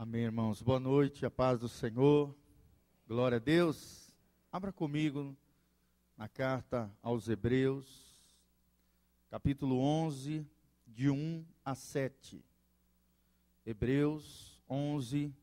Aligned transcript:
Amém, 0.00 0.22
irmãos. 0.22 0.62
Boa 0.62 0.78
noite, 0.78 1.26
a 1.26 1.30
paz 1.30 1.58
do 1.58 1.68
Senhor. 1.68 2.32
Glória 3.08 3.34
a 3.34 3.40
Deus. 3.40 4.14
Abra 4.52 4.72
comigo 4.72 5.36
na 6.16 6.28
carta 6.28 6.88
aos 7.02 7.28
Hebreus, 7.28 8.14
capítulo 9.28 9.80
11, 9.80 10.46
de 10.86 11.10
1 11.10 11.44
a 11.64 11.74
7. 11.74 12.44
Hebreus 13.66 14.62
11, 14.70 15.34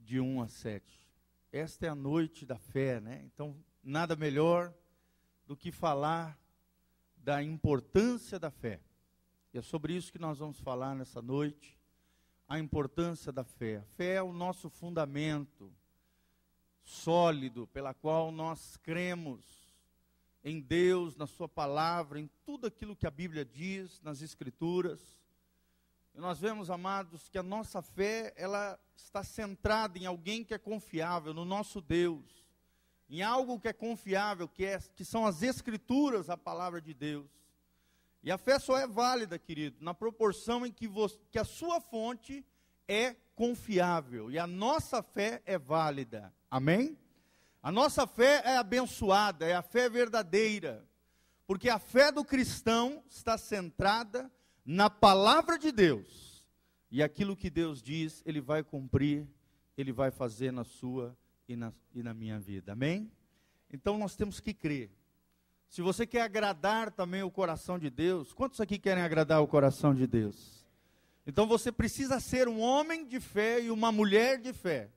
de 0.00 0.18
1 0.18 0.42
a 0.42 0.48
7. 0.48 1.08
Esta 1.52 1.86
é 1.86 1.88
a 1.88 1.94
noite 1.94 2.44
da 2.44 2.58
fé, 2.58 3.00
né? 3.00 3.22
Então, 3.24 3.56
nada 3.84 4.16
melhor 4.16 4.74
do 5.46 5.56
que 5.56 5.70
falar 5.70 6.36
da 7.18 7.40
importância 7.40 8.36
da 8.36 8.50
fé. 8.50 8.80
E 9.54 9.58
é 9.58 9.62
sobre 9.62 9.94
isso 9.94 10.10
que 10.10 10.18
nós 10.18 10.40
vamos 10.40 10.58
falar 10.58 10.96
nessa 10.96 11.22
noite, 11.22 11.78
a 12.48 12.58
importância 12.58 13.32
da 13.32 13.44
fé. 13.44 13.78
A 13.78 13.84
fé 13.96 14.14
é 14.14 14.22
o 14.22 14.32
nosso 14.32 14.70
fundamento 14.70 15.72
sólido 16.82 17.66
pela 17.68 17.92
qual 17.92 18.30
nós 18.30 18.76
cremos 18.76 19.66
em 20.44 20.60
Deus, 20.60 21.16
na 21.16 21.26
Sua 21.26 21.48
palavra, 21.48 22.20
em 22.20 22.30
tudo 22.44 22.68
aquilo 22.68 22.94
que 22.94 23.06
a 23.06 23.10
Bíblia 23.10 23.44
diz, 23.44 24.00
nas 24.00 24.22
Escrituras. 24.22 25.00
E 26.14 26.20
nós 26.20 26.38
vemos, 26.38 26.70
amados, 26.70 27.28
que 27.28 27.36
a 27.36 27.42
nossa 27.42 27.82
fé, 27.82 28.32
ela 28.36 28.78
está 28.96 29.24
centrada 29.24 29.98
em 29.98 30.06
alguém 30.06 30.44
que 30.44 30.54
é 30.54 30.58
confiável, 30.58 31.34
no 31.34 31.44
nosso 31.44 31.80
Deus, 31.80 32.46
em 33.10 33.22
algo 33.22 33.58
que 33.58 33.68
é 33.68 33.72
confiável, 33.72 34.48
que, 34.48 34.64
é, 34.64 34.78
que 34.78 35.04
são 35.04 35.26
as 35.26 35.42
Escrituras, 35.42 36.30
a 36.30 36.36
palavra 36.36 36.80
de 36.80 36.94
Deus. 36.94 37.28
E 38.26 38.30
a 38.32 38.36
fé 38.36 38.58
só 38.58 38.76
é 38.76 38.88
válida, 38.88 39.38
querido, 39.38 39.76
na 39.80 39.94
proporção 39.94 40.66
em 40.66 40.72
que, 40.72 40.88
você, 40.88 41.16
que 41.30 41.38
a 41.38 41.44
sua 41.44 41.80
fonte 41.80 42.44
é 42.88 43.14
confiável 43.36 44.32
e 44.32 44.36
a 44.36 44.48
nossa 44.48 45.00
fé 45.00 45.40
é 45.46 45.56
válida. 45.56 46.34
Amém? 46.50 46.98
A 47.62 47.70
nossa 47.70 48.04
fé 48.04 48.42
é 48.44 48.56
abençoada, 48.56 49.46
é 49.46 49.54
a 49.54 49.62
fé 49.62 49.88
verdadeira, 49.88 50.84
porque 51.46 51.70
a 51.70 51.78
fé 51.78 52.10
do 52.10 52.24
cristão 52.24 53.00
está 53.08 53.38
centrada 53.38 54.28
na 54.64 54.90
palavra 54.90 55.56
de 55.56 55.70
Deus. 55.70 56.44
E 56.90 57.04
aquilo 57.04 57.36
que 57.36 57.48
Deus 57.48 57.80
diz, 57.80 58.24
Ele 58.26 58.40
vai 58.40 58.64
cumprir, 58.64 59.24
Ele 59.78 59.92
vai 59.92 60.10
fazer 60.10 60.50
na 60.50 60.64
sua 60.64 61.16
e 61.48 61.54
na, 61.54 61.72
e 61.94 62.02
na 62.02 62.12
minha 62.12 62.40
vida. 62.40 62.72
Amém? 62.72 63.08
Então 63.72 63.96
nós 63.96 64.16
temos 64.16 64.40
que 64.40 64.52
crer. 64.52 64.90
Se 65.68 65.82
você 65.82 66.06
quer 66.06 66.22
agradar 66.22 66.90
também 66.90 67.22
o 67.22 67.30
coração 67.30 67.78
de 67.78 67.90
Deus, 67.90 68.32
quantos 68.32 68.60
aqui 68.60 68.78
querem 68.78 69.02
agradar 69.02 69.42
o 69.42 69.48
coração 69.48 69.94
de 69.94 70.06
Deus? 70.06 70.64
Então 71.26 71.46
você 71.46 71.72
precisa 71.72 72.20
ser 72.20 72.48
um 72.48 72.60
homem 72.60 73.06
de 73.06 73.18
fé 73.18 73.60
e 73.60 73.70
uma 73.70 73.90
mulher 73.90 74.40
de 74.40 74.52
fé. 74.52 74.90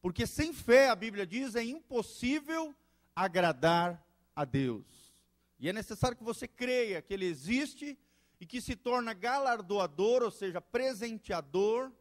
Porque 0.00 0.26
sem 0.26 0.52
fé, 0.52 0.88
a 0.88 0.96
Bíblia 0.96 1.26
diz, 1.26 1.54
é 1.54 1.62
impossível 1.62 2.74
agradar 3.14 4.04
a 4.34 4.44
Deus. 4.44 5.12
E 5.60 5.68
é 5.68 5.72
necessário 5.72 6.16
que 6.16 6.24
você 6.24 6.48
creia 6.48 7.02
que 7.02 7.14
Ele 7.14 7.26
existe 7.26 7.96
e 8.40 8.46
que 8.46 8.60
se 8.60 8.74
torna 8.74 9.12
galardoador, 9.12 10.22
ou 10.22 10.30
seja, 10.30 10.60
presenteador, 10.60 11.92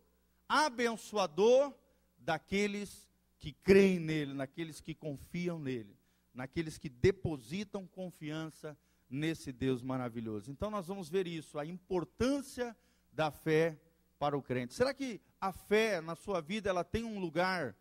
abençoador 0.49 1.71
daqueles 2.17 3.07
que 3.37 3.51
creem 3.51 3.99
nele, 3.99 4.33
naqueles 4.33 4.81
que 4.81 4.95
confiam 4.95 5.59
nele 5.59 6.00
naqueles 6.33 6.77
que 6.77 6.89
depositam 6.89 7.87
confiança 7.87 8.77
nesse 9.09 9.51
Deus 9.51 9.81
maravilhoso. 9.81 10.49
Então 10.49 10.69
nós 10.69 10.87
vamos 10.87 11.09
ver 11.09 11.27
isso, 11.27 11.59
a 11.59 11.65
importância 11.65 12.75
da 13.11 13.29
fé 13.29 13.77
para 14.17 14.37
o 14.37 14.41
crente. 14.41 14.73
Será 14.73 14.93
que 14.93 15.19
a 15.39 15.51
fé 15.51 15.99
na 15.99 16.15
sua 16.15 16.41
vida 16.41 16.69
ela 16.69 16.83
tem 16.83 17.03
um 17.03 17.19
lugar 17.19 17.75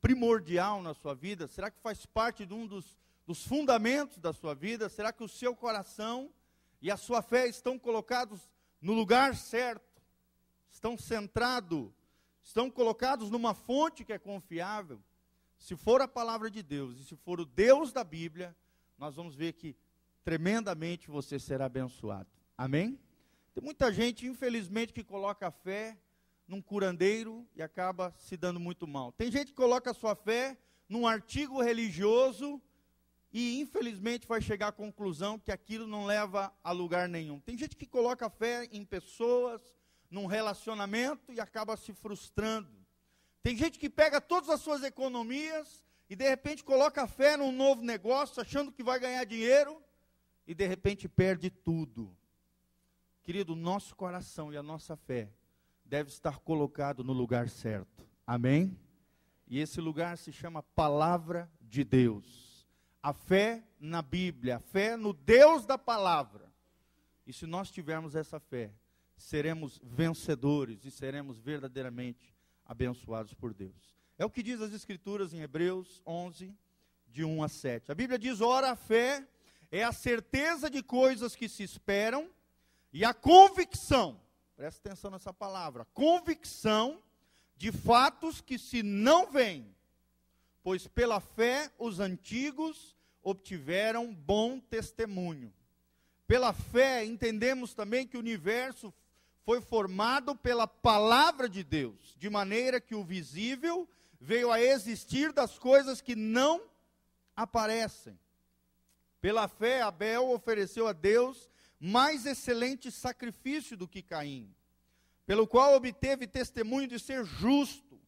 primordial 0.00 0.80
na 0.82 0.94
sua 0.94 1.14
vida? 1.14 1.48
Será 1.48 1.70
que 1.70 1.80
faz 1.80 2.06
parte 2.06 2.46
de 2.46 2.54
um 2.54 2.66
dos, 2.66 2.96
dos 3.26 3.44
fundamentos 3.44 4.18
da 4.18 4.32
sua 4.32 4.54
vida? 4.54 4.88
Será 4.88 5.12
que 5.12 5.24
o 5.24 5.28
seu 5.28 5.56
coração 5.56 6.32
e 6.80 6.90
a 6.90 6.96
sua 6.96 7.22
fé 7.22 7.48
estão 7.48 7.78
colocados 7.78 8.40
no 8.80 8.92
lugar 8.92 9.34
certo? 9.34 10.02
Estão 10.70 10.96
centrados? 10.96 11.90
Estão 12.42 12.70
colocados 12.70 13.30
numa 13.30 13.54
fonte 13.54 14.04
que 14.04 14.12
é 14.12 14.18
confiável? 14.18 15.02
Se 15.58 15.76
for 15.76 16.00
a 16.00 16.08
palavra 16.08 16.50
de 16.50 16.62
Deus 16.62 16.98
e 16.98 17.04
se 17.04 17.16
for 17.16 17.40
o 17.40 17.44
Deus 17.44 17.92
da 17.92 18.04
Bíblia, 18.04 18.56
nós 18.96 19.16
vamos 19.16 19.34
ver 19.34 19.52
que 19.52 19.76
tremendamente 20.24 21.10
você 21.10 21.38
será 21.38 21.66
abençoado. 21.66 22.28
Amém? 22.56 22.98
Tem 23.54 23.62
muita 23.62 23.92
gente, 23.92 24.26
infelizmente, 24.26 24.92
que 24.92 25.02
coloca 25.02 25.48
a 25.48 25.50
fé 25.50 25.98
num 26.46 26.62
curandeiro 26.62 27.46
e 27.54 27.62
acaba 27.62 28.14
se 28.16 28.36
dando 28.36 28.58
muito 28.58 28.86
mal. 28.86 29.12
Tem 29.12 29.30
gente 29.30 29.48
que 29.48 29.54
coloca 29.54 29.90
a 29.90 29.94
sua 29.94 30.14
fé 30.14 30.56
num 30.88 31.06
artigo 31.06 31.60
religioso 31.60 32.62
e 33.32 33.60
infelizmente 33.60 34.26
vai 34.26 34.40
chegar 34.40 34.68
à 34.68 34.72
conclusão 34.72 35.38
que 35.38 35.52
aquilo 35.52 35.86
não 35.86 36.06
leva 36.06 36.52
a 36.64 36.72
lugar 36.72 37.08
nenhum. 37.08 37.40
Tem 37.40 37.58
gente 37.58 37.76
que 37.76 37.86
coloca 37.86 38.26
a 38.26 38.30
fé 38.30 38.66
em 38.72 38.84
pessoas, 38.84 39.60
num 40.10 40.26
relacionamento 40.26 41.32
e 41.32 41.40
acaba 41.40 41.76
se 41.76 41.92
frustrando. 41.92 42.77
Tem 43.42 43.56
gente 43.56 43.78
que 43.78 43.88
pega 43.88 44.20
todas 44.20 44.50
as 44.50 44.60
suas 44.60 44.82
economias 44.82 45.84
e 46.08 46.16
de 46.16 46.28
repente 46.28 46.64
coloca 46.64 47.06
fé 47.06 47.36
num 47.36 47.52
novo 47.52 47.82
negócio, 47.82 48.40
achando 48.42 48.72
que 48.72 48.82
vai 48.82 48.98
ganhar 48.98 49.24
dinheiro 49.24 49.82
e 50.46 50.54
de 50.54 50.66
repente 50.66 51.08
perde 51.08 51.50
tudo. 51.50 52.16
Querido, 53.22 53.54
nosso 53.54 53.94
coração 53.94 54.52
e 54.52 54.56
a 54.56 54.62
nossa 54.62 54.96
fé 54.96 55.30
deve 55.84 56.08
estar 56.10 56.38
colocado 56.38 57.04
no 57.04 57.12
lugar 57.12 57.48
certo. 57.48 58.06
Amém? 58.26 58.78
E 59.46 59.58
esse 59.58 59.80
lugar 59.80 60.16
se 60.16 60.32
chama 60.32 60.62
Palavra 60.62 61.50
de 61.60 61.84
Deus. 61.84 62.66
A 63.02 63.12
fé 63.12 63.62
na 63.78 64.02
Bíblia, 64.02 64.56
a 64.56 64.60
fé 64.60 64.96
no 64.96 65.12
Deus 65.12 65.64
da 65.64 65.78
palavra. 65.78 66.52
E 67.26 67.32
se 67.32 67.46
nós 67.46 67.70
tivermos 67.70 68.14
essa 68.14 68.40
fé, 68.40 68.72
seremos 69.16 69.78
vencedores 69.82 70.84
e 70.84 70.90
seremos 70.90 71.38
verdadeiramente 71.38 72.34
abençoados 72.68 73.32
por 73.32 73.54
Deus. 73.54 73.96
É 74.18 74.24
o 74.24 74.30
que 74.30 74.42
diz 74.42 74.60
as 74.60 74.72
Escrituras 74.72 75.32
em 75.32 75.40
Hebreus 75.40 76.02
11, 76.06 76.54
de 77.08 77.24
1 77.24 77.42
a 77.42 77.48
7. 77.48 77.90
A 77.90 77.94
Bíblia 77.94 78.18
diz: 78.18 78.42
ora, 78.42 78.72
a 78.72 78.76
fé 78.76 79.26
é 79.72 79.82
a 79.82 79.92
certeza 79.92 80.70
de 80.70 80.82
coisas 80.82 81.34
que 81.34 81.48
se 81.48 81.62
esperam 81.62 82.30
e 82.92 83.04
a 83.04 83.14
convicção, 83.14 84.20
presta 84.54 84.88
atenção 84.88 85.10
nessa 85.10 85.32
palavra, 85.32 85.84
convicção 85.86 87.02
de 87.56 87.72
fatos 87.72 88.40
que 88.40 88.58
se 88.58 88.82
não 88.82 89.30
veem, 89.30 89.74
pois 90.62 90.86
pela 90.86 91.20
fé 91.20 91.72
os 91.78 91.98
antigos 91.98 92.96
obtiveram 93.22 94.14
bom 94.14 94.60
testemunho. 94.60 95.52
Pela 96.26 96.52
fé 96.52 97.04
entendemos 97.04 97.74
também 97.74 98.06
que 98.06 98.16
o 98.16 98.20
universo 98.20 98.92
foi 99.48 99.62
formado 99.62 100.36
pela 100.36 100.66
palavra 100.66 101.48
de 101.48 101.64
Deus, 101.64 102.14
de 102.18 102.28
maneira 102.28 102.82
que 102.82 102.94
o 102.94 103.02
visível 103.02 103.88
veio 104.20 104.52
a 104.52 104.60
existir 104.60 105.32
das 105.32 105.58
coisas 105.58 106.02
que 106.02 106.14
não 106.14 106.60
aparecem. 107.34 108.20
Pela 109.22 109.48
fé, 109.48 109.80
Abel 109.80 110.28
ofereceu 110.32 110.86
a 110.86 110.92
Deus 110.92 111.48
mais 111.80 112.26
excelente 112.26 112.90
sacrifício 112.90 113.74
do 113.74 113.88
que 113.88 114.02
Caim, 114.02 114.54
pelo 115.24 115.46
qual 115.46 115.74
obteve 115.74 116.26
testemunho 116.26 116.86
de 116.86 116.98
ser 116.98 117.24
justo, 117.24 117.98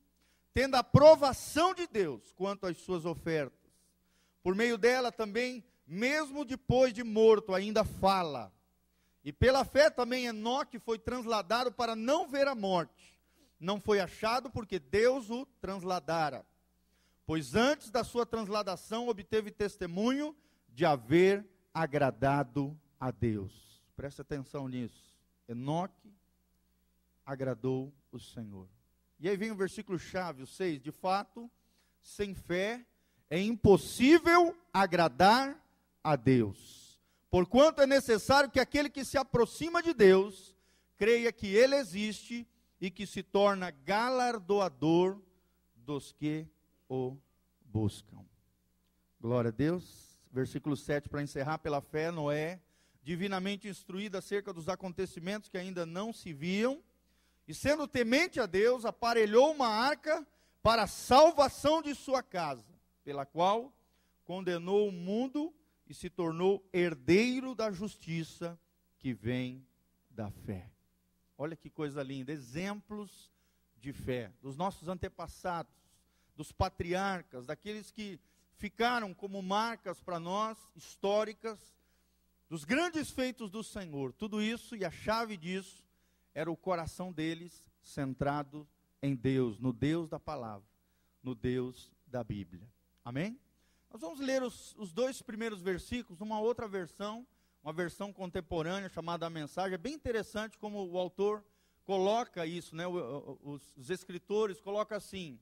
tendo 0.53 0.75
a 0.75 0.81
aprovação 0.81 1.73
de 1.73 1.87
Deus 1.87 2.35
quanto 2.35 2.67
às 2.67 2.77
suas 2.77 3.07
ofertas. 3.07 3.73
Por 4.43 4.55
meio 4.55 4.77
dela 4.77 5.11
também, 5.11 5.65
mesmo 5.87 6.45
depois 6.45 6.93
de 6.93 7.03
morto, 7.03 7.55
ainda 7.55 7.83
fala 7.83 8.53
e 9.25 9.33
pela 9.33 9.65
fé 9.65 9.91
também 9.91 10.27
Enoque 10.27 10.79
foi 10.79 10.99
transladado 10.99 11.71
para 11.71 11.95
não 11.95 12.29
ver 12.29 12.49
a 12.49 12.55
morte. 12.55 13.19
Não 13.59 13.81
foi 13.81 14.01
achado 14.01 14.51
porque 14.51 14.79
Deus 14.79 15.29
o 15.29 15.45
transladara. 15.61 16.47
Pois 17.27 17.55
antes 17.55 17.91
da 17.91 18.03
sua 18.03 18.25
transladação 18.25 19.09
obteve 19.09 19.51
testemunho 19.51 20.35
de 20.69 20.85
haver 20.85 21.47
agradado 21.73 22.77
a 22.99 23.11
Deus. 23.11 23.83
Preste 23.95 24.23
atenção 24.23 24.67
nisso. 24.67 25.15
Enoque 25.47 26.13
agradou 27.25 27.93
o 28.11 28.19
Senhor. 28.19 28.67
E 29.19 29.29
aí 29.29 29.37
vem 29.37 29.51
o 29.51 29.57
versículo 29.57 29.99
chave, 29.99 30.43
o 30.43 30.47
6. 30.47 30.81
De 30.81 30.91
fato, 30.91 31.51
sem 32.01 32.35
fé 32.35 32.85
é 33.29 33.39
impossível 33.39 34.57
agradar 34.73 35.63
a 36.03 36.17
Deus. 36.17 36.80
Porquanto 37.31 37.81
é 37.81 37.87
necessário 37.87 38.51
que 38.51 38.59
aquele 38.59 38.91
que 38.91 39.05
se 39.05 39.17
aproxima 39.17 39.81
de 39.83 39.95
Deus 39.95 40.57
creia 40.97 41.33
que 41.33 41.47
Ele 41.55 41.77
existe 41.77 42.47
e 42.81 42.91
que 42.91 43.07
se 43.07 43.23
torna 43.23 43.71
galardoador 43.71 45.21
dos 45.77 46.13
que 46.13 46.47
o 46.89 47.17
buscam. 47.65 48.25
Glória 49.21 49.49
a 49.49 49.53
Deus. 49.53 50.19
Versículo 50.33 50.77
7 50.77 51.09
para 51.09 51.23
encerrar 51.23 51.59
pela 51.59 51.81
fé, 51.81 52.11
Noé, 52.11 52.61
divinamente 53.03 53.69
instruído 53.69 54.17
acerca 54.17 54.53
dos 54.53 54.69
acontecimentos 54.69 55.49
que 55.49 55.59
ainda 55.59 55.85
não 55.85 56.13
se 56.13 56.33
viam, 56.33 56.83
E 57.49 57.55
sendo 57.55 57.89
temente 57.89 58.39
a 58.39 58.47
Deus, 58.47 58.85
aparelhou 58.85 59.51
uma 59.51 59.67
arca 59.67 60.25
para 60.63 60.85
a 60.85 60.87
salvação 60.87 61.83
de 61.83 61.97
sua 61.97 62.23
casa, 62.23 62.65
pela 63.03 63.27
qual 63.27 63.73
condenou 64.25 64.89
o 64.89 64.93
mundo 64.93 65.53
e 65.91 65.95
se 65.95 66.09
tornou 66.09 66.65
herdeiro 66.73 67.53
da 67.53 67.73
justiça 67.73 68.57
que 68.97 69.13
vem 69.13 69.67
da 70.09 70.31
fé. 70.31 70.71
Olha 71.37 71.57
que 71.57 71.69
coisa 71.69 72.01
linda, 72.01 72.31
exemplos 72.31 73.29
de 73.77 73.93
fé 73.93 74.33
dos 74.41 74.57
nossos 74.57 74.87
antepassados, 74.87 75.75
dos 76.37 76.53
patriarcas, 76.53 77.45
daqueles 77.45 77.91
que 77.91 78.21
ficaram 78.55 79.13
como 79.13 79.43
marcas 79.43 80.01
para 80.01 80.21
nós 80.21 80.57
históricas 80.77 81.59
dos 82.49 82.65
grandes 82.65 83.11
feitos 83.11 83.51
do 83.51 83.65
Senhor. 83.65 84.13
Tudo 84.13 84.41
isso 84.41 84.77
e 84.77 84.85
a 84.85 84.93
chave 84.93 85.37
disso 85.37 85.85
era 86.33 86.49
o 86.49 86.57
coração 86.57 87.13
deles 87.13 87.65
centrado 87.83 88.65
em 89.03 89.17
Deus, 89.17 89.59
no 89.59 89.73
Deus 89.73 90.09
da 90.09 90.21
palavra, 90.21 90.69
no 91.21 91.35
Deus 91.35 91.91
da 92.07 92.23
Bíblia. 92.23 92.71
Amém? 93.05 93.37
Nós 93.91 94.01
vamos 94.01 94.21
ler 94.21 94.41
os, 94.41 94.73
os 94.79 94.93
dois 94.93 95.21
primeiros 95.21 95.61
versículos, 95.61 96.21
uma 96.21 96.41
outra 96.41 96.69
versão, 96.69 97.27
uma 97.61 97.73
versão 97.73 98.13
contemporânea 98.13 98.89
chamada 98.89 99.27
A 99.27 99.31
Mensagem. 99.31 99.75
É 99.75 99.79
bem 99.79 99.95
interessante 99.95 100.57
como 100.57 100.89
o 100.89 100.97
autor 100.97 101.45
coloca 101.85 102.47
isso, 102.47 102.77
né? 102.77 102.87
os, 102.87 103.73
os 103.77 103.91
escritores 103.91 104.61
colocam 104.61 104.97
assim: 104.97 105.41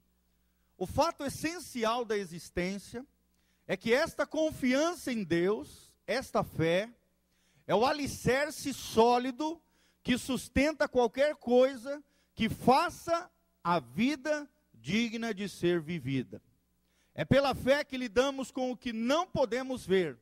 o 0.78 0.86
fato 0.86 1.24
essencial 1.24 2.06
da 2.06 2.16
existência 2.16 3.06
é 3.66 3.76
que 3.76 3.92
esta 3.92 4.26
confiança 4.26 5.12
em 5.12 5.22
Deus, 5.22 5.92
esta 6.06 6.42
fé, 6.42 6.90
é 7.66 7.74
o 7.74 7.84
alicerce 7.84 8.72
sólido 8.72 9.60
que 10.02 10.16
sustenta 10.16 10.88
qualquer 10.88 11.36
coisa 11.36 12.02
que 12.34 12.48
faça 12.48 13.30
a 13.62 13.78
vida 13.78 14.48
digna 14.72 15.34
de 15.34 15.50
ser 15.50 15.82
vivida. 15.82 16.40
É 17.18 17.24
pela 17.24 17.52
fé 17.52 17.82
que 17.82 17.96
lidamos 17.96 18.52
com 18.52 18.70
o 18.70 18.76
que 18.76 18.92
não 18.92 19.26
podemos 19.26 19.84
ver. 19.84 20.16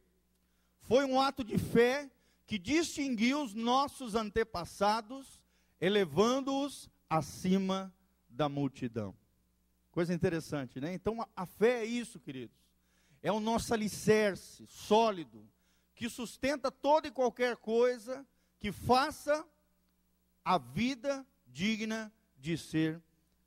Foi 0.81 1.05
um 1.05 1.21
ato 1.21 1.45
de 1.45 1.59
fé 1.59 2.11
que 2.47 2.59
distinguiu 2.59 3.43
os 3.43 3.53
nossos 3.53 4.15
antepassados, 4.15 5.39
elevando-os 5.79 6.89
acima 7.11 7.95
da 8.31 8.49
multidão. 8.49 9.15
Coisa 9.91 10.15
interessante, 10.15 10.81
né? 10.81 10.95
Então 10.95 11.21
a, 11.21 11.29
a 11.37 11.45
fé 11.45 11.81
é 11.81 11.85
isso, 11.85 12.19
queridos. 12.19 12.57
É 13.23 13.31
o 13.31 13.41
nosso 13.41 13.75
alicerce 13.75 14.67
sólido 14.67 15.47
que 15.95 16.09
sustenta 16.09 16.71
toda 16.71 17.09
e 17.09 17.11
qualquer 17.11 17.59
coisa 17.59 18.27
que 18.59 18.73
faça 18.73 19.47
a 20.43 20.57
vida 20.57 21.27
digna 21.47 22.11
de 22.39 22.57
ser 22.57 23.03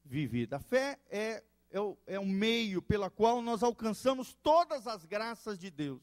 vivida. 0.06 0.57
A 0.57 0.60
fé 0.60 1.00
é 1.10 1.44
é, 1.71 1.80
o, 1.80 1.98
é 2.07 2.19
o 2.19 2.25
meio 2.25 2.81
pela 2.81 3.10
qual 3.10 3.42
nós 3.42 3.63
alcançamos 3.63 4.33
todas 4.42 4.88
as 4.88 5.06
graças 5.06 5.57
de 5.57 5.69
Deus. 5.69 6.01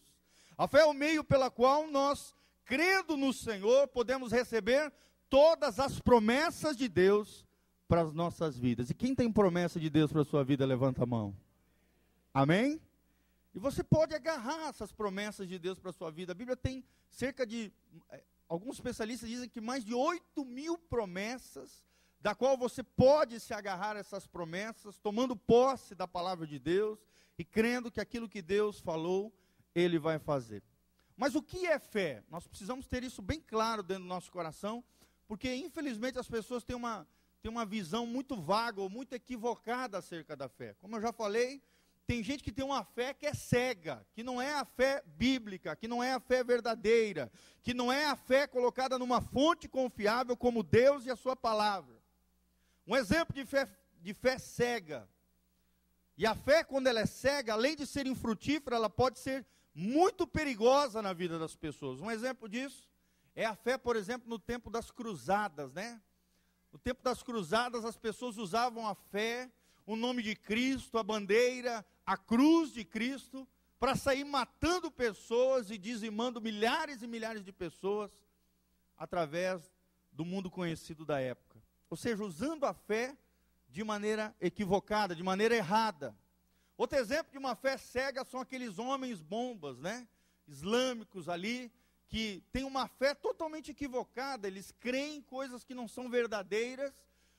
A 0.57 0.67
fé 0.67 0.81
é 0.81 0.87
o 0.87 0.95
meio 0.95 1.23
pela 1.23 1.51
qual 1.51 1.87
nós, 1.89 2.35
crendo 2.65 3.17
no 3.17 3.33
Senhor, 3.33 3.89
podemos 3.89 4.33
receber 4.33 4.93
todas 5.29 5.79
as 5.79 6.01
promessas 6.01 6.77
de 6.77 6.89
Deus 6.89 7.47
para 7.89 8.03
as 8.03 8.13
nossas 8.13 8.57
vidas. 8.57 8.91
E 8.91 8.95
quem 8.95 9.15
tem 9.15 9.31
promessa 9.31 9.79
de 9.79 9.91
Deus 9.91 10.13
para 10.13 10.23
a 10.23 10.25
sua 10.25 10.45
vida, 10.45 10.65
levanta 10.65 11.03
a 11.03 11.07
mão. 11.07 11.37
Amém? 12.33 12.81
E 13.55 13.59
você 13.59 13.83
pode 13.83 14.15
agarrar 14.15 14.69
essas 14.69 14.93
promessas 14.93 15.49
de 15.49 15.59
Deus 15.59 15.79
para 15.79 15.91
a 15.91 15.95
sua 15.95 16.11
vida. 16.11 16.33
A 16.33 16.35
Bíblia 16.35 16.57
tem 16.57 16.85
cerca 17.11 17.47
de. 17.47 17.73
Eh, 18.11 18.23
alguns 18.49 18.77
especialistas 18.77 19.29
dizem 19.29 19.49
que 19.49 19.61
mais 19.61 19.85
de 19.85 19.95
8 19.95 20.45
mil 20.45 20.77
promessas 20.77 21.86
da 22.27 22.35
qual 22.35 22.57
você 22.57 22.83
pode 22.83 23.39
se 23.39 23.55
agarrar 23.55 23.95
a 23.95 24.01
essas 24.01 24.27
promessas, 24.27 24.99
tomando 24.99 25.37
posse 25.37 25.95
da 25.95 26.09
palavra 26.09 26.45
de 26.45 26.59
Deus 26.59 26.99
e 27.39 27.45
crendo 27.45 27.89
que 27.89 28.01
aquilo 28.01 28.29
que 28.29 28.43
Deus 28.43 28.81
falou, 28.81 29.33
Ele 29.73 29.97
vai 29.97 30.19
fazer. 30.19 30.61
Mas 31.17 31.37
o 31.37 31.41
que 31.41 31.69
é 31.69 31.79
fé? 31.79 32.25
Nós 32.29 32.45
precisamos 32.45 32.89
ter 32.89 33.05
isso 33.05 33.23
bem 33.23 33.41
claro 33.41 33.81
dentro 33.81 34.03
do 34.03 34.09
nosso 34.09 34.33
coração, 34.33 34.83
porque 35.29 35.55
infelizmente 35.55 36.19
as 36.19 36.27
pessoas 36.27 36.65
têm 36.65 36.75
uma, 36.75 37.07
têm 37.41 37.49
uma 37.49 37.65
visão 37.65 38.05
muito 38.05 38.35
vaga 38.35 38.81
ou 38.81 38.91
muito 38.91 39.13
equivocada 39.13 39.97
acerca 39.97 40.35
da 40.35 40.49
fé. 40.49 40.75
Como 40.81 40.97
eu 40.97 41.01
já 41.01 41.13
falei, 41.13 41.63
tem 42.09 42.25
gente 42.25 42.43
que 42.43 42.51
tem 42.51 42.65
uma 42.65 42.83
fé 42.83 43.15
que 43.15 43.27
é 43.27 43.35
cega, 43.35 44.05
que 44.13 44.25
não 44.25 44.43
é 44.43 44.53
a 44.53 44.65
fé 44.65 45.01
bíblica, 45.07 45.77
que 45.77 45.87
não 45.87 46.03
é 46.03 46.15
a 46.15 46.19
fé 46.19 46.43
verdadeira, 46.43 47.31
que 47.63 47.73
não 47.73 47.93
é 47.93 48.07
a 48.07 48.17
fé 48.17 48.49
colocada 48.49 48.99
numa 48.99 49.21
fonte 49.21 49.69
confiável 49.69 50.37
como 50.37 50.65
Deus 50.65 51.07
e 51.07 51.11
a 51.13 51.15
Sua 51.15 51.37
palavra. 51.37 51.96
Um 52.87 52.95
exemplo 52.95 53.35
de 53.35 53.45
fé, 53.45 53.69
de 54.01 54.15
fé 54.15 54.39
cega. 54.39 55.09
E 56.17 56.25
a 56.25 56.35
fé, 56.35 56.63
quando 56.63 56.87
ela 56.87 57.01
é 57.01 57.07
cega, 57.07 57.53
além 57.53 57.75
de 57.75 57.87
ser 57.87 58.07
infrutífera, 58.07 58.77
ela 58.77 58.89
pode 58.89 59.19
ser 59.19 59.45
muito 59.75 60.27
perigosa 60.27 61.03
na 61.03 61.13
vida 61.13 61.39
das 61.39 61.57
pessoas. 61.57 62.01
Um 62.01 62.11
exemplo 62.11 62.49
disso 62.49 62.89
é 63.35 63.45
a 63.45 63.55
fé, 63.55 63.77
por 63.77 63.97
exemplo, 63.97 64.29
no 64.29 64.39
tempo 64.39 64.71
das 64.71 64.91
cruzadas, 64.91 65.73
né? 65.73 66.01
No 66.73 66.79
tempo 66.79 67.03
das 67.03 67.23
cruzadas, 67.23 67.85
as 67.85 67.97
pessoas 67.97 68.39
usavam 68.39 68.87
a 68.87 68.95
fé, 68.95 69.51
o 69.85 69.97
nome 69.97 70.23
de 70.23 70.35
Cristo, 70.37 70.97
a 70.97 71.03
bandeira, 71.03 71.85
a 72.07 72.17
cruz 72.17 72.73
de 72.73 72.85
Cristo, 72.85 73.47
para 73.79 73.95
sair 73.95 74.25
matando 74.25 74.91
pessoas 74.91 75.71
e 75.71 75.77
dizimando 75.77 76.41
milhares 76.41 77.03
e 77.03 77.07
milhares 77.07 77.45
de 77.45 77.53
pessoas 77.53 78.11
através 78.97 79.71
do 80.13 80.25
mundo 80.25 80.51
conhecido 80.51 81.05
da 81.05 81.21
época 81.21 81.46
ou 81.89 81.97
seja, 81.97 82.23
usando 82.25 82.65
a 82.65 82.75
fé 82.75 83.17
de 83.69 83.85
maneira 83.85 84.35
equivocada, 84.41 85.15
de 85.15 85.23
maneira 85.23 85.55
errada. 85.55 86.17
Outro 86.77 86.99
exemplo 86.99 87.33
de 87.33 87.39
uma 87.39 87.55
fé 87.55 87.77
cega 87.79 88.25
são 88.25 88.41
aqueles 88.41 88.79
homens 88.79 89.23
bombas, 89.23 89.79
né? 89.79 90.07
Islâmicos 90.47 91.29
ali, 91.29 91.73
que 92.09 92.43
têm 92.53 92.65
uma 92.65 92.87
fé 92.87 93.15
totalmente 93.15 93.71
equivocada, 93.71 94.47
eles 94.47 94.73
creem 94.79 95.21
coisas 95.23 95.65
que 95.65 95.75
não 95.75 95.89
são 95.89 96.09
verdadeiras, 96.09 96.93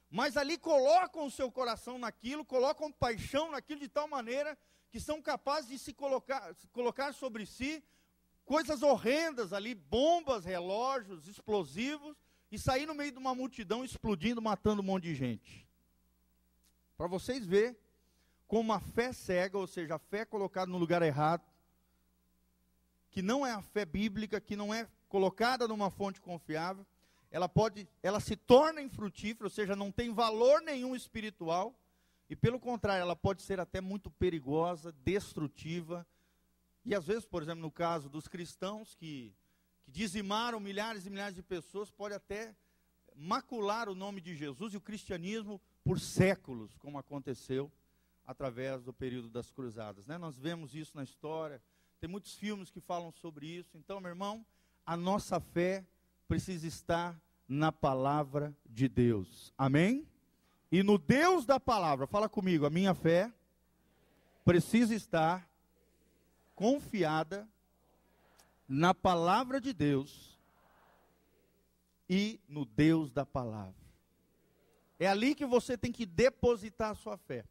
mas 0.10 0.38
ali 0.38 0.58
colocam 0.58 1.26
o 1.26 1.32
seu 1.32 1.52
coração 1.52 1.98
naquilo, 1.98 2.44
colocam 2.46 2.92
paixão 2.92 3.52
naquilo 3.52 3.80
de 3.80 3.88
tal 3.88 4.08
maneira 4.08 4.58
que 4.90 5.00
são 5.00 5.22
capazes 5.22 5.70
de 5.70 5.80
se 5.80 5.94
colocar, 5.94 6.56
colocar 6.72 7.14
sobre 7.14 7.46
si 7.46 7.84
coisas 8.46 8.82
horrendas 8.82 9.52
ali, 9.52 9.76
bombas, 9.76 10.46
relógios, 10.46 11.28
explosivos, 11.28 12.16
e 12.52 12.58
sair 12.58 12.86
no 12.86 12.96
meio 12.96 13.12
de 13.12 13.18
uma 13.18 13.36
multidão 13.36 13.84
explodindo, 13.84 14.42
matando 14.42 14.82
um 14.82 14.86
monte 14.86 15.04
de 15.04 15.16
gente. 15.16 15.68
Para 16.98 17.08
vocês 17.08 17.46
verem 17.46 17.76
como 18.48 18.72
a 18.72 18.80
fé 18.80 19.12
cega, 19.12 19.58
ou 19.58 19.68
seja, 19.68 19.96
a 19.96 20.00
fé 20.00 20.26
colocada 20.26 20.72
no 20.72 20.78
lugar 20.78 21.02
errado, 21.02 21.44
que 23.12 23.22
não 23.22 23.46
é 23.46 23.52
a 23.52 23.62
fé 23.62 23.86
bíblica, 23.86 24.40
que 24.40 24.56
não 24.56 24.74
é 24.74 24.88
colocada 25.10 25.68
numa 25.68 25.90
fonte 25.90 26.22
confiável, 26.22 26.86
ela 27.30 27.50
pode, 27.50 27.88
ela 28.02 28.20
se 28.20 28.36
torna 28.36 28.82
infrutífera, 28.82 29.46
ou 29.46 29.50
seja, 29.50 29.76
não 29.76 29.92
tem 29.92 30.14
valor 30.14 30.62
nenhum 30.62 30.96
espiritual, 30.96 31.78
e 32.30 32.36
pelo 32.36 32.60
contrário, 32.60 33.02
ela 33.02 33.16
pode 33.16 33.42
ser 33.42 33.60
até 33.60 33.82
muito 33.82 34.10
perigosa, 34.10 34.94
destrutiva, 35.04 36.08
e 36.86 36.96
às 36.96 37.06
vezes, 37.06 37.26
por 37.26 37.42
exemplo, 37.42 37.62
no 37.62 37.72
caso 37.72 38.10
dos 38.10 38.28
cristãos 38.28 38.96
que 38.96 39.34
que 39.88 39.92
dizimaram 39.92 40.60
milhares 40.60 41.06
e 41.06 41.10
milhares 41.10 41.34
de 41.34 41.42
pessoas, 41.42 41.90
pode 41.90 42.14
até 42.14 42.54
macular 43.16 43.88
o 43.88 43.96
nome 43.96 44.20
de 44.20 44.36
Jesus 44.36 44.74
e 44.74 44.78
o 44.78 44.82
cristianismo 44.82 45.62
por 45.82 45.98
séculos, 45.98 46.78
como 46.78 46.98
aconteceu 46.98 47.72
através 48.26 48.84
do 48.84 48.92
período 48.92 49.30
das 49.30 49.50
cruzadas. 49.50 50.06
Né? 50.06 50.18
Nós 50.18 50.38
vemos 50.38 50.76
isso 50.76 50.92
na 50.98 51.04
história, 51.04 51.62
tem 52.02 52.10
muitos 52.10 52.36
filmes 52.36 52.70
que 52.70 52.82
falam 52.82 53.14
sobre 53.14 53.48
isso. 53.48 53.78
Então, 53.78 54.02
meu 54.02 54.10
irmão, 54.10 54.46
a 54.86 54.98
nossa 54.98 55.40
fé 55.40 55.86
precisa 56.28 56.68
estar 56.68 57.18
na 57.48 57.72
palavra 57.72 58.54
de 58.66 58.90
Deus. 58.90 59.54
Amém? 59.58 60.06
E 60.70 60.84
no 60.84 60.98
Deus 60.98 61.46
da 61.46 61.62
palavra, 61.62 62.06
fala 62.06 62.28
comigo, 62.28 62.66
a 62.66 62.70
minha 62.70 62.94
fé 62.94 63.32
precisa 64.44 64.94
estar 64.94 65.50
confiada 66.54 67.48
na 68.68 68.94
palavra 68.94 69.62
de 69.62 69.74
Deus 69.74 70.38
e 72.10 72.40
no 72.48 72.66
Deus 72.66 73.12
da 73.12 73.26
palavra. 73.26 73.76
É 75.00 75.08
ali 75.08 75.36
que 75.36 75.46
você 75.46 75.78
tem 75.78 75.92
que 75.92 76.06
depositar 76.06 76.92
a 76.92 76.96
sua 76.96 77.18
fé. 77.18 77.46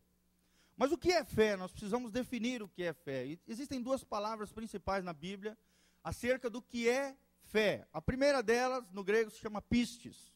Mas 0.76 0.92
o 0.92 0.98
que 0.98 1.12
é 1.12 1.24
fé? 1.24 1.56
Nós 1.56 1.72
precisamos 1.72 2.10
definir 2.10 2.62
o 2.62 2.68
que 2.68 2.82
é 2.82 2.92
fé. 2.92 3.38
Existem 3.46 3.80
duas 3.80 4.04
palavras 4.04 4.52
principais 4.52 5.02
na 5.02 5.12
Bíblia 5.12 5.56
acerca 6.04 6.50
do 6.50 6.60
que 6.60 6.88
é 6.88 7.16
fé. 7.44 7.86
A 7.92 8.02
primeira 8.02 8.42
delas, 8.42 8.84
no 8.92 9.02
grego, 9.02 9.30
se 9.30 9.38
chama 9.38 9.62
pistes. 9.62 10.34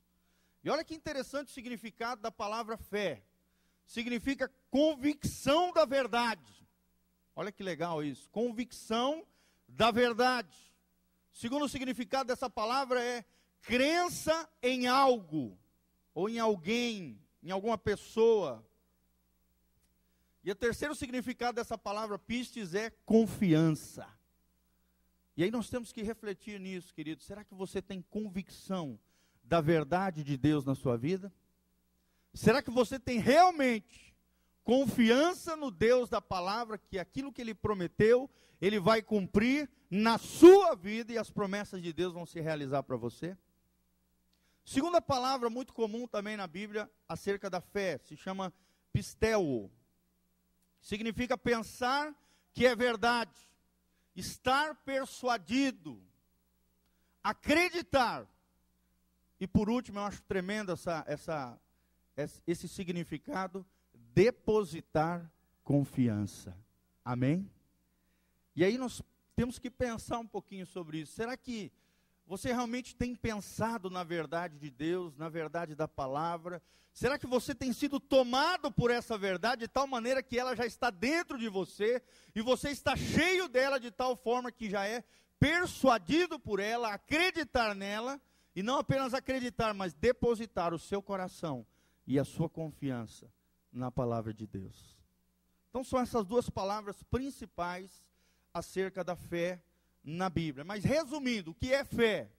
E 0.62 0.70
olha 0.70 0.84
que 0.84 0.94
interessante 0.94 1.48
o 1.48 1.52
significado 1.52 2.22
da 2.22 2.30
palavra 2.30 2.76
fé. 2.76 3.22
Significa 3.86 4.50
convicção 4.70 5.72
da 5.72 5.84
verdade. 5.84 6.66
Olha 7.34 7.52
que 7.52 7.62
legal 7.62 8.02
isso. 8.02 8.30
Convicção 8.30 9.26
da 9.68 9.90
verdade. 9.90 10.69
Segundo 11.32 11.68
significado 11.68 12.28
dessa 12.28 12.50
palavra 12.50 13.02
é 13.02 13.24
crença 13.62 14.48
em 14.62 14.86
algo. 14.86 15.58
ou 16.12 16.28
em 16.28 16.38
alguém, 16.38 17.18
em 17.42 17.50
alguma 17.50 17.78
pessoa. 17.78 18.66
E 20.42 20.50
o 20.50 20.54
terceiro 20.54 20.94
significado 20.94 21.56
dessa 21.56 21.78
palavra 21.78 22.18
pistes 22.18 22.74
é 22.74 22.90
confiança. 23.04 24.06
E 25.36 25.44
aí 25.44 25.50
nós 25.50 25.70
temos 25.70 25.92
que 25.92 26.02
refletir 26.02 26.58
nisso, 26.58 26.92
querido. 26.92 27.22
Será 27.22 27.44
que 27.44 27.54
você 27.54 27.80
tem 27.80 28.02
convicção 28.02 28.98
da 29.42 29.60
verdade 29.60 30.24
de 30.24 30.36
Deus 30.36 30.64
na 30.64 30.74
sua 30.74 30.96
vida? 30.96 31.32
Será 32.34 32.62
que 32.62 32.70
você 32.70 32.98
tem 32.98 33.18
realmente 33.18 34.09
confiança 34.70 35.56
no 35.56 35.68
Deus 35.68 36.08
da 36.08 36.20
palavra, 36.20 36.78
que 36.78 36.96
aquilo 36.96 37.32
que 37.32 37.40
ele 37.40 37.52
prometeu, 37.52 38.30
ele 38.60 38.78
vai 38.78 39.02
cumprir 39.02 39.68
na 39.90 40.16
sua 40.16 40.76
vida 40.76 41.12
e 41.12 41.18
as 41.18 41.28
promessas 41.28 41.82
de 41.82 41.92
Deus 41.92 42.14
vão 42.14 42.24
se 42.24 42.40
realizar 42.40 42.84
para 42.84 42.96
você? 42.96 43.36
Segunda 44.64 45.02
palavra 45.02 45.50
muito 45.50 45.74
comum 45.74 46.06
também 46.06 46.36
na 46.36 46.46
Bíblia 46.46 46.88
acerca 47.08 47.50
da 47.50 47.60
fé, 47.60 47.98
se 47.98 48.16
chama 48.16 48.54
pistel. 48.92 49.68
Significa 50.80 51.36
pensar 51.36 52.14
que 52.54 52.64
é 52.64 52.76
verdade, 52.76 53.50
estar 54.14 54.76
persuadido, 54.84 56.00
acreditar. 57.24 58.24
E 59.40 59.48
por 59.48 59.68
último, 59.68 59.98
eu 59.98 60.04
acho 60.04 60.22
tremendo 60.22 60.70
essa, 60.70 61.02
essa, 61.08 61.60
esse 62.46 62.68
significado, 62.68 63.66
depositar 64.14 65.30
confiança. 65.62 66.56
Amém? 67.04 67.50
E 68.54 68.64
aí 68.64 68.76
nós 68.76 69.02
temos 69.34 69.58
que 69.58 69.70
pensar 69.70 70.18
um 70.18 70.26
pouquinho 70.26 70.66
sobre 70.66 70.98
isso. 70.98 71.12
Será 71.12 71.36
que 71.36 71.72
você 72.26 72.52
realmente 72.52 72.94
tem 72.94 73.14
pensado 73.14 73.90
na 73.90 74.04
verdade 74.04 74.58
de 74.58 74.70
Deus, 74.70 75.16
na 75.16 75.28
verdade 75.28 75.74
da 75.74 75.88
palavra? 75.88 76.62
Será 76.92 77.18
que 77.18 77.26
você 77.26 77.54
tem 77.54 77.72
sido 77.72 77.98
tomado 77.98 78.70
por 78.70 78.90
essa 78.90 79.16
verdade 79.16 79.60
de 79.60 79.68
tal 79.68 79.86
maneira 79.86 80.22
que 80.22 80.38
ela 80.38 80.54
já 80.54 80.66
está 80.66 80.90
dentro 80.90 81.38
de 81.38 81.48
você 81.48 82.02
e 82.34 82.42
você 82.42 82.70
está 82.70 82.96
cheio 82.96 83.48
dela 83.48 83.78
de 83.78 83.90
tal 83.90 84.16
forma 84.16 84.50
que 84.50 84.68
já 84.68 84.86
é 84.86 85.04
persuadido 85.38 86.38
por 86.38 86.60
ela, 86.60 86.92
acreditar 86.92 87.74
nela 87.74 88.20
e 88.54 88.62
não 88.62 88.78
apenas 88.78 89.14
acreditar, 89.14 89.72
mas 89.72 89.94
depositar 89.94 90.74
o 90.74 90.78
seu 90.78 91.00
coração 91.00 91.64
e 92.06 92.18
a 92.18 92.24
sua 92.24 92.48
confiança 92.48 93.30
na 93.72 93.90
palavra 93.90 94.32
de 94.32 94.46
Deus? 94.46 94.98
Então 95.68 95.84
são 95.84 96.00
essas 96.00 96.26
duas 96.26 96.50
palavras 96.50 97.02
principais 97.04 98.04
acerca 98.52 99.04
da 99.04 99.14
fé 99.14 99.62
na 100.02 100.28
Bíblia. 100.28 100.64
Mas 100.64 100.84
resumindo, 100.84 101.52
o 101.52 101.54
que 101.54 101.72
é 101.72 101.84
fé? 101.84 102.30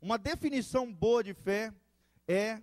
Uma 0.00 0.16
definição 0.16 0.92
boa 0.92 1.24
de 1.24 1.34
fé 1.34 1.72
é 2.26 2.62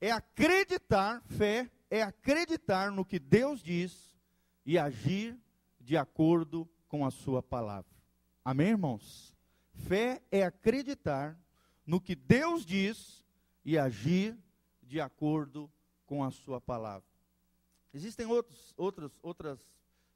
é 0.00 0.10
acreditar, 0.10 1.22
fé 1.22 1.70
é 1.90 2.02
acreditar 2.02 2.90
no 2.90 3.04
que 3.04 3.18
Deus 3.18 3.62
diz 3.62 4.14
e 4.64 4.78
agir 4.78 5.38
de 5.80 5.96
acordo 5.96 6.68
com 6.88 7.06
a 7.06 7.10
sua 7.10 7.42
palavra. 7.42 7.90
Amém, 8.44 8.68
irmãos? 8.68 9.34
Fé 9.72 10.22
é 10.30 10.42
acreditar 10.42 11.38
no 11.86 12.00
que 12.00 12.14
Deus 12.14 12.64
diz 12.64 13.24
e 13.64 13.78
agir 13.78 14.36
de 14.82 15.00
acordo 15.00 15.70
com 16.04 16.22
a 16.22 16.30
sua 16.30 16.60
palavra. 16.60 17.08
Existem 17.96 18.26
outros, 18.26 18.74
outras, 18.76 19.10
outras 19.22 19.58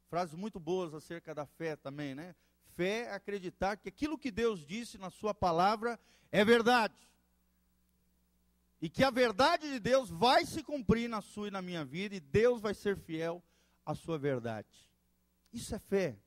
frases 0.07 0.35
muito 0.35 0.59
boas 0.59 0.93
acerca 0.93 1.33
da 1.33 1.47
fé 1.47 1.75
também, 1.75 2.13
né? 2.13 2.35
Fé 2.75 3.05
é 3.05 3.13
acreditar 3.13 3.75
que 3.75 3.89
aquilo 3.89 4.19
que 4.19 4.29
Deus 4.29 4.63
disse 4.63 4.99
na 4.99 5.09
Sua 5.09 5.33
palavra 5.33 5.99
é 6.31 6.45
verdade. 6.45 6.93
E 8.79 8.87
que 8.87 9.03
a 9.03 9.09
verdade 9.09 9.67
de 9.67 9.79
Deus 9.79 10.11
vai 10.11 10.45
se 10.45 10.61
cumprir 10.61 11.09
na 11.09 11.21
sua 11.21 11.47
e 11.47 11.51
na 11.51 11.61
minha 11.61 11.83
vida, 11.83 12.15
e 12.15 12.19
Deus 12.19 12.61
vai 12.61 12.75
ser 12.75 12.95
fiel 12.97 13.43
à 13.83 13.95
sua 13.95 14.17
verdade. 14.17 14.69
Isso 15.51 15.73
é 15.73 15.79
fé. 15.79 16.19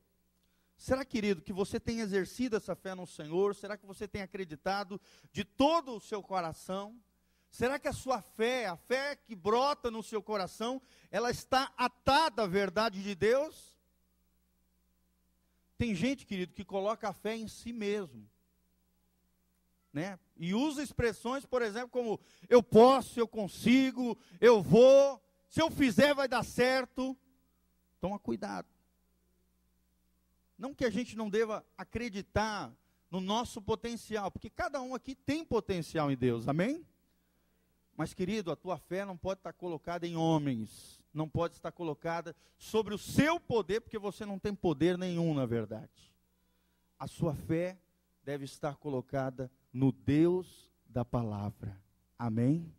Será, 0.76 1.04
querido, 1.04 1.40
que 1.40 1.52
você 1.52 1.78
tem 1.78 2.00
exercido 2.00 2.56
essa 2.56 2.74
fé 2.74 2.96
no 2.96 3.06
Senhor? 3.06 3.54
Será 3.54 3.76
que 3.76 3.86
você 3.86 4.08
tem 4.08 4.22
acreditado 4.22 5.00
de 5.32 5.44
todo 5.44 5.96
o 5.96 6.00
seu 6.00 6.20
coração? 6.20 7.00
Será 7.54 7.78
que 7.78 7.86
a 7.86 7.92
sua 7.92 8.20
fé, 8.20 8.66
a 8.66 8.76
fé 8.76 9.14
que 9.14 9.32
brota 9.32 9.88
no 9.88 10.02
seu 10.02 10.20
coração, 10.20 10.82
ela 11.08 11.30
está 11.30 11.72
atada 11.76 12.42
à 12.42 12.46
verdade 12.48 13.00
de 13.00 13.14
Deus? 13.14 13.78
Tem 15.78 15.94
gente, 15.94 16.26
querido, 16.26 16.52
que 16.52 16.64
coloca 16.64 17.08
a 17.08 17.12
fé 17.12 17.36
em 17.36 17.46
si 17.46 17.72
mesmo. 17.72 18.28
Né? 19.92 20.18
E 20.36 20.52
usa 20.52 20.82
expressões, 20.82 21.46
por 21.46 21.62
exemplo, 21.62 21.90
como 21.90 22.18
eu 22.48 22.60
posso, 22.60 23.20
eu 23.20 23.28
consigo, 23.28 24.18
eu 24.40 24.60
vou, 24.60 25.22
se 25.48 25.62
eu 25.62 25.70
fizer 25.70 26.12
vai 26.12 26.26
dar 26.26 26.42
certo. 26.42 27.16
Toma 28.00 28.18
cuidado. 28.18 28.66
Não 30.58 30.74
que 30.74 30.84
a 30.84 30.90
gente 30.90 31.16
não 31.16 31.30
deva 31.30 31.64
acreditar 31.78 32.74
no 33.08 33.20
nosso 33.20 33.62
potencial, 33.62 34.28
porque 34.28 34.50
cada 34.50 34.82
um 34.82 34.92
aqui 34.92 35.14
tem 35.14 35.44
potencial 35.44 36.10
em 36.10 36.16
Deus, 36.16 36.48
amém? 36.48 36.84
Mas, 37.96 38.12
querido, 38.12 38.50
a 38.50 38.56
tua 38.56 38.76
fé 38.76 39.04
não 39.04 39.16
pode 39.16 39.40
estar 39.40 39.52
colocada 39.52 40.06
em 40.06 40.16
homens, 40.16 41.00
não 41.12 41.28
pode 41.28 41.54
estar 41.54 41.70
colocada 41.70 42.34
sobre 42.58 42.92
o 42.92 42.98
seu 42.98 43.38
poder, 43.38 43.80
porque 43.80 43.98
você 43.98 44.26
não 44.26 44.38
tem 44.38 44.54
poder 44.54 44.98
nenhum, 44.98 45.32
na 45.32 45.46
verdade. 45.46 46.12
A 46.98 47.06
sua 47.06 47.34
fé 47.34 47.78
deve 48.24 48.44
estar 48.44 48.76
colocada 48.76 49.50
no 49.72 49.92
Deus 49.92 50.72
da 50.86 51.04
palavra. 51.04 51.80
Amém? 52.18 52.74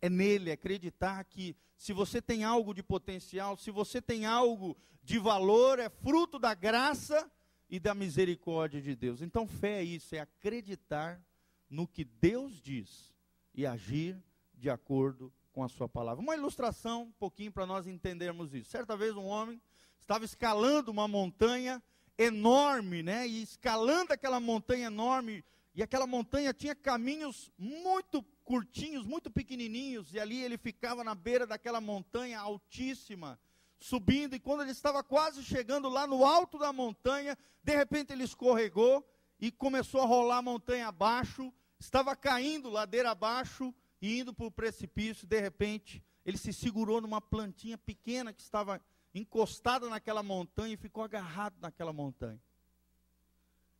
É 0.00 0.10
nele 0.10 0.50
acreditar 0.50 1.22
que 1.24 1.56
se 1.76 1.92
você 1.92 2.20
tem 2.20 2.42
algo 2.42 2.74
de 2.74 2.82
potencial, 2.82 3.56
se 3.56 3.70
você 3.70 4.02
tem 4.02 4.26
algo 4.26 4.76
de 5.02 5.18
valor, 5.18 5.78
é 5.78 5.88
fruto 5.88 6.38
da 6.38 6.54
graça 6.54 7.30
e 7.70 7.78
da 7.78 7.94
misericórdia 7.94 8.80
de 8.80 8.96
Deus. 8.96 9.22
Então, 9.22 9.46
fé 9.46 9.78
é 9.78 9.84
isso, 9.84 10.14
é 10.14 10.20
acreditar 10.20 11.22
no 11.70 11.86
que 11.86 12.04
Deus 12.04 12.60
diz 12.60 13.13
e 13.54 13.66
agir 13.66 14.22
de 14.54 14.68
acordo 14.68 15.32
com 15.52 15.62
a 15.62 15.68
sua 15.68 15.88
palavra. 15.88 16.22
Uma 16.22 16.34
ilustração, 16.34 17.02
um 17.02 17.12
pouquinho 17.12 17.52
para 17.52 17.64
nós 17.64 17.86
entendermos 17.86 18.52
isso. 18.52 18.70
Certa 18.70 18.96
vez 18.96 19.16
um 19.16 19.26
homem 19.26 19.60
estava 20.00 20.24
escalando 20.24 20.90
uma 20.90 21.06
montanha 21.06 21.82
enorme, 22.18 23.02
né? 23.02 23.26
E 23.26 23.42
escalando 23.42 24.12
aquela 24.12 24.40
montanha 24.40 24.86
enorme, 24.86 25.44
e 25.74 25.82
aquela 25.82 26.06
montanha 26.06 26.52
tinha 26.52 26.74
caminhos 26.74 27.50
muito 27.58 28.22
curtinhos, 28.44 29.04
muito 29.04 29.30
pequenininhos, 29.30 30.12
e 30.12 30.20
ali 30.20 30.42
ele 30.42 30.58
ficava 30.58 31.02
na 31.02 31.14
beira 31.14 31.46
daquela 31.46 31.80
montanha 31.80 32.38
altíssima, 32.38 33.38
subindo, 33.78 34.36
e 34.36 34.40
quando 34.40 34.62
ele 34.62 34.70
estava 34.70 35.02
quase 35.02 35.42
chegando 35.42 35.88
lá 35.88 36.06
no 36.06 36.24
alto 36.24 36.58
da 36.58 36.72
montanha, 36.72 37.36
de 37.62 37.74
repente 37.74 38.12
ele 38.12 38.24
escorregou 38.24 39.04
e 39.40 39.50
começou 39.50 40.00
a 40.00 40.06
rolar 40.06 40.38
a 40.38 40.42
montanha 40.42 40.88
abaixo, 40.88 41.52
estava 41.84 42.16
caindo 42.16 42.70
ladeira 42.70 43.10
abaixo, 43.10 43.74
e 44.00 44.18
indo 44.20 44.34
para 44.34 44.46
o 44.46 44.50
precipício, 44.50 45.26
de 45.26 45.40
repente, 45.40 46.02
ele 46.26 46.36
se 46.36 46.52
segurou 46.52 47.00
numa 47.00 47.20
plantinha 47.20 47.78
pequena 47.78 48.32
que 48.32 48.42
estava 48.42 48.80
encostada 49.14 49.88
naquela 49.88 50.22
montanha 50.22 50.74
e 50.74 50.78
ficou 50.78 51.04
agarrado 51.04 51.54
naquela 51.60 51.92
montanha. 51.92 52.40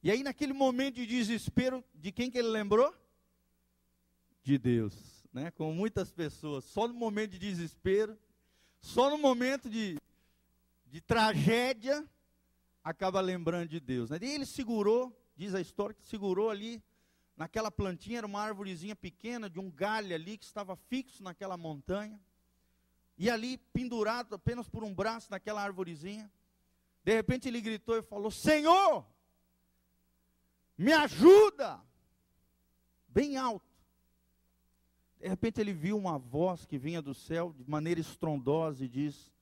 E 0.03 0.11
aí, 0.11 0.23
naquele 0.23 0.53
momento 0.53 0.97
de 0.97 1.07
desespero, 1.07 1.83
de 1.95 2.13
quem 2.13 2.31
que 2.31 2.39
ele 2.39 2.49
lembrou? 2.49 2.95
De 4.43 4.59
Deus, 4.59 5.27
né? 5.33 5.51
Como 5.51 5.75
muitas 5.75 6.13
pessoas, 6.13 6.65
só 6.65 6.87
no 6.87 6.95
momento 6.95 7.33
de 7.33 7.39
desespero, 7.39 8.19
só 8.81 9.09
no 9.09 9.17
momento 9.17 9.69
de, 9.69 9.99
de 10.87 11.01
tragédia, 11.01 12.07
acaba 12.83 13.21
lembrando 13.21 13.69
de 13.69 13.81
Deus. 13.81 14.11
Né? 14.11 14.19
E 14.21 14.27
ele 14.27 14.45
segurou, 14.45 15.11
diz 15.35 15.55
a 15.55 15.61
história, 15.61 15.95
que 15.95 16.05
segurou 16.05 16.51
ali 16.51 16.83
naquela 17.37 17.71
plantinha 17.71 18.19
era 18.19 18.27
uma 18.27 18.41
árvorezinha 18.41 18.95
pequena, 18.95 19.51
de 19.51 19.59
um 19.59 19.71
galho 19.71 20.15
ali 20.15 20.39
que 20.39 20.45
estava 20.45 20.77
fixo 20.77 21.23
naquela 21.23 21.57
montanha. 21.57 22.21
E 23.17 23.31
ali, 23.31 23.59
pendurado 23.73 24.35
apenas 24.35 24.69
por 24.69 24.83
um 24.83 24.95
braço 24.95 25.31
naquela 25.31 25.63
árvorezinha, 25.63 26.31
de 27.05 27.15
repente 27.15 27.49
ele 27.49 27.61
gritou 27.61 27.97
e 27.97 28.03
falou: 28.03 28.31
Senhor, 28.31 29.07
me 30.77 30.93
ajuda! 30.93 31.81
Bem 33.09 33.37
alto. 33.37 33.73
De 35.21 35.29
repente 35.29 35.61
ele 35.61 35.73
viu 35.73 35.97
uma 35.97 36.19
voz 36.19 36.67
que 36.67 36.77
vinha 36.77 37.01
do 37.01 37.15
céu 37.15 37.53
de 37.53 37.65
maneira 37.69 38.01
estrondosa 38.01 38.85
e 38.85 38.89
diz: 38.89 39.33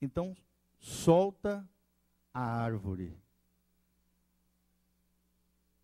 Então 0.00 0.36
solta 0.78 1.68
a 2.32 2.40
árvore. 2.40 3.16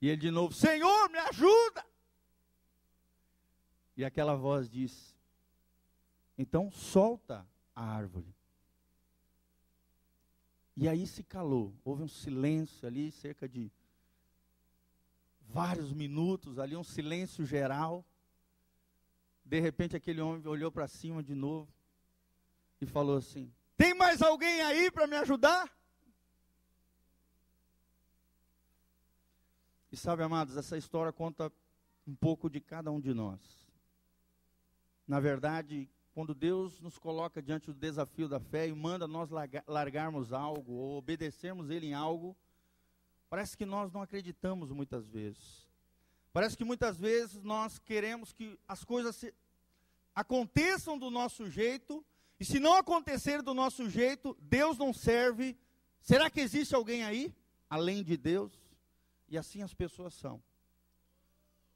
E 0.05 0.09
ele 0.09 0.19
de 0.19 0.31
novo: 0.31 0.53
Senhor, 0.53 1.09
me 1.09 1.19
ajuda! 1.19 1.83
E 3.97 4.05
aquela 4.05 4.37
voz 4.37 4.69
diz: 4.69 5.17
Então 6.37 6.71
solta 6.71 7.49
a 7.75 7.83
árvore. 7.83 8.37
E 10.77 10.87
aí 10.87 11.07
se 11.07 11.23
calou. 11.23 11.75
Houve 11.83 12.03
um 12.03 12.09
silêncio 12.09 12.87
ali, 12.87 13.11
cerca 13.13 13.49
de 13.49 13.73
vários 15.41 15.91
minutos 15.91 16.59
ali, 16.59 16.77
um 16.77 16.85
silêncio 16.85 17.47
geral. 17.47 18.05
De 19.43 19.59
repente 19.59 19.97
aquele 19.97 20.21
homem 20.21 20.47
olhou 20.47 20.71
para 20.71 20.87
cima 20.87 21.23
de 21.23 21.35
novo 21.35 21.73
e 22.79 22.85
falou 22.85 23.17
assim: 23.17 23.51
Tem 23.75 23.95
mais 23.95 24.21
alguém 24.21 24.61
aí 24.61 24.91
para 24.91 25.07
me 25.07 25.17
ajudar? 25.17 25.75
E 29.95 29.97
sabe, 29.97 30.25
amados, 30.25 30.57
essa 30.57 30.77
história 30.77 31.13
conta 31.13 31.53
um 32.05 32.17
pouco 32.17 32.51
de 32.51 32.61
cada 32.61 32.91
um 32.91 33.01
de 33.01 33.15
nós. 33.15 33.39
Na 35.07 35.21
verdade, 35.21 35.89
quando 36.13 36.35
Deus 36.35 36.81
nos 36.81 36.99
coloca 36.99 37.41
diante 37.41 37.69
do 37.69 37.79
desafio 37.79 38.29
da 38.29 38.41
fé 38.41 38.67
e 38.67 38.73
manda 38.73 39.07
nós 39.07 39.31
largarmos 39.69 40.33
algo 40.33 40.73
ou 40.73 40.99
obedecermos 40.99 41.71
Ele 41.71 41.87
em 41.87 41.95
algo, 41.95 42.37
parece 43.31 43.57
que 43.57 43.65
nós 43.65 43.93
não 43.93 44.03
acreditamos 44.03 44.73
muitas 44.73 45.07
vezes. 45.07 45.65
Parece 46.33 46.57
que 46.57 46.65
muitas 46.65 46.99
vezes 46.99 47.41
nós 47.45 47.79
queremos 47.79 48.33
que 48.33 48.59
as 48.67 48.83
coisas 48.83 49.15
se, 49.15 49.33
aconteçam 50.13 50.99
do 50.99 51.09
nosso 51.09 51.49
jeito, 51.49 52.05
e 52.41 52.45
se 52.45 52.59
não 52.59 52.75
acontecer 52.75 53.43
do 53.43 53.55
nosso 53.55 53.89
jeito, 53.89 54.37
Deus 54.41 54.77
não 54.77 54.93
serve. 54.93 55.57
Será 56.01 56.29
que 56.29 56.41
existe 56.41 56.75
alguém 56.75 57.05
aí, 57.05 57.33
além 57.71 58.03
de 58.03 58.17
Deus? 58.17 58.64
E 59.29 59.39
assim 59.39 59.63
as 59.63 59.75
pessoas 59.75 60.15
são. 60.15 60.43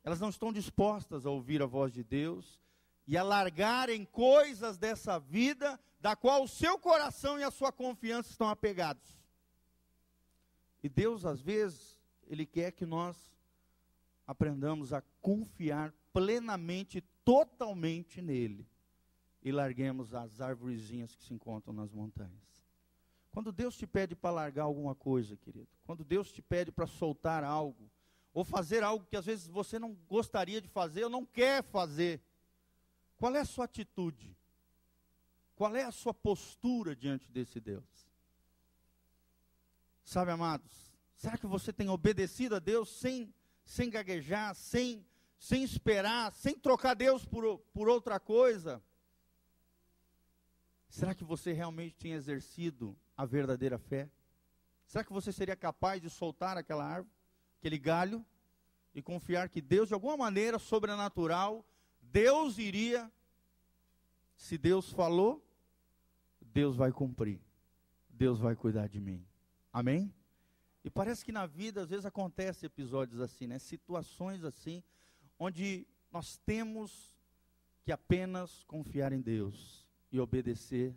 Elas 0.04 0.20
não 0.20 0.28
estão 0.28 0.52
dispostas 0.52 1.26
a 1.26 1.30
ouvir 1.30 1.62
a 1.62 1.66
voz 1.66 1.92
de 1.92 2.02
Deus 2.02 2.60
e 3.06 3.16
a 3.16 3.22
largarem 3.22 4.04
coisas 4.04 4.78
dessa 4.78 5.18
vida 5.18 5.78
da 6.00 6.14
qual 6.14 6.44
o 6.44 6.48
seu 6.48 6.78
coração 6.78 7.38
e 7.38 7.42
a 7.42 7.50
sua 7.50 7.72
confiança 7.72 8.30
estão 8.30 8.48
apegados. 8.48 9.18
E 10.82 10.88
Deus, 10.88 11.24
às 11.24 11.40
vezes, 11.40 11.98
Ele 12.26 12.46
quer 12.46 12.72
que 12.72 12.86
nós 12.86 13.16
aprendamos 14.26 14.92
a 14.92 15.02
confiar 15.20 15.92
plenamente, 16.12 17.00
totalmente 17.24 18.20
nele. 18.22 18.68
E 19.42 19.50
larguemos 19.50 20.14
as 20.14 20.40
árvorezinhas 20.40 21.14
que 21.14 21.24
se 21.24 21.32
encontram 21.32 21.72
nas 21.72 21.92
montanhas. 21.92 22.57
Quando 23.38 23.52
Deus 23.52 23.76
te 23.76 23.86
pede 23.86 24.16
para 24.16 24.34
largar 24.34 24.64
alguma 24.64 24.96
coisa, 24.96 25.36
querido, 25.36 25.68
quando 25.84 26.04
Deus 26.04 26.32
te 26.32 26.42
pede 26.42 26.72
para 26.72 26.88
soltar 26.88 27.44
algo, 27.44 27.88
ou 28.34 28.42
fazer 28.42 28.82
algo 28.82 29.06
que 29.06 29.16
às 29.16 29.26
vezes 29.26 29.46
você 29.46 29.78
não 29.78 29.94
gostaria 30.08 30.60
de 30.60 30.66
fazer 30.66 31.04
ou 31.04 31.08
não 31.08 31.24
quer 31.24 31.62
fazer, 31.62 32.20
qual 33.16 33.36
é 33.36 33.38
a 33.38 33.44
sua 33.44 33.66
atitude? 33.66 34.36
Qual 35.54 35.76
é 35.76 35.84
a 35.84 35.92
sua 35.92 36.12
postura 36.12 36.96
diante 36.96 37.30
desse 37.30 37.60
Deus? 37.60 38.10
Sabe, 40.02 40.32
amados, 40.32 40.92
será 41.14 41.38
que 41.38 41.46
você 41.46 41.72
tem 41.72 41.88
obedecido 41.88 42.56
a 42.56 42.58
Deus 42.58 42.88
sem, 42.98 43.32
sem 43.64 43.88
gaguejar, 43.88 44.52
sem, 44.56 45.06
sem 45.38 45.62
esperar, 45.62 46.32
sem 46.32 46.58
trocar 46.58 46.94
Deus 46.94 47.24
por, 47.24 47.60
por 47.72 47.88
outra 47.88 48.18
coisa? 48.18 48.82
Será 50.88 51.14
que 51.14 51.22
você 51.22 51.52
realmente 51.52 51.94
tem 51.94 52.14
exercido 52.14 52.98
a 53.18 53.26
verdadeira 53.26 53.76
fé? 53.76 54.08
Será 54.86 55.02
que 55.02 55.12
você 55.12 55.32
seria 55.32 55.56
capaz 55.56 56.00
de 56.00 56.08
soltar 56.08 56.56
aquela 56.56 56.84
árvore, 56.84 57.12
aquele 57.58 57.76
galho, 57.76 58.24
e 58.94 59.02
confiar 59.02 59.48
que 59.48 59.60
Deus, 59.60 59.88
de 59.88 59.94
alguma 59.94 60.16
maneira 60.16 60.58
sobrenatural, 60.58 61.66
Deus 62.00 62.58
iria, 62.58 63.12
se 64.34 64.56
Deus 64.56 64.90
falou, 64.92 65.44
Deus 66.40 66.76
vai 66.76 66.92
cumprir, 66.92 67.40
Deus 68.08 68.38
vai 68.38 68.54
cuidar 68.54 68.88
de 68.88 69.00
mim. 69.00 69.26
Amém? 69.72 70.14
E 70.82 70.88
parece 70.88 71.24
que 71.24 71.32
na 71.32 71.44
vida 71.44 71.82
às 71.82 71.88
vezes 71.90 72.06
acontece 72.06 72.64
episódios 72.64 73.20
assim, 73.20 73.46
né? 73.46 73.58
Situações 73.58 74.44
assim, 74.44 74.82
onde 75.38 75.86
nós 76.10 76.38
temos 76.38 77.18
que 77.82 77.92
apenas 77.92 78.64
confiar 78.64 79.12
em 79.12 79.20
Deus 79.20 79.86
e 80.10 80.18
obedecer 80.18 80.96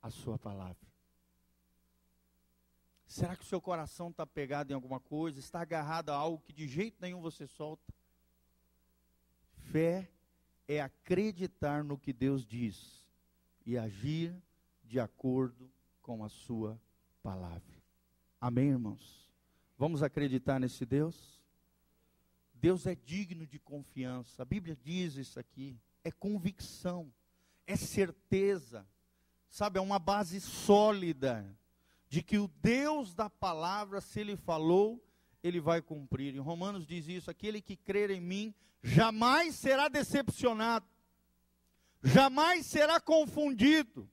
a 0.00 0.10
sua 0.10 0.38
palavra. 0.38 0.91
Será 3.12 3.36
que 3.36 3.42
o 3.42 3.46
seu 3.46 3.60
coração 3.60 4.08
está 4.08 4.26
pegado 4.26 4.72
em 4.72 4.74
alguma 4.74 4.98
coisa? 4.98 5.38
Está 5.38 5.60
agarrado 5.60 6.08
a 6.08 6.14
algo 6.14 6.42
que 6.42 6.50
de 6.50 6.66
jeito 6.66 6.96
nenhum 6.98 7.20
você 7.20 7.46
solta? 7.46 7.92
Fé 9.70 10.10
é 10.66 10.80
acreditar 10.80 11.84
no 11.84 11.98
que 11.98 12.10
Deus 12.10 12.42
diz 12.42 13.06
e 13.66 13.76
agir 13.76 14.34
de 14.82 14.98
acordo 14.98 15.70
com 16.00 16.24
a 16.24 16.30
sua 16.30 16.80
palavra. 17.22 17.82
Amém, 18.40 18.70
irmãos? 18.70 19.30
Vamos 19.76 20.02
acreditar 20.02 20.58
nesse 20.58 20.86
Deus? 20.86 21.38
Deus 22.54 22.86
é 22.86 22.94
digno 22.94 23.46
de 23.46 23.58
confiança. 23.58 24.40
A 24.40 24.46
Bíblia 24.46 24.74
diz 24.74 25.16
isso 25.16 25.38
aqui. 25.38 25.78
É 26.02 26.10
convicção, 26.10 27.12
é 27.66 27.76
certeza, 27.76 28.86
sabe? 29.50 29.78
É 29.78 29.82
uma 29.82 29.98
base 29.98 30.40
sólida 30.40 31.46
de 32.12 32.22
que 32.22 32.36
o 32.36 32.46
Deus 32.46 33.14
da 33.14 33.30
palavra, 33.30 33.98
se 33.98 34.20
ele 34.20 34.36
falou, 34.36 35.02
ele 35.42 35.58
vai 35.58 35.80
cumprir. 35.80 36.36
Em 36.36 36.40
Romanos 36.40 36.86
diz 36.86 37.08
isso: 37.08 37.30
aquele 37.30 37.62
que 37.62 37.74
crer 37.74 38.10
em 38.10 38.20
mim 38.20 38.54
jamais 38.82 39.54
será 39.54 39.88
decepcionado, 39.88 40.86
jamais 42.02 42.66
será 42.66 43.00
confundido, 43.00 44.06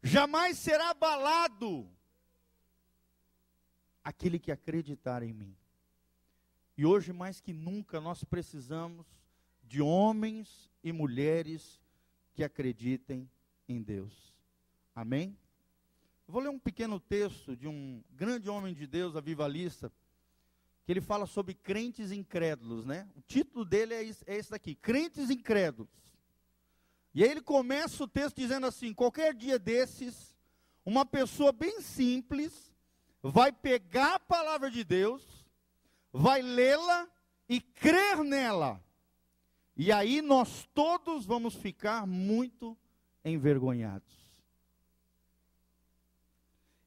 jamais 0.00 0.56
será 0.58 0.90
abalado. 0.90 1.90
Aquele 4.04 4.38
que 4.38 4.52
acreditar 4.52 5.24
em 5.24 5.32
mim. 5.32 5.56
E 6.76 6.86
hoje, 6.86 7.12
mais 7.12 7.40
que 7.40 7.52
nunca, 7.52 8.00
nós 8.00 8.22
precisamos 8.22 9.04
de 9.64 9.82
homens 9.82 10.70
e 10.80 10.92
mulheres 10.92 11.82
que 12.34 12.44
acreditem 12.44 13.28
em 13.68 13.82
Deus. 13.82 14.32
Amém? 14.94 15.36
Vou 16.30 16.42
ler 16.42 16.50
um 16.50 16.58
pequeno 16.58 17.00
texto 17.00 17.56
de 17.56 17.66
um 17.66 18.04
grande 18.10 18.50
homem 18.50 18.74
de 18.74 18.86
Deus, 18.86 19.16
avivalista, 19.16 19.90
que 20.84 20.92
ele 20.92 21.00
fala 21.00 21.24
sobre 21.24 21.54
crentes 21.54 22.12
incrédulos, 22.12 22.84
né? 22.84 23.08
O 23.16 23.22
título 23.22 23.64
dele 23.64 23.94
é 23.94 24.04
esse, 24.04 24.22
é 24.26 24.36
esse 24.36 24.50
daqui, 24.50 24.74
Crentes 24.74 25.30
Incrédulos. 25.30 25.88
E 27.14 27.24
aí 27.24 27.30
ele 27.30 27.40
começa 27.40 28.04
o 28.04 28.06
texto 28.06 28.36
dizendo 28.36 28.66
assim: 28.66 28.92
qualquer 28.92 29.32
dia 29.32 29.58
desses, 29.58 30.36
uma 30.84 31.06
pessoa 31.06 31.50
bem 31.50 31.80
simples 31.80 32.74
vai 33.22 33.50
pegar 33.50 34.16
a 34.16 34.20
palavra 34.20 34.70
de 34.70 34.84
Deus, 34.84 35.46
vai 36.12 36.42
lê-la 36.42 37.08
e 37.48 37.58
crer 37.58 38.22
nela. 38.22 38.84
E 39.74 39.90
aí 39.90 40.20
nós 40.20 40.68
todos 40.74 41.24
vamos 41.24 41.54
ficar 41.54 42.06
muito 42.06 42.76
envergonhados 43.24 44.17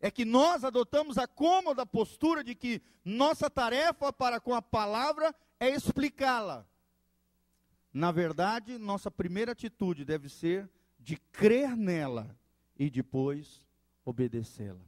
é 0.02 0.10
que 0.10 0.26
nós 0.26 0.64
adotamos 0.64 1.18
a 1.20 1.28
cômoda 1.28 1.86
postura 1.86 2.44
de 2.44 2.56
que 2.56 2.82
nossa 3.06 3.50
tarefa 3.50 4.12
para 4.12 4.40
com 4.40 4.54
a 4.54 4.62
palavra 4.62 5.34
é 5.60 5.70
explicá-la. 5.70 6.66
Na 7.94 8.12
verdade, 8.12 8.80
nossa 8.80 9.12
primeira 9.12 9.52
atitude 9.52 10.04
deve 10.04 10.28
ser 10.28 10.68
de 11.00 11.18
crer 11.18 11.78
nela 11.78 12.36
e 12.78 12.90
depois 12.90 13.64
obedecê-la. 14.04 14.82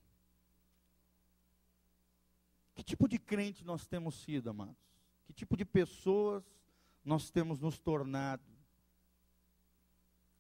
Que 2.73 2.83
tipo 2.83 3.07
de 3.07 3.19
crente 3.19 3.63
nós 3.63 3.85
temos 3.85 4.15
sido, 4.15 4.49
amados? 4.49 4.75
Que 5.25 5.33
tipo 5.33 5.55
de 5.55 5.63
pessoas 5.63 6.43
nós 7.05 7.29
temos 7.29 7.59
nos 7.59 7.77
tornado? 7.77 8.43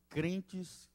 Crentes 0.09 0.89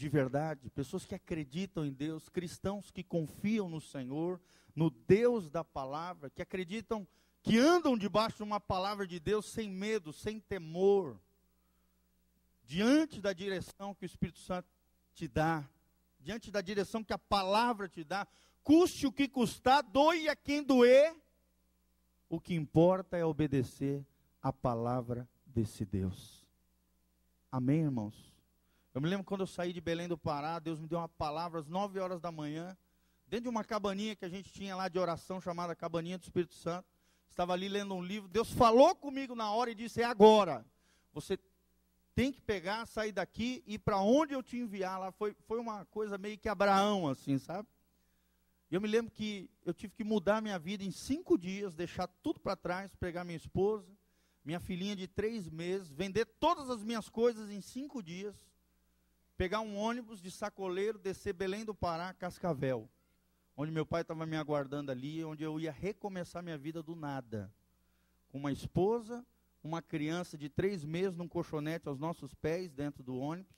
de 0.00 0.08
verdade, 0.08 0.70
pessoas 0.70 1.04
que 1.04 1.14
acreditam 1.14 1.84
em 1.84 1.92
Deus, 1.92 2.26
cristãos 2.30 2.90
que 2.90 3.04
confiam 3.04 3.68
no 3.68 3.82
Senhor, 3.82 4.40
no 4.74 4.88
Deus 4.88 5.50
da 5.50 5.62
palavra, 5.62 6.30
que 6.30 6.40
acreditam, 6.40 7.06
que 7.42 7.58
andam 7.58 7.98
debaixo 7.98 8.38
de 8.38 8.42
uma 8.42 8.58
palavra 8.58 9.06
de 9.06 9.20
Deus 9.20 9.52
sem 9.52 9.68
medo, 9.68 10.10
sem 10.10 10.40
temor, 10.40 11.20
diante 12.64 13.20
da 13.20 13.34
direção 13.34 13.94
que 13.94 14.06
o 14.06 14.06
Espírito 14.06 14.38
Santo 14.38 14.70
te 15.14 15.28
dá, 15.28 15.68
diante 16.18 16.50
da 16.50 16.62
direção 16.62 17.04
que 17.04 17.12
a 17.12 17.18
palavra 17.18 17.86
te 17.86 18.02
dá, 18.02 18.26
custe 18.64 19.06
o 19.06 19.12
que 19.12 19.28
custar, 19.28 19.82
doe 19.82 20.30
a 20.30 20.34
quem 20.34 20.62
doer, 20.62 21.14
o 22.26 22.40
que 22.40 22.54
importa 22.54 23.18
é 23.18 23.24
obedecer 23.24 24.02
a 24.42 24.50
palavra 24.50 25.28
desse 25.44 25.84
Deus. 25.84 26.42
Amém, 27.52 27.82
irmãos? 27.82 28.29
Eu 28.92 29.00
me 29.00 29.08
lembro 29.08 29.24
quando 29.24 29.42
eu 29.42 29.46
saí 29.46 29.72
de 29.72 29.80
Belém 29.80 30.08
do 30.08 30.18
Pará, 30.18 30.58
Deus 30.58 30.80
me 30.80 30.88
deu 30.88 30.98
uma 30.98 31.08
palavra 31.08 31.60
às 31.60 31.68
9 31.68 32.00
horas 32.00 32.20
da 32.20 32.32
manhã, 32.32 32.76
dentro 33.26 33.44
de 33.44 33.48
uma 33.48 33.62
cabaninha 33.62 34.16
que 34.16 34.24
a 34.24 34.28
gente 34.28 34.52
tinha 34.52 34.74
lá 34.74 34.88
de 34.88 34.98
oração, 34.98 35.40
chamada 35.40 35.76
Cabaninha 35.76 36.18
do 36.18 36.22
Espírito 36.22 36.54
Santo. 36.54 36.88
Estava 37.28 37.52
ali 37.52 37.68
lendo 37.68 37.94
um 37.94 38.02
livro. 38.02 38.28
Deus 38.28 38.50
falou 38.52 38.94
comigo 38.96 39.36
na 39.36 39.52
hora 39.52 39.70
e 39.70 39.74
disse: 39.74 40.02
É 40.02 40.04
agora. 40.04 40.66
Você 41.12 41.38
tem 42.14 42.32
que 42.32 42.40
pegar, 42.40 42.84
sair 42.86 43.12
daqui 43.12 43.62
e 43.64 43.78
para 43.78 44.00
onde 44.00 44.34
eu 44.34 44.42
te 44.42 44.58
enviar 44.58 44.98
lá. 44.98 45.12
Foi, 45.12 45.36
foi 45.46 45.60
uma 45.60 45.84
coisa 45.86 46.18
meio 46.18 46.36
que 46.36 46.48
Abraão, 46.48 47.06
assim, 47.06 47.38
sabe? 47.38 47.68
Eu 48.70 48.80
me 48.80 48.88
lembro 48.88 49.12
que 49.12 49.48
eu 49.64 49.72
tive 49.72 49.94
que 49.94 50.04
mudar 50.04 50.42
minha 50.42 50.58
vida 50.58 50.82
em 50.82 50.90
cinco 50.90 51.38
dias, 51.38 51.74
deixar 51.74 52.08
tudo 52.22 52.40
para 52.40 52.56
trás, 52.56 52.94
pegar 52.96 53.24
minha 53.24 53.36
esposa, 53.36 53.88
minha 54.44 54.60
filhinha 54.60 54.96
de 54.96 55.06
três 55.06 55.48
meses, 55.48 55.90
vender 55.90 56.24
todas 56.24 56.68
as 56.68 56.82
minhas 56.82 57.08
coisas 57.08 57.50
em 57.50 57.60
cinco 57.60 58.02
dias, 58.02 58.49
pegar 59.40 59.62
um 59.62 59.78
ônibus 59.78 60.20
de 60.20 60.30
sacoleiro, 60.30 60.98
descer 60.98 61.32
Belém 61.32 61.64
do 61.64 61.74
Pará, 61.74 62.12
Cascavel, 62.12 62.86
onde 63.56 63.72
meu 63.72 63.86
pai 63.86 64.02
estava 64.02 64.26
me 64.26 64.36
aguardando 64.36 64.92
ali, 64.92 65.24
onde 65.24 65.42
eu 65.42 65.58
ia 65.58 65.72
recomeçar 65.72 66.42
minha 66.42 66.58
vida 66.58 66.82
do 66.82 66.94
nada, 66.94 67.50
com 68.28 68.36
uma 68.36 68.52
esposa, 68.52 69.24
uma 69.64 69.80
criança 69.80 70.36
de 70.36 70.50
três 70.50 70.84
meses 70.84 71.16
num 71.16 71.26
colchonete 71.26 71.88
aos 71.88 71.98
nossos 71.98 72.34
pés, 72.34 72.70
dentro 72.70 73.02
do 73.02 73.16
ônibus, 73.16 73.56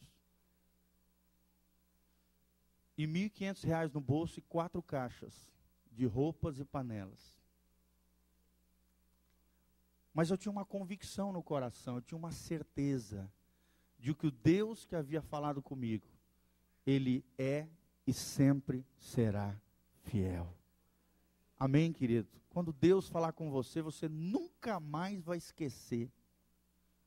e 2.97 3.05
R$ 3.05 3.31
1.500 3.31 3.93
no 3.93 4.01
bolso 4.01 4.39
e 4.39 4.43
quatro 4.43 4.81
caixas 4.85 5.51
de 5.91 6.07
roupas 6.07 6.61
e 6.61 6.65
panelas. 6.65 7.43
Mas 10.15 10.31
eu 10.31 10.39
tinha 10.39 10.53
uma 10.53 10.65
convicção 10.65 11.33
no 11.33 11.43
coração, 11.43 11.97
eu 11.97 12.03
tinha 12.03 12.17
uma 12.17 12.31
certeza 12.31 13.29
de 14.03 14.13
que 14.13 14.27
o 14.27 14.33
Deus 14.33 14.85
que 14.85 14.97
havia 14.97 15.23
falado 15.23 15.63
comigo, 15.63 16.05
Ele 16.85 17.25
é 17.39 17.69
e 18.05 18.13
sempre 18.13 18.85
será 18.99 19.57
fiel. 20.03 20.53
Amém, 21.57 21.93
querido? 21.93 22.27
Quando 22.51 22.73
Deus 22.73 23.09
falar 23.09 23.33
com 23.33 23.49
você, 23.49 23.81
você 23.81 24.09
nunca 24.09 24.81
mais 24.81 25.23
vai 25.23 25.39
esquecer. 25.39 26.11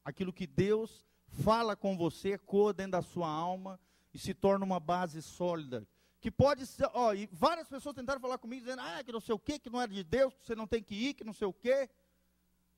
Aquilo 0.06 0.32
que 0.32 0.48
Deus 0.48 1.04
fala 1.44 1.76
com 1.76 1.98
você 1.98 2.36
ecoa 2.36 2.74
dentro 2.74 2.94
da 2.94 3.02
sua 3.02 3.28
alma 3.28 3.78
e 4.14 4.18
se 4.18 4.34
torna 4.34 4.64
uma 4.64 4.80
base 4.80 5.22
sólida. 5.22 5.86
Que 6.22 6.32
pode 6.32 6.66
ser, 6.66 6.90
ó, 6.94 7.14
e 7.14 7.28
várias 7.30 7.68
pessoas 7.68 7.94
tentaram 7.94 8.22
falar 8.22 8.38
comigo 8.38 8.64
dizendo, 8.64 8.82
ah, 8.82 9.04
que 9.04 9.12
não 9.12 9.20
sei 9.20 9.36
o 9.36 9.40
quê, 9.40 9.60
que 9.60 9.70
não 9.70 9.82
é 9.82 9.86
de 9.86 10.02
Deus, 10.02 10.34
que 10.34 10.46
você 10.46 10.56
não 10.56 10.66
tem 10.66 10.82
que 10.82 10.96
ir, 10.96 11.14
que 11.14 11.26
não 11.26 11.34
sei 11.34 11.46
o 11.46 11.54
quê 11.54 11.90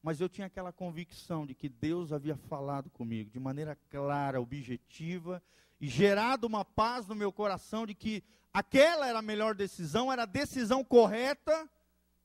mas 0.01 0.21
eu 0.21 0.29
tinha 0.29 0.47
aquela 0.47 0.71
convicção 0.71 1.45
de 1.45 1.53
que 1.53 1.67
Deus 1.67 2.11
havia 2.11 2.35
falado 2.35 2.89
comigo 2.89 3.29
de 3.29 3.39
maneira 3.39 3.77
clara, 3.89 4.39
objetiva, 4.39 5.41
e 5.79 5.87
gerado 5.87 6.47
uma 6.47 6.63
paz 6.63 7.07
no 7.07 7.15
meu 7.15 7.31
coração 7.31 7.85
de 7.85 7.93
que 7.93 8.23
aquela 8.53 9.07
era 9.07 9.19
a 9.19 9.21
melhor 9.21 9.55
decisão, 9.55 10.11
era 10.11 10.23
a 10.23 10.25
decisão 10.25 10.83
correta, 10.83 11.69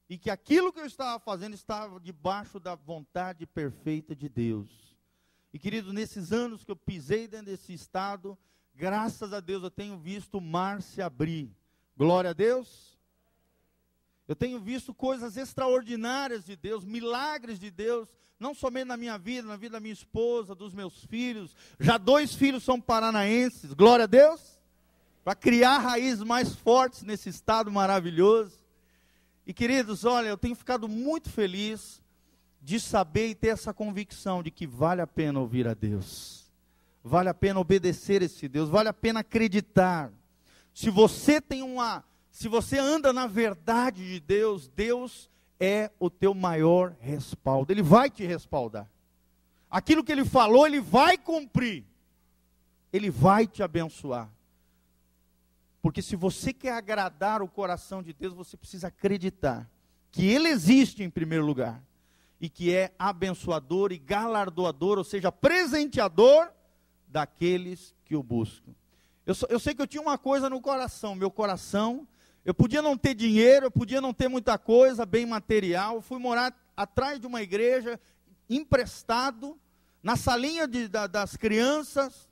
e 0.08 0.18
que 0.18 0.30
aquilo 0.30 0.72
que 0.72 0.80
eu 0.80 0.86
estava 0.86 1.18
fazendo 1.18 1.54
estava 1.54 1.98
debaixo 1.98 2.60
da 2.60 2.74
vontade 2.74 3.46
perfeita 3.46 4.14
de 4.14 4.28
Deus. 4.28 4.94
E 5.52 5.58
querido, 5.58 5.92
nesses 5.92 6.32
anos 6.32 6.64
que 6.64 6.70
eu 6.70 6.76
pisei 6.76 7.28
dentro 7.28 7.46
desse 7.46 7.72
estado, 7.72 8.38
graças 8.74 9.32
a 9.32 9.40
Deus 9.40 9.62
eu 9.62 9.70
tenho 9.70 9.98
visto 9.98 10.38
o 10.38 10.40
mar 10.40 10.82
se 10.82 11.00
abrir. 11.00 11.50
Glória 11.96 12.30
a 12.30 12.32
Deus. 12.34 12.91
Eu 14.32 14.36
tenho 14.36 14.58
visto 14.58 14.94
coisas 14.94 15.36
extraordinárias 15.36 16.46
de 16.46 16.56
Deus, 16.56 16.86
milagres 16.86 17.60
de 17.60 17.70
Deus, 17.70 18.08
não 18.40 18.54
somente 18.54 18.86
na 18.86 18.96
minha 18.96 19.18
vida, 19.18 19.46
na 19.46 19.56
vida 19.56 19.74
da 19.74 19.80
minha 19.80 19.92
esposa, 19.92 20.54
dos 20.54 20.72
meus 20.72 21.04
filhos. 21.04 21.54
Já 21.78 21.98
dois 21.98 22.34
filhos 22.34 22.64
são 22.64 22.80
paranaenses, 22.80 23.74
glória 23.74 24.04
a 24.04 24.06
Deus, 24.06 24.58
para 25.22 25.34
criar 25.34 25.76
raízes 25.76 26.24
mais 26.24 26.54
fortes 26.54 27.02
nesse 27.02 27.28
estado 27.28 27.70
maravilhoso. 27.70 28.56
E 29.46 29.52
queridos, 29.52 30.02
olha, 30.06 30.28
eu 30.28 30.38
tenho 30.38 30.56
ficado 30.56 30.88
muito 30.88 31.28
feliz 31.28 32.00
de 32.62 32.80
saber 32.80 33.28
e 33.28 33.34
ter 33.34 33.48
essa 33.48 33.74
convicção 33.74 34.42
de 34.42 34.50
que 34.50 34.66
vale 34.66 35.02
a 35.02 35.06
pena 35.06 35.40
ouvir 35.40 35.68
a 35.68 35.74
Deus, 35.74 36.50
vale 37.04 37.28
a 37.28 37.34
pena 37.34 37.60
obedecer 37.60 38.22
esse 38.22 38.48
Deus, 38.48 38.70
vale 38.70 38.88
a 38.88 38.94
pena 38.94 39.20
acreditar. 39.20 40.10
Se 40.72 40.88
você 40.88 41.38
tem 41.38 41.60
uma 41.60 42.02
se 42.32 42.48
você 42.48 42.78
anda 42.78 43.12
na 43.12 43.26
verdade 43.26 44.08
de 44.08 44.18
Deus, 44.18 44.66
Deus 44.66 45.30
é 45.60 45.90
o 46.00 46.08
teu 46.08 46.32
maior 46.32 46.96
respaldo. 46.98 47.70
Ele 47.70 47.82
vai 47.82 48.08
te 48.08 48.24
respaldar. 48.24 48.88
Aquilo 49.70 50.02
que 50.02 50.10
ele 50.10 50.24
falou, 50.24 50.66
ele 50.66 50.80
vai 50.80 51.18
cumprir. 51.18 51.84
Ele 52.90 53.10
vai 53.10 53.46
te 53.46 53.62
abençoar. 53.62 54.30
Porque 55.82 56.00
se 56.00 56.16
você 56.16 56.54
quer 56.54 56.72
agradar 56.72 57.42
o 57.42 57.48
coração 57.48 58.02
de 58.02 58.14
Deus, 58.14 58.32
você 58.32 58.56
precisa 58.56 58.88
acreditar 58.88 59.68
que 60.10 60.26
ele 60.26 60.48
existe 60.48 61.02
em 61.02 61.10
primeiro 61.10 61.44
lugar 61.44 61.82
e 62.40 62.48
que 62.48 62.74
é 62.74 62.94
abençoador 62.98 63.92
e 63.92 63.98
galardoador, 63.98 64.96
ou 64.96 65.04
seja, 65.04 65.30
presenteador 65.30 66.50
daqueles 67.06 67.94
que 68.06 68.16
o 68.16 68.22
buscam. 68.22 68.72
Eu, 69.26 69.34
eu 69.50 69.60
sei 69.60 69.74
que 69.74 69.82
eu 69.82 69.86
tinha 69.86 70.02
uma 70.02 70.16
coisa 70.16 70.48
no 70.48 70.60
coração, 70.62 71.14
meu 71.14 71.30
coração 71.30 72.08
eu 72.44 72.52
podia 72.52 72.82
não 72.82 72.96
ter 72.96 73.14
dinheiro, 73.14 73.66
eu 73.66 73.70
podia 73.70 74.00
não 74.00 74.12
ter 74.12 74.28
muita 74.28 74.58
coisa, 74.58 75.06
bem 75.06 75.24
material. 75.24 76.00
Fui 76.00 76.18
morar 76.18 76.52
atrás 76.76 77.20
de 77.20 77.26
uma 77.26 77.40
igreja, 77.40 78.00
emprestado, 78.50 79.56
na 80.02 80.16
salinha 80.16 80.66
de, 80.66 80.88
da, 80.88 81.06
das 81.06 81.36
crianças, 81.36 82.28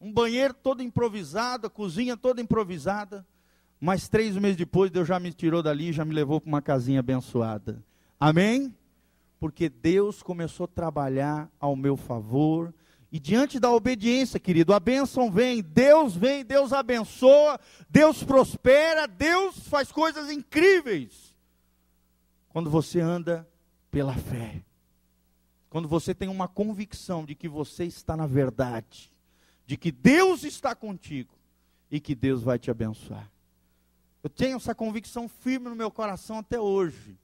um 0.00 0.10
banheiro 0.10 0.54
todo 0.54 0.82
improvisado, 0.82 1.66
a 1.66 1.70
cozinha 1.70 2.16
toda 2.16 2.40
improvisada. 2.40 3.26
Mas 3.78 4.08
três 4.08 4.34
meses 4.36 4.56
depois, 4.56 4.90
Deus 4.90 5.06
já 5.06 5.20
me 5.20 5.30
tirou 5.30 5.62
dali 5.62 5.90
e 5.90 5.92
já 5.92 6.04
me 6.04 6.14
levou 6.14 6.40
para 6.40 6.48
uma 6.48 6.62
casinha 6.62 7.00
abençoada. 7.00 7.84
Amém? 8.18 8.74
Porque 9.38 9.68
Deus 9.68 10.22
começou 10.22 10.64
a 10.64 10.68
trabalhar 10.68 11.50
ao 11.60 11.76
meu 11.76 11.96
favor 11.96 12.72
e 13.14 13.20
diante 13.20 13.60
da 13.60 13.70
obediência, 13.70 14.40
querido, 14.40 14.74
a 14.74 14.80
bênção 14.80 15.30
vem, 15.30 15.62
Deus 15.62 16.16
vem, 16.16 16.44
Deus 16.44 16.72
abençoa, 16.72 17.60
Deus 17.88 18.24
prospera, 18.24 19.06
Deus 19.06 19.56
faz 19.68 19.92
coisas 19.92 20.32
incríveis. 20.32 21.32
Quando 22.48 22.68
você 22.68 22.98
anda 22.98 23.48
pela 23.88 24.14
fé, 24.14 24.64
quando 25.70 25.86
você 25.86 26.12
tem 26.12 26.28
uma 26.28 26.48
convicção 26.48 27.24
de 27.24 27.36
que 27.36 27.48
você 27.48 27.84
está 27.84 28.16
na 28.16 28.26
verdade, 28.26 29.12
de 29.64 29.76
que 29.76 29.92
Deus 29.92 30.42
está 30.42 30.74
contigo 30.74 31.38
e 31.88 32.00
que 32.00 32.16
Deus 32.16 32.42
vai 32.42 32.58
te 32.58 32.68
abençoar. 32.68 33.30
Eu 34.24 34.28
tenho 34.28 34.56
essa 34.56 34.74
convicção 34.74 35.28
firme 35.28 35.68
no 35.68 35.76
meu 35.76 35.88
coração 35.88 36.38
até 36.38 36.58
hoje. 36.58 37.16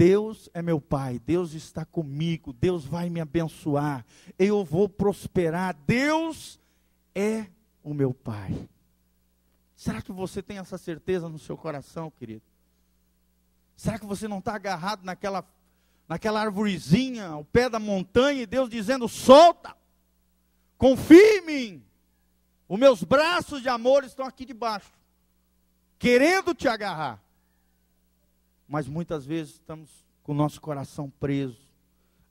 Deus 0.00 0.48
é 0.54 0.62
meu 0.62 0.80
Pai, 0.80 1.18
Deus 1.18 1.52
está 1.52 1.84
comigo, 1.84 2.54
Deus 2.54 2.86
vai 2.86 3.10
me 3.10 3.20
abençoar, 3.20 4.02
eu 4.38 4.64
vou 4.64 4.88
prosperar, 4.88 5.76
Deus 5.86 6.58
é 7.14 7.44
o 7.84 7.92
meu 7.92 8.14
Pai. 8.14 8.66
Será 9.76 10.00
que 10.00 10.10
você 10.10 10.42
tem 10.42 10.56
essa 10.56 10.78
certeza 10.78 11.28
no 11.28 11.38
seu 11.38 11.54
coração, 11.54 12.10
querido? 12.10 12.40
Será 13.76 13.98
que 13.98 14.06
você 14.06 14.26
não 14.26 14.38
está 14.38 14.54
agarrado 14.54 15.04
naquela, 15.04 15.46
naquela 16.08 16.40
arvorezinha, 16.40 17.26
ao 17.26 17.44
pé 17.44 17.68
da 17.68 17.78
montanha, 17.78 18.40
e 18.40 18.46
Deus 18.46 18.70
dizendo: 18.70 19.06
solta, 19.06 19.76
confie 20.78 21.40
em 21.40 21.44
mim, 21.44 21.84
os 22.66 22.78
meus 22.78 23.04
braços 23.04 23.60
de 23.60 23.68
amor 23.68 24.02
estão 24.04 24.24
aqui 24.24 24.46
debaixo, 24.46 24.92
querendo 25.98 26.54
te 26.54 26.66
agarrar 26.68 27.22
mas 28.70 28.86
muitas 28.86 29.26
vezes 29.26 29.54
estamos 29.54 29.90
com 30.22 30.30
o 30.30 30.34
nosso 30.34 30.60
coração 30.60 31.10
preso 31.18 31.58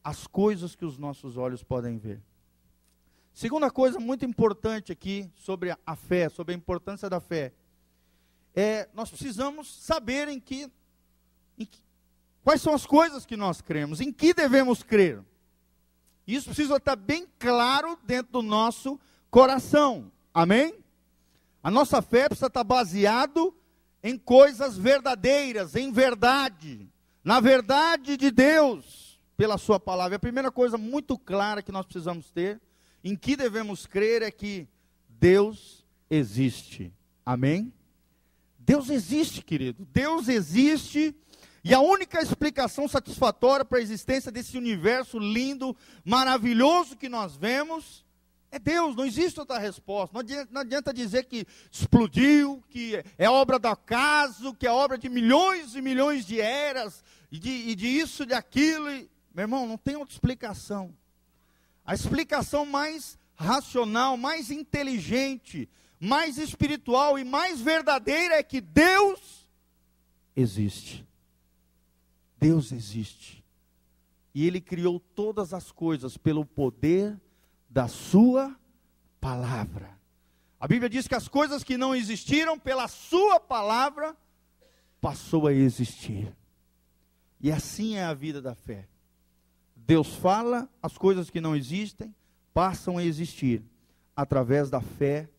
às 0.02 0.26
coisas 0.26 0.74
que 0.74 0.86
os 0.86 0.98
nossos 0.98 1.36
olhos 1.36 1.62
podem 1.62 1.98
ver. 1.98 2.22
Segunda 3.34 3.70
coisa 3.70 4.00
muito 4.00 4.24
importante 4.24 4.90
aqui 4.90 5.30
sobre 5.36 5.76
a 5.86 5.96
fé, 5.98 6.30
sobre 6.30 6.54
a 6.54 6.58
importância 6.58 7.10
da 7.10 7.20
fé, 7.20 7.52
é 8.56 8.88
nós 8.94 9.10
precisamos 9.10 9.70
saber 9.84 10.30
em 10.30 10.40
que, 10.40 10.72
em 11.58 11.66
que 11.66 11.82
quais 12.42 12.62
são 12.62 12.74
as 12.74 12.86
coisas 12.86 13.26
que 13.26 13.36
nós 13.36 13.60
cremos, 13.60 14.00
em 14.00 14.10
que 14.10 14.34
devemos 14.34 14.82
crer. 14.82 15.22
Isso 16.26 16.46
precisa 16.46 16.78
estar 16.78 16.96
bem 16.96 17.28
claro 17.38 18.00
dentro 18.06 18.32
do 18.32 18.42
nosso 18.42 18.98
coração. 19.30 20.10
Amém? 20.34 20.74
A 21.62 21.70
nossa 21.70 22.02
fé 22.02 22.30
precisa 22.30 22.48
estar 22.48 22.64
baseado 22.64 23.54
em 24.04 24.18
coisas 24.18 24.78
verdadeiras, 24.78 25.76
em 25.76 25.92
verdade, 25.92 26.90
na 27.24 27.40
verdade 27.40 28.16
de 28.18 28.32
Deus, 28.32 29.20
pela 29.36 29.58
Sua 29.58 29.80
palavra. 29.80 30.16
A 30.16 30.20
primeira 30.20 30.52
coisa 30.52 30.78
muito 30.78 31.18
clara 31.18 31.62
que 31.62 31.72
nós 31.72 31.86
precisamos 31.86 32.32
ter, 32.32 32.62
em 33.04 33.16
que 33.16 33.36
devemos 33.36 33.86
crer, 33.86 34.22
é 34.22 34.32
que 34.32 34.68
Deus 35.08 35.86
existe. 36.10 36.94
Amém? 37.26 37.74
Deus 38.58 38.90
existe, 38.90 39.42
querido. 39.42 39.88
Deus 39.92 40.28
existe. 40.28 41.16
E 41.64 41.74
a 41.74 41.80
única 41.80 42.22
explicação 42.22 42.88
satisfatória 42.88 43.66
para 43.66 43.80
a 43.80 43.82
existência 43.82 44.32
desse 44.32 44.58
universo 44.58 45.20
lindo, 45.20 45.76
maravilhoso 46.06 46.96
que 46.96 47.10
nós 47.10 47.36
vemos, 47.36 48.06
é 48.52 48.58
Deus, 48.58 48.96
não 48.96 49.06
existe 49.06 49.40
outra 49.40 49.60
resposta. 49.60 50.14
Não 50.14 50.22
adianta, 50.22 50.50
não 50.52 50.62
adianta, 50.62 50.94
dizer 50.94 51.26
que 51.26 51.46
explodiu, 51.72 52.64
que 52.70 53.04
é 53.18 53.30
obra 53.30 53.60
do 53.60 53.68
acaso, 53.68 54.56
que 54.56 54.66
é 54.66 54.72
obra 54.72 54.98
de 54.98 55.08
milhões 55.08 55.76
e 55.76 55.82
milhões 55.82 56.26
de 56.26 56.42
eras, 56.42 57.04
e 57.32 57.38
de, 57.38 57.50
e 57.50 57.76
de 57.76 57.88
isso, 57.88 58.26
de 58.26 58.34
aquilo. 58.34 58.90
E, 58.90 59.10
meu 59.34 59.44
irmão, 59.44 59.68
não 59.68 59.78
tem 59.78 59.96
outra 59.96 60.14
explicação. 60.14 60.96
A 61.86 61.94
explicação 61.94 62.66
mais 62.66 63.20
racional, 63.36 64.18
mais 64.18 64.50
inteligente, 64.50 65.70
mais 66.00 66.38
espiritual 66.38 67.20
e 67.20 67.24
mais 67.24 67.62
verdadeira 67.62 68.36
é 68.36 68.44
que 68.44 68.60
Deus 68.60 69.48
existe. 70.36 71.06
Deus 72.38 72.72
existe. 72.72 73.44
E 74.34 74.48
ele 74.48 74.60
criou 74.60 75.00
todas 75.00 75.54
as 75.54 75.72
coisas 75.72 76.18
pelo 76.18 76.46
poder 76.46 77.20
da 77.70 77.88
sua 77.88 78.56
palavra. 79.22 79.98
A 80.60 80.68
Bíblia 80.68 80.90
diz 80.90 81.08
que 81.08 81.16
as 81.16 81.28
coisas 81.28 81.64
que 81.64 81.78
não 81.78 81.96
existiram 81.96 82.58
pela 82.58 82.88
sua 82.88 83.40
palavra 83.40 84.16
passou 85.00 85.48
a 85.48 85.54
existir. 85.54 86.36
E 87.40 87.52
assim 87.52 87.96
é 87.96 88.04
a 88.04 88.14
vida 88.14 88.42
da 88.42 88.54
fé. 88.54 88.88
Deus 89.76 90.16
fala, 90.16 90.70
as 90.84 90.98
coisas 90.98 91.30
que 91.30 91.40
não 91.40 91.56
existem 91.56 92.14
passam 92.54 92.98
a 92.98 93.04
existir 93.04 93.64
através 94.16 94.70
da 94.70 94.82
fé 94.82 95.30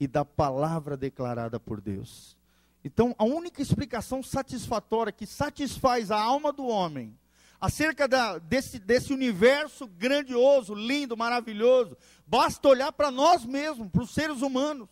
e 0.00 0.08
da 0.08 0.24
palavra 0.24 0.96
declarada 0.96 1.60
por 1.60 1.80
Deus. 1.80 2.36
Então, 2.84 3.14
a 3.16 3.24
única 3.24 3.62
explicação 3.62 4.22
satisfatória 4.22 5.12
que 5.12 5.26
satisfaz 5.26 6.10
a 6.10 6.20
alma 6.20 6.52
do 6.52 6.66
homem 6.66 7.16
acerca 7.64 8.06
da, 8.06 8.36
desse, 8.36 8.78
desse 8.78 9.10
universo 9.10 9.86
grandioso, 9.86 10.74
lindo, 10.74 11.16
maravilhoso, 11.16 11.96
basta 12.26 12.68
olhar 12.68 12.92
para 12.92 13.10
nós 13.10 13.46
mesmos, 13.46 13.88
para 13.90 14.02
os 14.02 14.10
seres 14.10 14.42
humanos. 14.42 14.86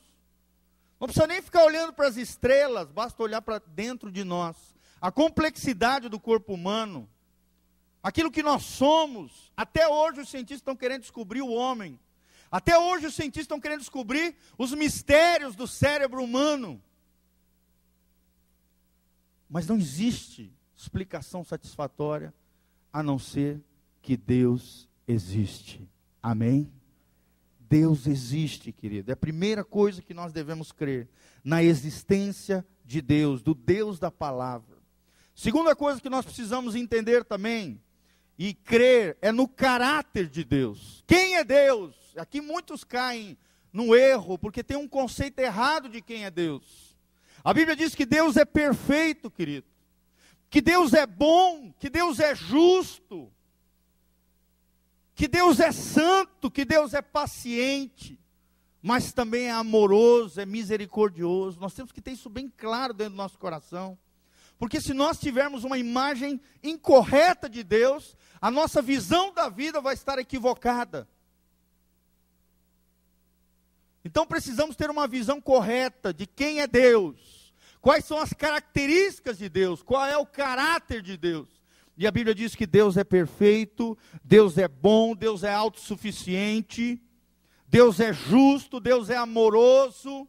Não 0.98 1.06
precisa 1.06 1.26
nem 1.26 1.42
ficar 1.42 1.66
olhando 1.66 1.92
para 1.92 2.08
as 2.08 2.16
estrelas, 2.16 2.90
basta 2.90 3.22
olhar 3.22 3.42
para 3.42 3.58
dentro 3.58 4.10
de 4.10 4.24
nós. 4.24 4.56
A 5.02 5.12
complexidade 5.12 6.08
do 6.08 6.18
corpo 6.18 6.54
humano, 6.54 7.06
aquilo 8.02 8.30
que 8.30 8.42
nós 8.42 8.62
somos. 8.62 9.52
Até 9.54 9.86
hoje 9.86 10.22
os 10.22 10.30
cientistas 10.30 10.60
estão 10.60 10.74
querendo 10.74 11.02
descobrir 11.02 11.42
o 11.42 11.52
homem. 11.52 12.00
Até 12.50 12.78
hoje 12.78 13.04
os 13.04 13.14
cientistas 13.14 13.44
estão 13.44 13.60
querendo 13.60 13.80
descobrir 13.80 14.34
os 14.56 14.72
mistérios 14.72 15.54
do 15.54 15.66
cérebro 15.68 16.24
humano. 16.24 16.82
Mas 19.46 19.66
não 19.66 19.76
existe 19.76 20.50
explicação 20.74 21.44
satisfatória 21.44 22.32
a 22.92 23.02
não 23.02 23.18
ser 23.18 23.60
que 24.02 24.16
Deus 24.16 24.88
existe. 25.06 25.88
Amém? 26.22 26.70
Deus 27.58 28.06
existe, 28.06 28.70
querido. 28.70 29.10
É 29.10 29.14
a 29.14 29.16
primeira 29.16 29.64
coisa 29.64 30.02
que 30.02 30.12
nós 30.12 30.32
devemos 30.32 30.70
crer 30.70 31.08
na 31.42 31.62
existência 31.62 32.66
de 32.84 33.00
Deus, 33.00 33.42
do 33.42 33.54
Deus 33.54 33.98
da 33.98 34.10
palavra. 34.10 34.76
Segunda 35.34 35.74
coisa 35.74 36.00
que 36.00 36.10
nós 36.10 36.24
precisamos 36.24 36.74
entender 36.74 37.24
também 37.24 37.80
e 38.38 38.52
crer 38.52 39.16
é 39.22 39.32
no 39.32 39.48
caráter 39.48 40.28
de 40.28 40.44
Deus. 40.44 41.02
Quem 41.06 41.36
é 41.36 41.44
Deus? 41.44 41.94
Aqui 42.16 42.40
muitos 42.42 42.84
caem 42.84 43.38
no 43.72 43.94
erro 43.94 44.36
porque 44.36 44.62
tem 44.62 44.76
um 44.76 44.86
conceito 44.86 45.38
errado 45.38 45.88
de 45.88 46.02
quem 46.02 46.26
é 46.26 46.30
Deus. 46.30 46.94
A 47.42 47.54
Bíblia 47.54 47.74
diz 47.74 47.94
que 47.94 48.04
Deus 48.04 48.36
é 48.36 48.44
perfeito, 48.44 49.30
querido 49.30 49.71
que 50.52 50.60
Deus 50.60 50.92
é 50.92 51.06
bom, 51.06 51.72
que 51.78 51.88
Deus 51.88 52.20
é 52.20 52.34
justo, 52.34 53.32
que 55.14 55.26
Deus 55.26 55.58
é 55.58 55.72
santo, 55.72 56.50
que 56.50 56.62
Deus 56.62 56.92
é 56.92 57.00
paciente, 57.00 58.20
mas 58.82 59.14
também 59.14 59.46
é 59.46 59.50
amoroso, 59.50 60.38
é 60.38 60.44
misericordioso. 60.44 61.58
Nós 61.58 61.72
temos 61.72 61.90
que 61.90 62.02
ter 62.02 62.10
isso 62.10 62.28
bem 62.28 62.52
claro 62.54 62.92
dentro 62.92 63.14
do 63.14 63.16
nosso 63.16 63.38
coração. 63.38 63.98
Porque 64.58 64.78
se 64.78 64.92
nós 64.92 65.18
tivermos 65.18 65.64
uma 65.64 65.78
imagem 65.78 66.38
incorreta 66.62 67.48
de 67.48 67.64
Deus, 67.64 68.14
a 68.38 68.50
nossa 68.50 68.82
visão 68.82 69.32
da 69.32 69.48
vida 69.48 69.80
vai 69.80 69.94
estar 69.94 70.18
equivocada. 70.18 71.08
Então 74.04 74.26
precisamos 74.26 74.76
ter 74.76 74.90
uma 74.90 75.08
visão 75.08 75.40
correta 75.40 76.12
de 76.12 76.26
quem 76.26 76.60
é 76.60 76.66
Deus 76.66 77.41
Quais 77.82 78.04
são 78.04 78.16
as 78.16 78.32
características 78.32 79.36
de 79.36 79.48
Deus? 79.48 79.82
Qual 79.82 80.06
é 80.06 80.16
o 80.16 80.24
caráter 80.24 81.02
de 81.02 81.16
Deus? 81.16 81.48
E 81.96 82.06
a 82.06 82.12
Bíblia 82.12 82.32
diz 82.32 82.54
que 82.54 82.64
Deus 82.64 82.96
é 82.96 83.02
perfeito, 83.02 83.98
Deus 84.22 84.56
é 84.56 84.68
bom, 84.68 85.16
Deus 85.16 85.42
é 85.42 85.52
autossuficiente, 85.52 87.02
Deus 87.66 87.98
é 87.98 88.12
justo, 88.12 88.78
Deus 88.78 89.10
é 89.10 89.16
amoroso, 89.16 90.28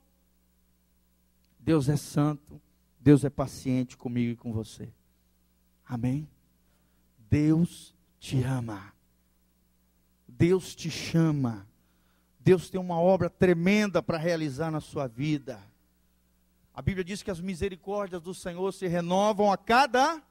Deus 1.60 1.88
é 1.90 1.96
santo, 1.96 2.60
Deus 3.00 3.24
é 3.24 3.30
paciente 3.30 3.96
comigo 3.96 4.32
e 4.32 4.36
com 4.36 4.52
você. 4.52 4.92
Amém? 5.86 6.28
Deus 7.30 7.94
te 8.20 8.42
ama. 8.42 8.92
Deus 10.28 10.74
te 10.74 10.90
chama. 10.90 11.68
Deus 12.40 12.68
tem 12.68 12.82
uma 12.82 13.00
obra 13.00 13.30
tremenda 13.30 14.02
para 14.02 14.18
realizar 14.18 14.72
na 14.72 14.82
sua 14.82 15.08
vida. 15.08 15.62
A 16.74 16.82
Bíblia 16.82 17.04
diz 17.04 17.22
que 17.22 17.30
as 17.30 17.40
misericórdias 17.40 18.22
do 18.22 18.34
Senhor 18.34 18.74
se 18.74 18.88
renovam 18.88 19.52
a 19.52 19.58
cada 19.58 20.22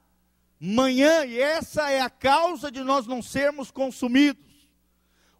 manhã, 0.59 1.25
e 1.25 1.39
essa 1.39 1.89
é 1.89 2.01
a 2.01 2.09
causa 2.09 2.69
de 2.69 2.83
nós 2.83 3.07
não 3.07 3.21
sermos 3.21 3.71
consumidos. 3.71 4.43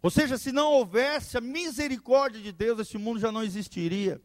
Ou 0.00 0.10
seja, 0.10 0.38
se 0.38 0.50
não 0.50 0.70
houvesse 0.72 1.36
a 1.36 1.40
misericórdia 1.40 2.40
de 2.40 2.52
Deus, 2.52 2.78
esse 2.78 2.96
mundo 2.96 3.20
já 3.20 3.30
não 3.30 3.42
existiria. 3.42 4.20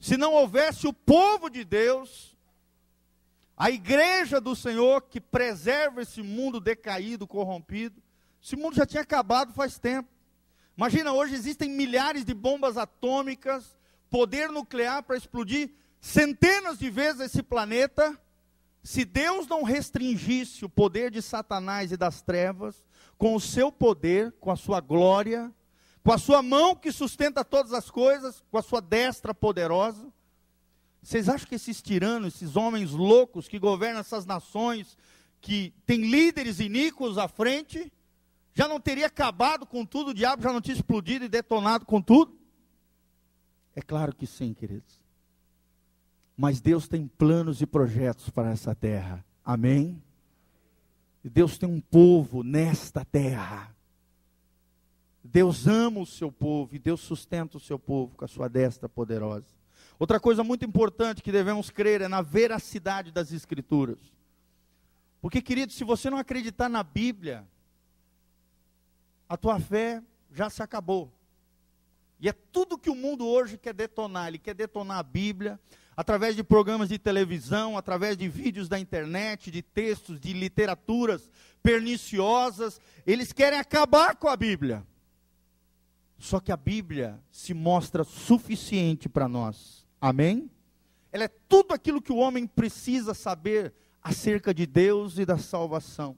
Se 0.00 0.16
não 0.16 0.32
houvesse 0.32 0.86
o 0.86 0.92
povo 0.92 1.48
de 1.48 1.64
Deus, 1.64 2.36
a 3.56 3.70
igreja 3.70 4.40
do 4.40 4.54
Senhor 4.54 5.02
que 5.02 5.20
preserva 5.20 6.02
esse 6.02 6.22
mundo 6.22 6.60
decaído, 6.60 7.26
corrompido, 7.26 8.00
esse 8.42 8.54
mundo 8.54 8.76
já 8.76 8.86
tinha 8.86 9.02
acabado 9.02 9.52
faz 9.52 9.78
tempo. 9.78 10.08
Imagina, 10.76 11.12
hoje 11.12 11.34
existem 11.34 11.68
milhares 11.68 12.24
de 12.24 12.32
bombas 12.32 12.76
atômicas, 12.76 13.76
poder 14.10 14.50
nuclear 14.50 15.02
para 15.02 15.16
explodir 15.16 15.70
centenas 16.00 16.78
de 16.78 16.90
vezes 16.90 17.22
esse 17.22 17.42
planeta, 17.42 18.18
se 18.82 19.04
Deus 19.04 19.46
não 19.46 19.62
restringisse 19.62 20.64
o 20.64 20.68
poder 20.68 21.10
de 21.10 21.20
Satanás 21.20 21.92
e 21.92 21.96
das 21.96 22.22
trevas, 22.22 22.84
com 23.16 23.34
o 23.34 23.40
seu 23.40 23.70
poder, 23.72 24.32
com 24.40 24.50
a 24.50 24.56
sua 24.56 24.80
glória, 24.80 25.52
com 26.02 26.12
a 26.12 26.18
sua 26.18 26.42
mão 26.42 26.74
que 26.74 26.92
sustenta 26.92 27.44
todas 27.44 27.72
as 27.72 27.90
coisas, 27.90 28.42
com 28.50 28.58
a 28.58 28.62
sua 28.62 28.80
destra 28.80 29.34
poderosa, 29.34 30.06
vocês 31.02 31.28
acham 31.28 31.48
que 31.48 31.54
esses 31.54 31.80
tiranos, 31.80 32.34
esses 32.34 32.56
homens 32.56 32.92
loucos 32.92 33.48
que 33.48 33.58
governam 33.58 34.00
essas 34.00 34.26
nações, 34.26 34.96
que 35.40 35.72
têm 35.86 36.10
líderes 36.10 36.60
iníquos 36.60 37.18
à 37.18 37.28
frente, 37.28 37.92
já 38.54 38.66
não 38.66 38.80
teria 38.80 39.06
acabado 39.06 39.64
com 39.64 39.84
tudo, 39.84 40.10
o 40.10 40.14
diabo 40.14 40.42
já 40.42 40.52
não 40.52 40.60
tinha 40.60 40.74
explodido 40.74 41.24
e 41.24 41.28
detonado 41.28 41.86
com 41.86 42.00
tudo? 42.02 42.36
É 43.78 43.80
claro 43.80 44.12
que 44.12 44.26
sim, 44.26 44.52
queridos. 44.52 45.00
Mas 46.36 46.60
Deus 46.60 46.88
tem 46.88 47.06
planos 47.06 47.62
e 47.62 47.66
projetos 47.66 48.28
para 48.28 48.50
essa 48.50 48.74
terra. 48.74 49.24
Amém? 49.44 50.02
Deus 51.22 51.56
tem 51.56 51.68
um 51.68 51.80
povo 51.80 52.42
nesta 52.42 53.04
terra. 53.04 53.72
Deus 55.22 55.68
ama 55.68 56.00
o 56.00 56.06
seu 56.06 56.32
povo 56.32 56.74
e 56.74 56.78
Deus 56.80 57.00
sustenta 57.02 57.56
o 57.56 57.60
seu 57.60 57.78
povo 57.78 58.16
com 58.16 58.24
a 58.24 58.28
sua 58.28 58.48
destra 58.48 58.88
poderosa. 58.88 59.46
Outra 59.96 60.18
coisa 60.18 60.42
muito 60.42 60.64
importante 60.64 61.22
que 61.22 61.30
devemos 61.30 61.70
crer 61.70 62.00
é 62.00 62.08
na 62.08 62.20
veracidade 62.20 63.12
das 63.12 63.30
Escrituras. 63.30 64.00
Porque, 65.20 65.40
querido, 65.40 65.72
se 65.72 65.84
você 65.84 66.10
não 66.10 66.18
acreditar 66.18 66.68
na 66.68 66.82
Bíblia, 66.82 67.46
a 69.28 69.36
tua 69.36 69.60
fé 69.60 70.02
já 70.32 70.50
se 70.50 70.64
acabou. 70.64 71.16
E 72.20 72.28
é 72.28 72.32
tudo 72.32 72.78
que 72.78 72.90
o 72.90 72.94
mundo 72.94 73.26
hoje 73.26 73.56
quer 73.56 73.72
detonar. 73.72 74.28
Ele 74.28 74.38
quer 74.38 74.54
detonar 74.54 74.98
a 74.98 75.02
Bíblia, 75.02 75.58
através 75.96 76.34
de 76.34 76.42
programas 76.42 76.88
de 76.88 76.98
televisão, 76.98 77.76
através 77.76 78.16
de 78.16 78.28
vídeos 78.28 78.68
da 78.68 78.78
internet, 78.78 79.50
de 79.50 79.62
textos, 79.62 80.18
de 80.18 80.32
literaturas 80.32 81.30
perniciosas. 81.62 82.80
Eles 83.06 83.32
querem 83.32 83.58
acabar 83.58 84.16
com 84.16 84.28
a 84.28 84.36
Bíblia. 84.36 84.86
Só 86.18 86.40
que 86.40 86.50
a 86.50 86.56
Bíblia 86.56 87.20
se 87.30 87.54
mostra 87.54 88.02
suficiente 88.02 89.08
para 89.08 89.28
nós. 89.28 89.86
Amém? 90.00 90.50
Ela 91.12 91.24
é 91.24 91.28
tudo 91.48 91.72
aquilo 91.72 92.02
que 92.02 92.12
o 92.12 92.16
homem 92.16 92.46
precisa 92.46 93.14
saber 93.14 93.72
acerca 94.02 94.52
de 94.52 94.66
Deus 94.66 95.18
e 95.18 95.24
da 95.24 95.38
salvação. 95.38 96.16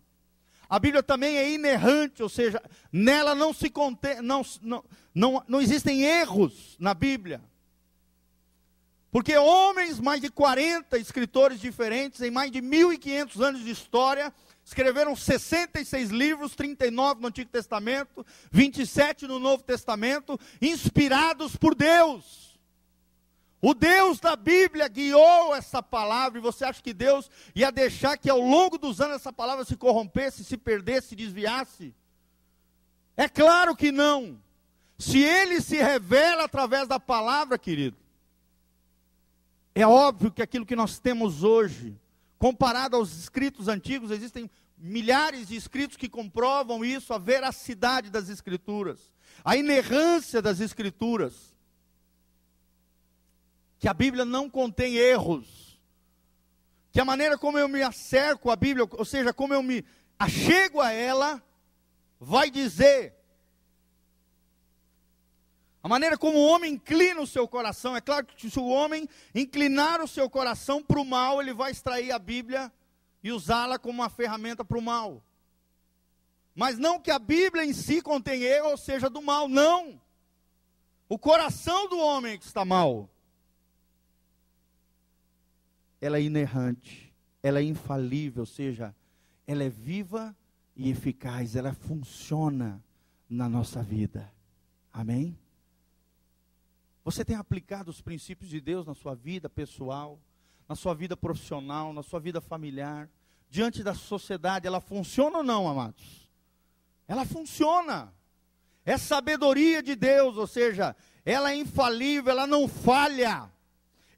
A 0.70 0.78
Bíblia 0.78 1.02
também 1.02 1.36
é 1.36 1.50
inerrante, 1.50 2.22
ou 2.22 2.28
seja, 2.28 2.62
nela 2.92 3.34
não 3.34 3.52
se 3.52 3.68
contém, 3.68 4.22
não, 4.22 4.46
não, 4.62 4.84
não, 5.12 5.44
não 5.48 5.60
existem 5.60 6.04
erros 6.04 6.76
na 6.78 6.94
Bíblia. 6.94 7.42
Porque 9.10 9.36
homens, 9.36 9.98
mais 9.98 10.20
de 10.20 10.30
40 10.30 10.96
escritores 10.96 11.60
diferentes, 11.60 12.20
em 12.20 12.30
mais 12.30 12.52
de 12.52 12.62
1.500 12.62 13.44
anos 13.44 13.64
de 13.64 13.70
história, 13.70 14.32
escreveram 14.64 15.16
66 15.16 16.10
livros, 16.10 16.54
39 16.54 17.20
no 17.20 17.26
Antigo 17.26 17.50
Testamento, 17.50 18.24
27 18.52 19.26
no 19.26 19.40
Novo 19.40 19.64
Testamento, 19.64 20.38
inspirados 20.62 21.56
por 21.56 21.74
Deus. 21.74 22.49
O 23.62 23.74
Deus 23.74 24.18
da 24.18 24.36
Bíblia 24.36 24.88
guiou 24.88 25.54
essa 25.54 25.82
palavra, 25.82 26.38
e 26.38 26.42
você 26.42 26.64
acha 26.64 26.82
que 26.82 26.94
Deus 26.94 27.30
ia 27.54 27.70
deixar 27.70 28.16
que 28.16 28.30
ao 28.30 28.40
longo 28.40 28.78
dos 28.78 29.00
anos 29.00 29.16
essa 29.16 29.32
palavra 29.32 29.64
se 29.64 29.76
corrompesse, 29.76 30.44
se 30.44 30.56
perdesse, 30.56 31.08
se 31.08 31.16
desviasse? 31.16 31.94
É 33.16 33.28
claro 33.28 33.76
que 33.76 33.92
não. 33.92 34.40
Se 34.98 35.18
ele 35.22 35.60
se 35.60 35.76
revela 35.76 36.44
através 36.44 36.88
da 36.88 36.98
palavra, 36.98 37.58
querido, 37.58 37.96
é 39.74 39.86
óbvio 39.86 40.30
que 40.30 40.42
aquilo 40.42 40.64
que 40.64 40.76
nós 40.76 40.98
temos 40.98 41.44
hoje, 41.44 41.94
comparado 42.38 42.96
aos 42.96 43.14
escritos 43.18 43.68
antigos, 43.68 44.10
existem 44.10 44.50
milhares 44.76 45.48
de 45.48 45.56
escritos 45.56 45.98
que 45.98 46.08
comprovam 46.08 46.82
isso, 46.82 47.12
a 47.12 47.18
veracidade 47.18 48.08
das 48.08 48.30
Escrituras, 48.30 49.12
a 49.44 49.54
inerrância 49.56 50.40
das 50.40 50.60
Escrituras. 50.60 51.49
Que 53.80 53.88
a 53.88 53.94
Bíblia 53.94 54.24
não 54.24 54.48
contém 54.48 54.94
erros. 54.94 55.80
Que 56.92 57.00
a 57.00 57.04
maneira 57.04 57.36
como 57.36 57.58
eu 57.58 57.68
me 57.68 57.82
acerco 57.82 58.48
à 58.48 58.54
Bíblia, 58.54 58.86
ou 58.92 59.04
seja, 59.04 59.32
como 59.32 59.52
eu 59.52 59.62
me 59.62 59.84
achego 60.16 60.80
a 60.80 60.92
ela, 60.92 61.42
vai 62.20 62.48
dizer 62.48 63.20
a 65.82 65.88
maneira 65.88 66.18
como 66.18 66.38
o 66.38 66.46
homem 66.46 66.74
inclina 66.74 67.20
o 67.20 67.26
seu 67.26 67.48
coração, 67.48 67.96
é 67.96 68.02
claro 68.02 68.26
que 68.26 68.50
se 68.50 68.58
o 68.58 68.66
homem 68.68 69.08
inclinar 69.34 70.02
o 70.02 70.08
seu 70.08 70.28
coração 70.28 70.82
para 70.82 71.00
o 71.00 71.04
mal, 71.04 71.40
ele 71.40 71.54
vai 71.54 71.70
extrair 71.70 72.12
a 72.12 72.18
Bíblia 72.18 72.70
e 73.22 73.32
usá-la 73.32 73.78
como 73.78 74.02
uma 74.02 74.10
ferramenta 74.10 74.62
para 74.62 74.76
o 74.76 74.82
mal. 74.82 75.22
Mas 76.54 76.76
não 76.76 77.00
que 77.00 77.10
a 77.10 77.18
Bíblia 77.18 77.64
em 77.64 77.72
si 77.72 78.02
contém 78.02 78.42
erro 78.42 78.70
ou 78.70 78.76
seja 78.76 79.08
do 79.08 79.22
mal, 79.22 79.48
não. 79.48 79.98
O 81.08 81.18
coração 81.18 81.88
do 81.88 81.98
homem 81.98 82.34
é 82.34 82.38
que 82.38 82.44
está 82.44 82.62
mal. 82.62 83.08
Ela 86.00 86.18
é 86.18 86.22
inerrante, 86.22 87.12
ela 87.42 87.60
é 87.60 87.62
infalível, 87.62 88.42
ou 88.42 88.46
seja, 88.46 88.94
ela 89.46 89.62
é 89.64 89.68
viva 89.68 90.34
e 90.76 90.90
eficaz, 90.90 91.56
ela 91.56 91.74
funciona 91.74 92.82
na 93.28 93.48
nossa 93.48 93.82
vida. 93.82 94.32
Amém? 94.92 95.38
Você 97.04 97.24
tem 97.24 97.36
aplicado 97.36 97.90
os 97.90 98.00
princípios 98.00 98.50
de 98.50 98.60
Deus 98.60 98.86
na 98.86 98.94
sua 98.94 99.14
vida 99.14 99.48
pessoal, 99.48 100.18
na 100.68 100.76
sua 100.76 100.94
vida 100.94 101.16
profissional, 101.16 101.92
na 101.92 102.02
sua 102.02 102.20
vida 102.20 102.40
familiar, 102.40 103.08
diante 103.48 103.82
da 103.82 103.94
sociedade, 103.94 104.66
ela 104.66 104.80
funciona 104.80 105.38
ou 105.38 105.44
não, 105.44 105.66
amados? 105.66 106.30
Ela 107.08 107.24
funciona. 107.24 108.14
É 108.84 108.96
sabedoria 108.96 109.82
de 109.82 109.96
Deus, 109.96 110.36
ou 110.36 110.46
seja, 110.46 110.94
ela 111.24 111.50
é 111.50 111.56
infalível, 111.56 112.30
ela 112.30 112.46
não 112.46 112.68
falha. 112.68 113.50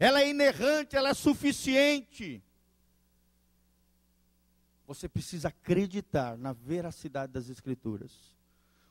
Ela 0.02 0.20
é 0.20 0.30
inerrante, 0.30 0.96
ela 0.96 1.10
é 1.10 1.14
suficiente. 1.14 2.42
Você 4.84 5.08
precisa 5.08 5.46
acreditar 5.46 6.36
na 6.36 6.52
veracidade 6.52 7.32
das 7.32 7.48
Escrituras. 7.48 8.10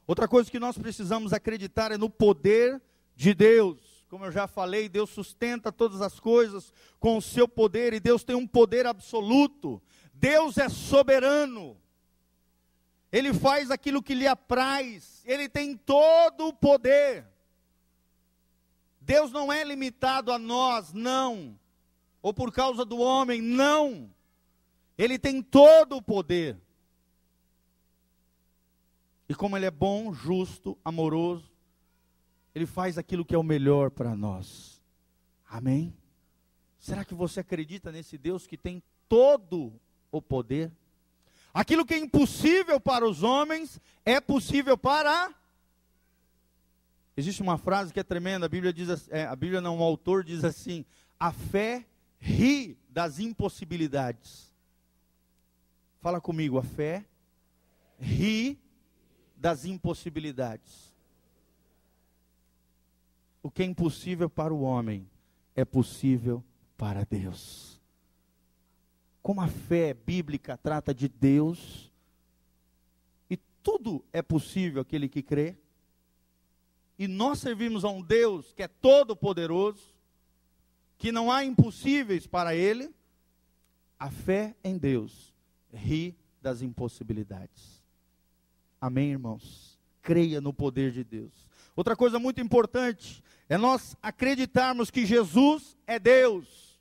Outra 0.08 0.26
coisa 0.26 0.50
que 0.50 0.58
nós 0.58 0.78
precisamos 0.78 1.34
acreditar 1.34 1.92
é 1.92 1.98
no 1.98 2.10
poder 2.10 2.82
de 3.14 3.34
Deus. 3.34 4.06
Como 4.08 4.24
eu 4.24 4.32
já 4.32 4.48
falei, 4.48 4.88
Deus 4.88 5.10
sustenta 5.10 5.70
todas 5.70 6.00
as 6.00 6.18
coisas 6.18 6.74
com 6.98 7.18
o 7.18 7.22
seu 7.22 7.46
poder 7.46 7.92
e 7.92 8.00
Deus 8.00 8.24
tem 8.24 8.38
um 8.38 8.48
poder 8.48 8.88
absoluto. 8.88 9.84
Deus 10.14 10.58
é 10.58 10.70
soberano. 10.70 11.78
Ele 13.12 13.34
faz 13.34 13.70
aquilo 13.70 14.02
que 14.02 14.16
lhe 14.16 14.28
apraz. 14.28 15.22
Ele 15.26 15.50
tem 15.50 15.76
todo 15.76 16.48
o 16.48 16.54
poder. 16.54 17.31
Deus 19.12 19.30
não 19.30 19.52
é 19.52 19.62
limitado 19.62 20.32
a 20.32 20.40
nós, 20.40 20.94
não. 20.94 21.60
Ou 22.22 22.34
por 22.34 22.50
causa 22.50 22.86
do 22.86 22.98
homem, 22.98 23.42
não. 23.42 24.10
Ele 24.98 25.20
tem 25.20 25.42
todo 25.42 25.98
o 25.98 26.02
poder. 26.02 26.58
E 29.28 29.36
como 29.36 29.58
ele 29.58 29.66
é 29.66 29.72
bom, 29.72 30.14
justo, 30.14 30.78
amoroso, 30.86 31.52
ele 32.56 32.66
faz 32.66 32.98
aquilo 32.98 33.26
que 33.26 33.36
é 33.36 33.38
o 33.38 33.44
melhor 33.44 33.92
para 33.92 34.16
nós. 34.16 34.82
Amém? 35.46 35.94
Será 36.80 37.04
que 37.04 37.14
você 37.14 37.42
acredita 37.42 37.92
nesse 37.92 38.18
Deus 38.18 38.48
que 38.48 38.56
tem 38.56 38.82
todo 39.10 39.74
o 40.10 40.22
poder? 40.22 40.72
Aquilo 41.54 41.86
que 41.86 41.96
é 41.96 41.98
impossível 41.98 42.80
para 42.80 43.06
os 43.06 43.24
homens 43.24 43.78
é 44.06 44.22
possível 44.22 44.78
para. 44.78 45.36
Existe 47.22 47.44
uma 47.44 47.56
frase 47.56 47.94
que 47.94 48.00
é 48.00 48.04
tremenda. 48.04 48.48
A 48.48 48.50
Bíblia 48.50 48.74
diz, 48.74 49.08
é, 49.12 49.28
a 49.28 49.36
Bíblia 49.36 49.62
não, 49.62 49.78
o 49.78 49.84
autor 49.84 50.24
diz 50.24 50.44
assim: 50.44 50.84
a 51.20 51.32
fé 51.32 51.86
ri 52.20 52.76
das 52.90 53.20
impossibilidades. 53.20 54.52
Fala 56.00 56.20
comigo, 56.20 56.58
a 56.58 56.64
fé 56.64 57.06
ri 58.00 58.60
das 59.38 59.66
impossibilidades. 59.66 60.92
O 63.44 63.52
que 63.52 63.62
é 63.62 63.66
impossível 63.68 64.28
para 64.28 64.52
o 64.52 64.62
homem 64.62 65.08
é 65.56 65.64
possível 65.64 66.44
para 66.76 67.06
Deus. 67.06 67.80
Como 69.22 69.42
a 69.42 69.48
fé 69.48 69.94
bíblica 69.94 70.58
trata 70.58 70.92
de 70.92 71.08
Deus, 71.08 71.92
e 73.30 73.38
tudo 73.62 74.04
é 74.12 74.24
possível 74.24 74.82
aquele 74.82 75.08
que 75.08 75.22
crê, 75.22 75.61
e 77.02 77.08
nós 77.08 77.40
servimos 77.40 77.84
a 77.84 77.90
um 77.90 78.00
Deus 78.00 78.54
que 78.54 78.62
é 78.62 78.68
todo-poderoso, 78.68 79.82
que 81.00 81.12
não 81.12 81.32
há 81.32 81.44
impossíveis 81.44 82.28
para 82.28 82.54
Ele, 82.54 82.94
a 83.98 84.12
fé 84.12 84.56
em 84.64 84.78
Deus 84.78 85.34
ri 85.74 86.16
das 86.44 86.62
impossibilidades. 86.62 87.84
Amém, 88.80 89.10
irmãos? 89.10 89.80
Creia 90.04 90.40
no 90.40 90.54
poder 90.54 90.92
de 90.92 91.04
Deus. 91.04 91.32
Outra 91.76 91.96
coisa 91.96 92.20
muito 92.20 92.40
importante 92.40 93.24
é 93.50 93.58
nós 93.58 93.98
acreditarmos 94.00 94.92
que 94.92 95.04
Jesus 95.04 95.76
é 95.88 95.98
Deus. 95.98 96.80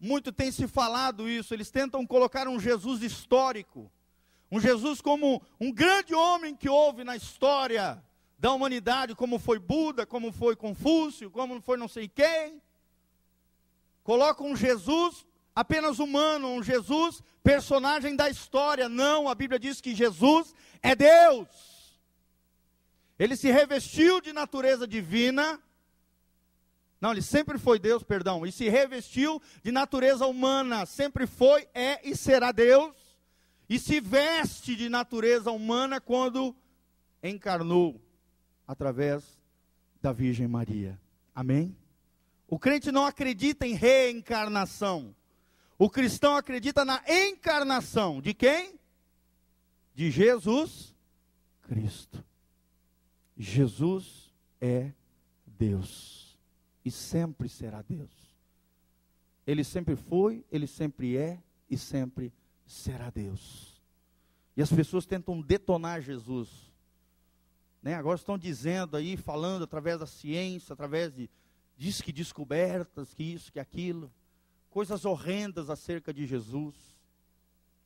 Muito 0.00 0.32
tem 0.32 0.50
se 0.50 0.66
falado 0.66 1.28
isso, 1.28 1.54
eles 1.54 1.70
tentam 1.70 2.04
colocar 2.04 2.48
um 2.48 2.58
Jesus 2.58 3.00
histórico, 3.00 3.88
um 4.50 4.58
Jesus 4.58 5.00
como 5.00 5.40
um 5.60 5.70
grande 5.70 6.16
homem 6.16 6.56
que 6.56 6.68
houve 6.68 7.04
na 7.04 7.14
história 7.14 8.02
da 8.44 8.52
humanidade, 8.52 9.14
como 9.14 9.38
foi 9.38 9.58
Buda, 9.58 10.04
como 10.04 10.30
foi 10.30 10.54
Confúcio, 10.54 11.30
como 11.30 11.62
foi 11.62 11.78
não 11.78 11.88
sei 11.88 12.06
quem. 12.06 12.60
Colocam 14.02 14.48
um 14.48 14.54
Jesus 14.54 15.24
apenas 15.56 15.98
humano, 15.98 16.48
um 16.48 16.62
Jesus 16.62 17.22
personagem 17.42 18.14
da 18.14 18.28
história. 18.28 18.86
Não, 18.86 19.30
a 19.30 19.34
Bíblia 19.34 19.58
diz 19.58 19.80
que 19.80 19.94
Jesus 19.94 20.54
é 20.82 20.94
Deus. 20.94 21.48
Ele 23.18 23.34
se 23.34 23.50
revestiu 23.50 24.20
de 24.20 24.30
natureza 24.30 24.86
divina. 24.86 25.58
Não, 27.00 27.12
ele 27.12 27.22
sempre 27.22 27.56
foi 27.56 27.78
Deus, 27.78 28.02
perdão. 28.02 28.44
E 28.44 28.52
se 28.52 28.68
revestiu 28.68 29.40
de 29.62 29.72
natureza 29.72 30.26
humana. 30.26 30.84
Sempre 30.84 31.26
foi, 31.26 31.66
é 31.72 31.98
e 32.06 32.14
será 32.14 32.52
Deus. 32.52 32.94
E 33.70 33.78
se 33.78 34.00
veste 34.00 34.76
de 34.76 34.90
natureza 34.90 35.50
humana 35.50 35.98
quando 35.98 36.54
encarnou 37.22 38.03
através 38.66 39.38
da 40.00 40.12
Virgem 40.12 40.46
Maria. 40.46 41.00
Amém? 41.34 41.76
O 42.48 42.58
crente 42.58 42.92
não 42.92 43.06
acredita 43.06 43.66
em 43.66 43.74
reencarnação. 43.74 45.14
O 45.78 45.90
cristão 45.90 46.36
acredita 46.36 46.84
na 46.84 47.02
encarnação. 47.08 48.20
De 48.20 48.32
quem? 48.32 48.78
De 49.94 50.10
Jesus 50.10 50.94
Cristo. 51.62 52.24
Jesus 53.36 54.32
é 54.60 54.92
Deus 55.46 56.38
e 56.84 56.90
sempre 56.90 57.48
será 57.48 57.82
Deus. 57.82 58.10
Ele 59.46 59.64
sempre 59.64 59.96
foi, 59.96 60.44
ele 60.50 60.66
sempre 60.66 61.16
é 61.16 61.42
e 61.68 61.76
sempre 61.76 62.32
será 62.66 63.10
Deus. 63.10 63.82
E 64.56 64.62
as 64.62 64.70
pessoas 64.70 65.06
tentam 65.06 65.40
detonar 65.40 66.00
Jesus. 66.00 66.72
Né? 67.84 67.94
Agora 67.94 68.16
estão 68.16 68.36
dizendo 68.36 68.96
aí, 68.96 69.16
falando 69.16 69.62
através 69.62 70.00
da 70.00 70.06
ciência, 70.06 70.72
através 70.72 71.14
de 71.14 71.30
diz 71.76 72.00
que 72.00 72.12
descobertas, 72.12 73.14
que 73.14 73.22
isso, 73.22 73.52
que 73.52 73.60
aquilo, 73.60 74.10
coisas 74.70 75.04
horrendas 75.04 75.70
acerca 75.70 76.12
de 76.12 76.26
Jesus, 76.26 76.74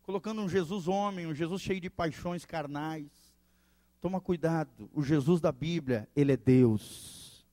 colocando 0.02 0.40
um 0.40 0.48
Jesus 0.48 0.88
homem, 0.88 1.27
um 1.27 1.35
Jesus 1.35 1.60
cheio 1.60 1.81
de 1.81 1.90
paixões 1.90 2.44
carnais, 2.46 3.29
Toma 4.00 4.20
cuidado, 4.20 4.88
o 4.94 5.02
Jesus 5.02 5.40
da 5.40 5.50
Bíblia, 5.50 6.08
ele 6.14 6.33
é 6.33 6.37
Deus. 6.37 7.44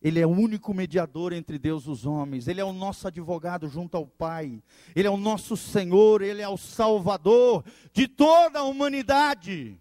Ele 0.00 0.20
é 0.20 0.26
o 0.26 0.30
único 0.30 0.72
mediador 0.72 1.32
entre 1.32 1.58
Deus 1.58 1.84
e 1.84 1.90
os 1.90 2.06
homens. 2.06 2.46
Ele 2.46 2.60
é 2.60 2.64
o 2.64 2.72
nosso 2.72 3.08
advogado 3.08 3.68
junto 3.68 3.96
ao 3.96 4.06
Pai. 4.06 4.62
Ele 4.94 5.08
é 5.08 5.10
o 5.10 5.16
nosso 5.16 5.56
Senhor, 5.56 6.22
ele 6.22 6.40
é 6.40 6.48
o 6.48 6.56
Salvador 6.56 7.64
de 7.92 8.06
toda 8.06 8.60
a 8.60 8.62
humanidade. 8.62 9.76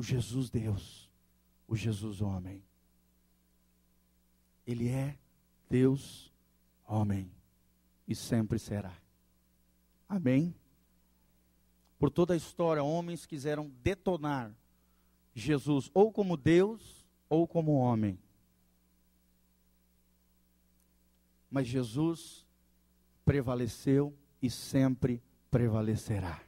O 0.00 0.02
Jesus 0.02 0.48
Deus, 0.48 1.10
o 1.68 1.76
Jesus 1.76 2.22
homem. 2.22 2.64
Ele 4.66 4.88
é 4.88 5.18
Deus 5.68 6.32
homem 6.86 7.30
e 8.08 8.14
sempre 8.14 8.58
será. 8.58 8.96
Amém. 10.08 10.54
Por 11.98 12.08
toda 12.08 12.32
a 12.32 12.36
história, 12.38 12.82
homens 12.82 13.26
quiseram 13.26 13.70
detonar 13.82 14.50
Jesus 15.34 15.90
ou 15.92 16.10
como 16.10 16.34
Deus 16.34 17.06
ou 17.28 17.46
como 17.46 17.72
homem. 17.72 18.18
Mas 21.50 21.66
Jesus 21.66 22.46
prevaleceu 23.22 24.16
e 24.40 24.48
sempre 24.48 25.22
prevalecerá. 25.50 26.40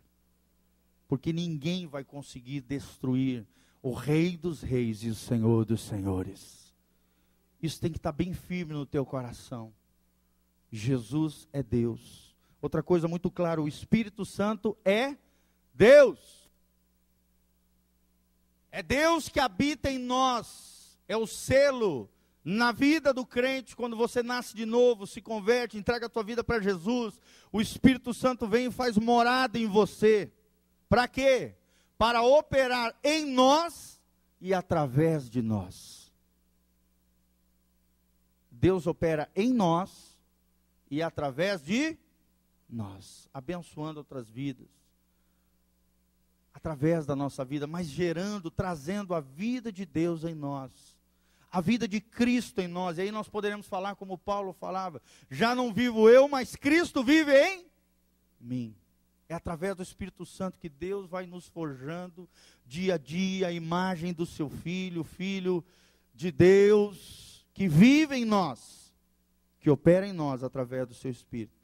Porque 1.13 1.31
ninguém 1.31 1.87
vai 1.87 2.03
conseguir 2.03 2.63
destruir 2.63 3.47
o 3.83 3.93
Rei 3.93 4.35
dos 4.35 4.63
Reis 4.63 5.03
e 5.03 5.11
o 5.11 5.15
Senhor 5.15 5.67
dos 5.67 5.83
Senhores. 5.83 6.75
Isso 7.63 7.79
tem 7.79 7.93
que 7.93 7.99
estar 7.99 8.13
bem 8.13 8.33
firme 8.33 8.73
no 8.73 8.87
teu 8.87 9.05
coração. 9.05 9.75
Jesus 10.71 11.47
é 11.53 11.63
Deus. 11.63 12.35
Outra 12.63 12.83
coisa 12.83 13.07
muito 13.09 13.31
clara: 13.31 13.61
o 13.61 13.69
Espírito 13.69 14.25
Santo 14.25 14.75
é 14.87 15.15
Deus. 15.75 16.51
É 18.71 18.83
Deus 18.83 19.29
que 19.29 19.39
habita 19.39 19.91
em 19.91 19.99
nós, 19.99 20.99
é 21.07 21.15
o 21.15 21.27
selo 21.27 22.09
na 22.43 22.73
vida 22.73 23.13
do 23.13 23.27
crente, 23.27 23.77
quando 23.77 23.99
você 23.99 24.23
nasce 24.23 24.57
de 24.57 24.65
novo, 24.65 25.07
se 25.07 25.21
converte, 25.21 25.77
entrega 25.77 26.07
a 26.07 26.09
tua 26.09 26.25
vida 26.25 26.43
para 26.43 26.59
Jesus, 26.59 27.21
o 27.53 27.61
Espírito 27.61 28.15
Santo 28.15 28.49
vem 28.49 28.69
e 28.69 28.73
faz 28.73 28.97
morada 28.97 29.59
em 29.59 29.67
você. 29.67 30.33
Para 30.93 31.09
quê? 31.09 31.55
Para 31.97 32.21
operar 32.21 32.95
em 33.03 33.25
nós 33.25 33.99
e 34.39 34.53
através 34.53 35.31
de 35.31 35.41
nós. 35.41 36.13
Deus 38.51 38.87
opera 38.87 39.27
em 39.35 39.55
nós 39.55 40.21
e 40.91 41.03
através 41.03 41.63
de 41.63 41.97
nós, 42.69 43.27
abençoando 43.33 44.01
outras 44.01 44.29
vidas 44.29 44.69
através 46.53 47.07
da 47.07 47.17
nossa 47.17 47.43
vida, 47.43 47.67
mas 47.67 47.87
gerando, 47.87 48.51
trazendo 48.51 49.15
a 49.15 49.21
vida 49.21 49.73
de 49.73 49.87
Deus 49.87 50.25
em 50.25 50.35
nós, 50.35 50.71
a 51.51 51.63
vida 51.63 51.89
de 51.89 52.03
Cristo 52.03 52.61
em 52.61 52.69
nós. 52.69 52.99
E 52.99 53.01
aí 53.01 53.11
nós 53.11 53.31
poderemos 53.31 53.67
falar 53.67 53.97
como 53.97 54.19
Paulo 54.19 54.53
falava: 54.53 55.01
já 55.31 55.55
não 55.55 55.73
vivo 55.73 56.11
eu, 56.11 56.29
mas 56.29 56.55
Cristo 56.55 57.03
vive 57.03 57.35
em 57.35 57.65
mim. 58.39 58.77
É 59.33 59.35
através 59.35 59.75
do 59.75 59.83
Espírito 59.83 60.27
Santo 60.27 60.59
que 60.59 60.69
Deus 60.69 61.09
vai 61.09 61.25
nos 61.25 61.49
forjando 61.49 62.29
dia 62.67 62.97
a 62.97 62.99
dia 62.99 63.47
a 63.47 63.53
imagem 63.53 64.13
do 64.13 64.27
seu 64.27 64.51
filho, 64.51 65.03
filho 65.03 65.65
de 66.15 66.31
Deus, 66.31 67.43
que 67.55 67.67
vive 67.67 68.15
em 68.15 68.27
nós, 68.27 68.95
que 69.59 69.71
opera 69.71 70.07
em 70.07 70.13
nós 70.13 70.45
através 70.45 70.87
do 70.87 70.93
seu 70.93 71.11
Espírito 71.11 71.57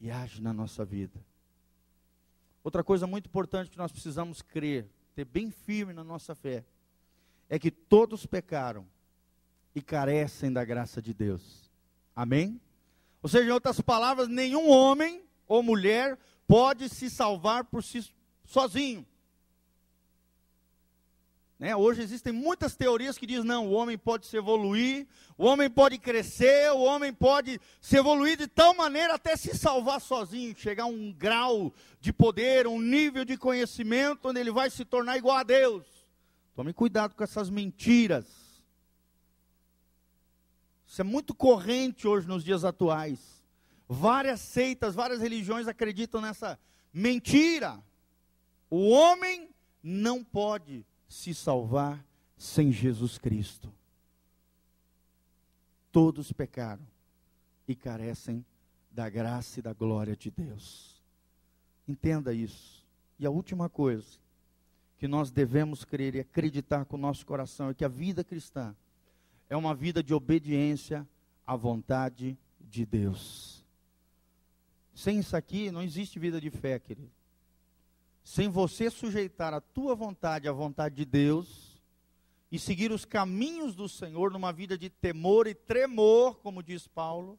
e 0.00 0.10
age 0.10 0.40
na 0.40 0.50
nossa 0.50 0.82
vida. 0.82 1.22
Outra 2.64 2.82
coisa 2.82 3.06
muito 3.06 3.26
importante 3.26 3.70
que 3.70 3.76
nós 3.76 3.92
precisamos 3.92 4.40
crer, 4.40 4.88
ter 5.14 5.26
bem 5.26 5.50
firme 5.50 5.92
na 5.92 6.02
nossa 6.02 6.34
fé, 6.34 6.64
é 7.50 7.58
que 7.58 7.70
todos 7.70 8.24
pecaram 8.24 8.86
e 9.74 9.82
carecem 9.82 10.50
da 10.50 10.64
graça 10.64 11.02
de 11.02 11.12
Deus. 11.12 11.70
Amém? 12.14 12.58
Ou 13.22 13.28
seja, 13.28 13.46
em 13.46 13.52
outras 13.52 13.78
palavras, 13.78 14.26
nenhum 14.26 14.70
homem 14.70 15.22
ou 15.46 15.62
mulher 15.62 16.18
pode 16.46 16.88
se 16.88 17.10
salvar 17.10 17.64
por 17.64 17.82
si 17.82 18.08
sozinho. 18.44 19.06
Né? 21.58 21.74
Hoje 21.74 22.02
existem 22.02 22.32
muitas 22.32 22.76
teorias 22.76 23.16
que 23.16 23.26
dizem, 23.26 23.44
não, 23.44 23.66
o 23.68 23.72
homem 23.72 23.96
pode 23.96 24.26
se 24.26 24.36
evoluir, 24.36 25.06
o 25.38 25.46
homem 25.46 25.70
pode 25.70 25.96
crescer, 25.96 26.70
o 26.72 26.80
homem 26.80 27.12
pode 27.12 27.58
se 27.80 27.96
evoluir 27.96 28.36
de 28.36 28.46
tal 28.46 28.74
maneira 28.74 29.14
até 29.14 29.36
se 29.36 29.56
salvar 29.56 30.00
sozinho, 30.00 30.54
chegar 30.56 30.84
a 30.84 30.86
um 30.86 31.12
grau 31.12 31.72
de 31.98 32.12
poder, 32.12 32.66
um 32.66 32.80
nível 32.80 33.24
de 33.24 33.38
conhecimento 33.38 34.28
onde 34.28 34.40
ele 34.40 34.50
vai 34.50 34.68
se 34.68 34.84
tornar 34.84 35.16
igual 35.16 35.38
a 35.38 35.42
Deus. 35.42 35.84
Tome 36.54 36.72
cuidado 36.74 37.14
com 37.14 37.24
essas 37.24 37.48
mentiras. 37.48 38.26
Isso 40.86 41.00
é 41.00 41.04
muito 41.04 41.34
corrente 41.34 42.06
hoje 42.06 42.28
nos 42.28 42.44
dias 42.44 42.64
atuais. 42.64 43.35
Várias 43.88 44.40
seitas, 44.40 44.94
várias 44.94 45.20
religiões 45.20 45.68
acreditam 45.68 46.20
nessa 46.20 46.58
mentira. 46.92 47.82
O 48.68 48.88
homem 48.88 49.48
não 49.82 50.24
pode 50.24 50.84
se 51.08 51.32
salvar 51.34 52.04
sem 52.36 52.72
Jesus 52.72 53.16
Cristo. 53.18 53.72
Todos 55.92 56.32
pecaram 56.32 56.86
e 57.66 57.74
carecem 57.74 58.44
da 58.90 59.08
graça 59.08 59.60
e 59.60 59.62
da 59.62 59.72
glória 59.72 60.16
de 60.16 60.30
Deus. 60.30 61.02
Entenda 61.86 62.32
isso. 62.32 62.84
E 63.18 63.26
a 63.26 63.30
última 63.30 63.68
coisa 63.68 64.18
que 64.98 65.06
nós 65.06 65.30
devemos 65.30 65.84
crer 65.84 66.14
e 66.14 66.20
acreditar 66.20 66.84
com 66.84 66.96
o 66.96 67.00
nosso 67.00 67.24
coração 67.24 67.70
é 67.70 67.74
que 67.74 67.84
a 67.84 67.88
vida 67.88 68.24
cristã 68.24 68.74
é 69.48 69.56
uma 69.56 69.74
vida 69.74 70.02
de 70.02 70.12
obediência 70.12 71.06
à 71.46 71.54
vontade 71.54 72.36
de 72.60 72.84
Deus. 72.84 73.55
Sem 74.96 75.20
isso 75.20 75.36
aqui, 75.36 75.70
não 75.70 75.80
existe 75.80 76.18
vida 76.18 76.40
de 76.40 76.50
fé, 76.50 76.80
querido 76.80 77.12
sem 78.26 78.48
você 78.48 78.90
sujeitar 78.90 79.54
a 79.54 79.60
tua 79.60 79.94
vontade 79.94 80.48
à 80.48 80.52
vontade 80.52 80.96
de 80.96 81.04
Deus 81.04 81.80
e 82.50 82.58
seguir 82.58 82.90
os 82.90 83.04
caminhos 83.04 83.76
do 83.76 83.88
Senhor 83.88 84.32
numa 84.32 84.52
vida 84.52 84.76
de 84.76 84.90
temor 84.90 85.46
e 85.46 85.54
tremor, 85.54 86.40
como 86.40 86.60
diz 86.60 86.88
Paulo, 86.88 87.38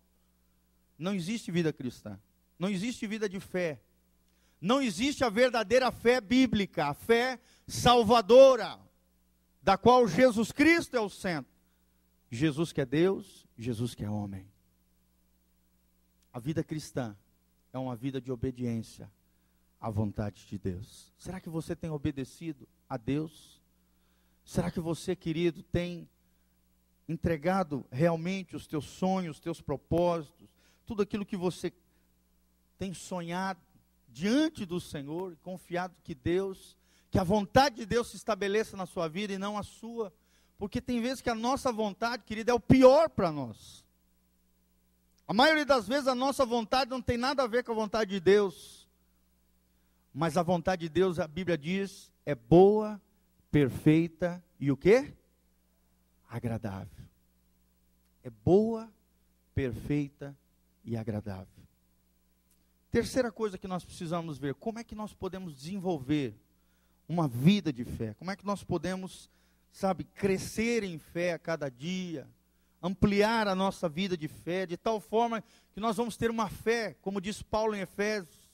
não 0.97 1.13
existe 1.13 1.51
vida 1.51 1.73
cristã. 1.73 2.17
Não 2.57 2.69
existe 2.69 3.05
vida 3.05 3.27
de 3.27 3.37
fé. 3.37 3.81
Não 4.61 4.81
existe 4.81 5.25
a 5.25 5.29
verdadeira 5.29 5.91
fé 5.91 6.21
bíblica, 6.21 6.85
a 6.85 6.93
fé 6.93 7.37
salvadora, 7.67 8.79
da 9.61 9.77
qual 9.77 10.07
Jesus 10.07 10.53
Cristo 10.53 10.95
é 10.95 11.01
o 11.01 11.09
centro. 11.09 11.51
Jesus 12.31 12.71
que 12.71 12.79
é 12.79 12.85
Deus, 12.85 13.45
Jesus 13.57 13.93
que 13.93 14.05
é 14.05 14.09
homem. 14.09 14.49
A 16.31 16.39
vida 16.39 16.63
cristã 16.63 17.13
é 17.78 17.80
uma 17.80 17.95
vida 17.95 18.19
de 18.19 18.32
obediência 18.32 19.09
à 19.80 19.89
vontade 19.89 20.45
de 20.45 20.57
Deus? 20.57 21.13
Será 21.17 21.39
que 21.39 21.49
você 21.49 21.75
tem 21.75 21.89
obedecido 21.89 22.67
a 22.89 22.97
Deus? 22.97 23.61
Será 24.43 24.71
que 24.71 24.80
você, 24.80 25.15
querido, 25.15 25.61
tem 25.63 26.09
entregado 27.07 27.86
realmente 27.91 28.55
os 28.55 28.67
teus 28.67 28.86
sonhos, 28.86 29.38
os 29.38 29.41
teus 29.41 29.61
propósitos, 29.61 30.49
tudo 30.86 31.01
aquilo 31.01 31.25
que 31.25 31.38
você 31.38 31.71
tem 32.78 32.93
sonhado 32.93 33.61
diante 34.09 34.65
do 34.65 34.80
Senhor, 34.80 35.38
confiado 35.43 35.95
que 36.03 36.15
Deus, 36.15 36.75
que 37.11 37.19
a 37.19 37.23
vontade 37.23 37.78
de 37.78 37.86
Deus 37.86 38.09
se 38.09 38.17
estabeleça 38.17 38.75
na 38.75 38.86
sua 38.86 39.07
vida 39.07 39.34
e 39.34 39.38
não 39.38 39.57
a 39.57 39.63
sua? 39.63 40.13
Porque 40.57 40.82
tem 40.82 40.99
vezes 41.01 41.21
que 41.21 41.30
a 41.30 41.36
nossa 41.36 41.71
vontade, 41.71 42.23
querido, 42.23 42.49
é 42.49 42.53
o 42.53 42.59
pior 42.59 43.09
para 43.09 43.32
nós. 43.32 43.86
A 45.28 45.34
maioria 45.34 45.65
das 45.65 45.88
vezes 45.88 46.07
a 46.07 46.15
nossa 46.15 46.45
vontade 46.45 46.89
não 46.89 47.01
tem 47.01 47.17
nada 47.17 47.43
a 47.43 47.47
ver 47.47 47.63
com 47.63 47.73
a 47.73 47.75
vontade 47.75 48.11
de 48.11 48.19
Deus. 48.19 48.88
Mas 50.13 50.38
a 50.38 50.41
vontade 50.41 50.84
de 50.84 50.89
Deus, 50.89 51.19
a 51.19 51.28
Bíblia 51.28 51.57
diz, 51.57 52.11
é 52.25 52.34
boa, 52.34 52.99
perfeita 53.51 54.41
e 54.59 54.71
o 54.71 54.78
quê? 54.78 55.13
Agradável. 56.30 57.05
É 58.23 58.30
boa, 58.30 58.89
perfeita 59.53 60.36
e 60.84 60.95
agradável. 60.95 61.47
Terceira 62.89 63.32
coisa 63.32 63.57
que 63.57 63.67
nós 63.67 63.84
precisamos 63.84 64.38
ver, 64.38 64.55
como 64.55 64.80
é 64.80 64.84
que 64.84 64.95
nós 64.95 65.13
podemos 65.13 65.53
desenvolver 65.53 66.34
uma 67.07 67.28
vida 67.28 67.71
de 67.71 67.84
fé? 67.84 68.13
Como 68.13 68.32
é 68.32 68.36
que 68.36 68.45
nós 68.45 68.63
podemos, 68.63 69.30
sabe, 69.71 70.05
crescer 70.05 70.84
em 70.84 70.97
fé 70.97 71.34
a 71.34 71.39
cada 71.39 71.69
dia? 71.69 72.28
Ampliar 72.82 73.47
a 73.47 73.55
nossa 73.55 73.89
vida 73.89 74.15
de 74.15 74.28
fé, 74.28 74.65
de 74.65 74.78
tal 74.78 74.99
forma 74.99 75.43
que 75.73 75.80
nós 75.80 75.97
vamos 75.97 76.15
ter 76.15 76.30
uma 76.30 76.49
fé, 76.49 76.95
como 77.01 77.19
diz 77.19 77.41
Paulo 77.41 77.75
em 77.75 77.82
Efésios, 77.82 78.49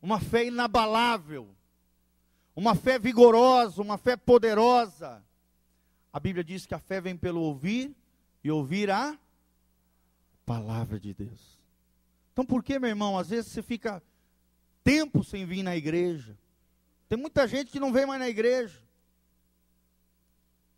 uma 0.00 0.20
fé 0.20 0.46
inabalável, 0.46 1.48
uma 2.54 2.74
fé 2.74 2.98
vigorosa, 2.98 3.82
uma 3.82 3.98
fé 3.98 4.16
poderosa. 4.16 5.24
A 6.12 6.20
Bíblia 6.20 6.44
diz 6.44 6.64
que 6.64 6.74
a 6.74 6.78
fé 6.78 7.00
vem 7.00 7.16
pelo 7.16 7.40
ouvir 7.40 7.94
e 8.42 8.50
ouvir 8.50 8.90
a 8.90 9.18
palavra 10.44 10.98
de 11.00 11.12
Deus. 11.12 11.58
Então 12.32 12.46
por 12.46 12.62
que, 12.62 12.78
meu 12.78 12.88
irmão, 12.88 13.18
às 13.18 13.30
vezes 13.30 13.50
você 13.50 13.62
fica 13.62 14.02
tempo 14.84 15.24
sem 15.24 15.44
vir 15.44 15.62
na 15.62 15.76
igreja? 15.76 16.38
Tem 17.08 17.18
muita 17.18 17.46
gente 17.46 17.70
que 17.70 17.80
não 17.80 17.92
vem 17.92 18.06
mais 18.06 18.20
na 18.20 18.28
igreja, 18.28 18.80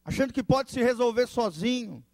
achando 0.04 0.32
que 0.32 0.42
pode 0.42 0.70
se 0.70 0.82
resolver 0.82 1.26
sozinho. 1.26 2.04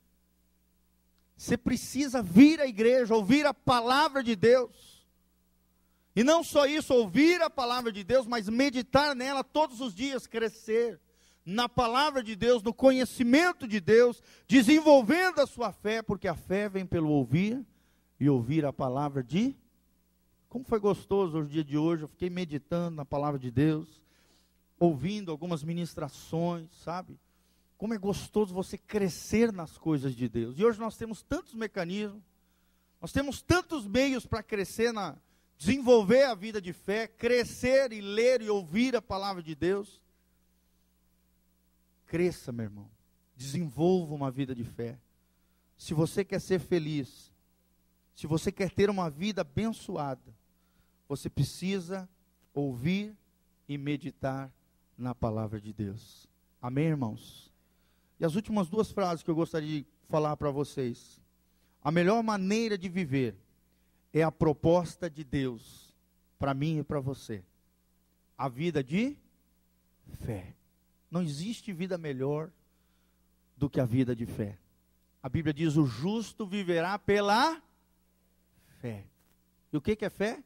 Você 1.45 1.59
precisa 1.59 2.23
vir 2.23 2.59
à 2.59 2.67
igreja, 2.67 3.15
ouvir 3.15 3.45
a 3.45 3.53
palavra 3.53 4.23
de 4.23 4.35
Deus. 4.35 5.07
E 6.17 6.25
não 6.25 6.43
só 6.43 6.65
isso, 6.65 6.95
ouvir 6.95 7.43
a 7.43 7.51
palavra 7.51 7.93
de 7.93 8.03
Deus, 8.03 8.27
mas 8.27 8.49
meditar 8.49 9.15
nela 9.15 9.45
todos 9.45 9.79
os 9.83 9.95
dias, 9.95 10.27
crescer 10.27 10.99
na 11.45 11.69
palavra 11.69 12.23
de 12.23 12.35
Deus, 12.35 12.63
no 12.63 12.73
conhecimento 12.73 13.69
de 13.69 13.79
Deus, 13.79 14.23
desenvolvendo 14.49 15.39
a 15.41 15.47
sua 15.47 15.71
fé, 15.71 16.01
porque 16.01 16.27
a 16.27 16.35
fé 16.35 16.67
vem 16.67 16.87
pelo 16.87 17.11
ouvir 17.11 17.63
e 18.19 18.27
ouvir 18.27 18.65
a 18.65 18.73
palavra 18.73 19.23
de. 19.23 19.55
Como 20.49 20.65
foi 20.65 20.81
gostoso 20.81 21.41
o 21.41 21.47
dia 21.47 21.63
de 21.63 21.77
hoje, 21.77 22.05
eu 22.05 22.09
fiquei 22.09 22.31
meditando 22.31 22.97
na 22.97 23.05
palavra 23.05 23.39
de 23.39 23.51
Deus, 23.51 24.03
ouvindo 24.81 25.31
algumas 25.31 25.63
ministrações, 25.63 26.71
sabe? 26.83 27.19
Como 27.77 27.95
é 27.95 27.99
gostoso 27.99 28.55
você 28.55 28.79
crescer 28.79 29.53
nas 29.53 29.77
coisas 29.77 30.15
de 30.15 30.29
Deus. 30.29 30.59
E 30.59 30.65
hoje 30.65 30.79
nós 30.79 30.97
temos 30.97 31.23
tantos 31.23 31.55
mecanismos, 31.55 32.23
nós 33.01 33.13
temos 33.13 33.43
tantos 33.43 33.87
meios 33.87 34.25
para 34.25 34.43
crescer 34.43 34.93
na, 34.93 35.17
desenvolver 35.59 36.25
a 36.25 36.35
vida 36.35 36.61
de 36.61 36.73
fé, 36.73 37.07
crescer 37.07 37.93
e 37.93 38.01
ler 38.01 38.43
e 38.43 38.49
ouvir 38.49 38.97
a 38.97 39.03
palavra 39.03 39.43
de 39.43 39.55
Deus. 39.55 40.01
Cresça, 42.07 42.53
meu 42.53 42.65
irmão. 42.65 42.91
Desenvolva 43.37 44.15
uma 44.15 44.31
vida 44.31 44.55
de 44.55 44.65
fé. 44.65 44.99
Se 45.77 45.93
você 45.93 46.25
quer 46.25 46.41
ser 46.41 46.61
feliz, 46.61 47.33
se 48.15 48.27
você 48.27 48.53
quer 48.53 48.71
ter 48.71 48.89
uma 48.89 49.11
vida 49.11 49.41
abençoada, 49.41 50.35
você 51.09 51.29
precisa 51.29 52.09
ouvir 52.55 53.17
e 53.69 53.77
meditar 53.77 54.53
na 54.97 55.15
palavra 55.15 55.61
de 55.61 55.73
Deus. 55.73 56.29
Amém, 56.63 56.87
irmãos? 56.87 57.54
E 58.19 58.25
as 58.25 58.35
últimas 58.35 58.69
duas 58.69 58.91
frases 58.91 59.23
que 59.23 59.31
eu 59.31 59.35
gostaria 59.35 59.83
de 59.83 59.87
falar 60.09 60.37
para 60.37 60.51
vocês. 60.51 61.21
A 61.83 61.91
melhor 61.91 62.23
maneira 62.23 62.79
de 62.79 62.89
viver 62.89 63.37
é 64.13 64.23
a 64.23 64.33
proposta 64.33 65.11
de 65.11 65.25
Deus 65.25 65.95
para 66.39 66.55
mim 66.55 66.79
e 66.79 66.83
para 66.85 67.01
você. 67.01 67.45
A 68.39 68.49
vida 68.49 68.83
de 68.83 69.17
fé. 70.25 70.55
Não 71.11 71.23
existe 71.23 71.73
vida 71.73 71.99
melhor 71.99 72.51
do 73.57 73.69
que 73.69 73.81
a 73.81 73.85
vida 73.85 74.15
de 74.15 74.27
fé. 74.27 74.59
A 75.23 75.29
Bíblia 75.29 75.55
diz: 75.55 75.77
o 75.77 75.87
justo 75.87 76.47
viverá 76.47 76.99
pela 76.99 77.61
fé. 78.81 79.05
E 79.73 79.77
o 79.77 79.81
que, 79.81 79.97
que 79.97 80.05
é 80.05 80.11
fé? 80.11 80.43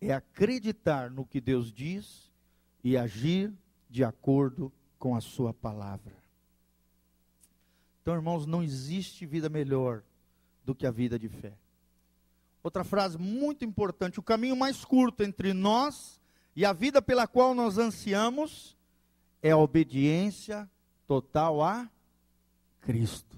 É 0.00 0.12
acreditar 0.12 1.10
no 1.10 1.24
que 1.24 1.40
Deus 1.40 1.72
diz 1.72 2.32
e 2.82 2.96
agir 2.96 3.52
de 3.88 4.04
acordo 4.04 4.72
com 4.98 5.14
a 5.14 5.20
Sua 5.20 5.52
palavra. 5.52 6.14
Então, 8.02 8.14
irmãos, 8.14 8.46
não 8.46 8.62
existe 8.62 9.26
vida 9.26 9.48
melhor 9.48 10.02
do 10.64 10.74
que 10.74 10.86
a 10.86 10.90
vida 10.90 11.18
de 11.18 11.28
fé. 11.28 11.52
Outra 12.62 12.84
frase 12.84 13.18
muito 13.18 13.64
importante: 13.64 14.18
o 14.18 14.22
caminho 14.22 14.56
mais 14.56 14.84
curto 14.84 15.22
entre 15.22 15.52
nós 15.52 16.20
e 16.54 16.64
a 16.64 16.72
vida 16.72 17.02
pela 17.02 17.26
qual 17.26 17.54
nós 17.54 17.78
ansiamos 17.78 18.76
é 19.42 19.50
a 19.50 19.56
obediência 19.56 20.68
total 21.06 21.62
a 21.62 21.88
Cristo. 22.80 23.36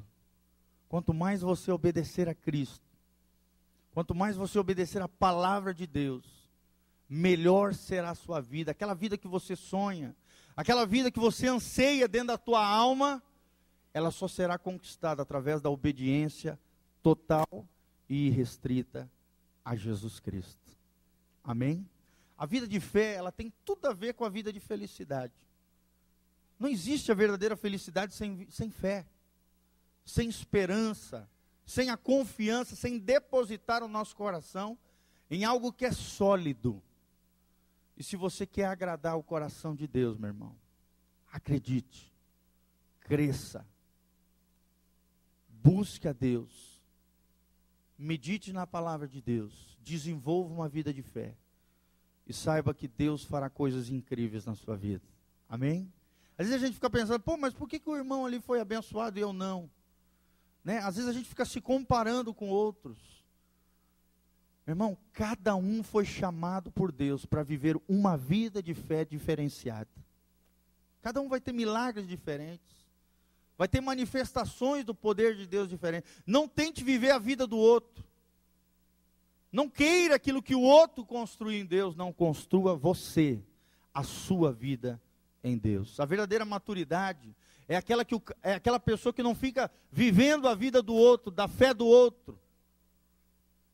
Quanto 0.89 1.13
mais 1.13 1.43
você 1.43 1.71
obedecer 1.71 2.29
a 2.29 2.35
Cristo, 2.35 2.87
quanto 3.93 4.15
mais 4.15 4.37
você 4.37 4.59
obedecer 4.59 5.03
a 5.03 5.09
palavra 5.09 5.75
de 5.75 5.87
Deus, 5.87 6.25
melhor 7.09 7.75
será 7.75 8.11
a 8.11 8.15
sua 8.15 8.41
vida, 8.41 8.71
aquela 8.71 8.95
vida 8.95 9.19
que 9.19 9.29
você 9.29 9.55
sonha, 9.57 10.15
aquela 10.59 10.85
vida 10.85 11.09
que 11.09 11.21
você 11.21 11.47
anseia 11.47 12.09
dentro 12.09 12.29
da 12.29 12.37
tua 12.37 12.67
alma, 12.67 13.23
ela 13.95 14.11
só 14.11 14.27
será 14.27 14.59
conquistada 14.59 15.23
através 15.23 15.63
da 15.63 15.71
obediência 15.71 16.59
total 17.01 17.65
e 18.09 18.27
irrestrita 18.27 19.09
a 19.65 19.77
Jesus 19.77 20.19
Cristo. 20.19 20.77
Amém? 21.45 21.89
A 22.37 22.45
vida 22.45 22.67
de 22.67 22.81
fé, 22.81 23.15
ela 23.15 23.31
tem 23.31 23.53
tudo 23.65 23.87
a 23.87 23.93
ver 23.93 24.15
com 24.15 24.25
a 24.25 24.29
vida 24.29 24.53
de 24.53 24.59
felicidade. 24.59 25.33
Não 26.59 26.69
existe 26.69 27.13
a 27.13 27.15
verdadeira 27.15 27.57
felicidade 27.57 28.13
sem, 28.13 28.45
sem 28.51 28.69
fé, 28.69 29.07
sem 30.05 30.29
esperança, 30.29 31.31
sem 31.65 31.89
a 31.89 31.97
confiança, 31.97 32.75
sem 32.75 32.99
depositar 32.99 33.85
o 33.85 33.89
nosso 33.89 34.17
coração 34.17 34.77
em 35.31 35.45
algo 35.45 35.73
que 35.73 35.85
é 35.85 35.93
sólido. 35.93 36.83
E 37.99 38.05
se 38.05 38.17
você 38.17 38.47
quer 38.47 38.67
agradar 38.67 39.19
o 39.19 39.23
coração 39.25 39.75
de 39.75 39.89
Deus, 39.89 40.17
meu 40.17 40.29
irmão, 40.29 40.55
acredite, 41.33 42.15
cresça, 43.01 43.67
busque 45.49 46.07
a 46.07 46.13
Deus, 46.13 46.81
medite 47.99 48.53
na 48.53 48.69
palavra 48.69 49.09
de 49.09 49.21
Deus, 49.21 49.77
desenvolva 49.83 50.55
uma 50.55 50.69
vida 50.69 50.95
de 50.95 51.03
fé 51.03 51.35
e 52.25 52.33
saiba 52.33 52.73
que 52.73 52.87
Deus 52.87 53.25
fará 53.25 53.51
coisas 53.51 53.91
incríveis 53.91 54.47
na 54.47 54.55
sua 54.55 54.77
vida. 54.77 55.05
Amém? 55.49 55.93
Às 56.39 56.47
vezes 56.47 56.63
a 56.63 56.67
gente 56.67 56.77
fica 56.77 56.89
pensando, 56.89 57.21
pô, 57.21 57.37
mas 57.37 57.53
por 57.53 57.69
que, 57.69 57.81
que 57.81 57.91
o 57.91 57.97
irmão 57.97 58.25
ali 58.25 58.41
foi 58.41 58.61
abençoado 58.61 59.19
e 59.19 59.23
eu 59.23 59.33
não? 59.33 59.69
Né? 60.63 60.79
Às 60.79 60.95
vezes 60.95 61.11
a 61.11 61.13
gente 61.13 61.29
fica 61.29 61.45
se 61.45 61.61
comparando 61.61 62.33
com 62.33 62.49
outros. 62.49 63.18
Irmão, 64.71 64.97
cada 65.13 65.57
um 65.57 65.83
foi 65.83 66.05
chamado 66.05 66.71
por 66.71 66.93
Deus 66.93 67.25
para 67.25 67.43
viver 67.43 67.77
uma 67.89 68.17
vida 68.17 68.63
de 68.63 68.75
fé 68.75 69.05
diferenciada. 69.05 69.89
Cada 71.03 71.21
um 71.21 71.29
vai 71.29 71.41
ter 71.41 71.53
milagres 71.53 72.07
diferentes 72.07 72.79
vai 73.59 73.67
ter 73.67 73.81
manifestações 73.81 74.85
do 74.85 74.95
poder 74.95 75.35
de 75.35 75.45
Deus 75.45 75.69
diferentes. 75.69 76.09
Não 76.25 76.47
tente 76.47 76.85
viver 76.85 77.11
a 77.11 77.19
vida 77.19 77.45
do 77.45 77.59
outro. 77.59 78.05
Não 79.51 79.69
queira 79.69 80.15
aquilo 80.15 80.41
que 80.41 80.55
o 80.55 80.61
outro 80.61 81.05
construiu 81.05 81.61
em 81.61 81.67
Deus, 81.67 81.97
não 81.97 82.13
construa 82.13 82.77
você, 82.77 83.43
a 83.93 84.05
sua 84.05 84.53
vida 84.53 85.01
em 85.43 85.59
Deus. 85.59 85.99
A 85.99 86.05
verdadeira 86.05 86.45
maturidade 86.45 87.35
é 87.67 87.75
aquela, 87.75 88.05
que 88.05 88.15
o, 88.15 88.23
é 88.43 88.55
aquela 88.55 88.79
pessoa 88.79 89.13
que 89.13 89.23
não 89.23 89.35
fica 89.35 89.69
vivendo 89.91 90.47
a 90.47 90.55
vida 90.55 90.81
do 90.81 90.95
outro, 90.95 91.33
da 91.33 91.49
fé 91.49 91.75
do 91.75 91.87
outro, 91.87 92.39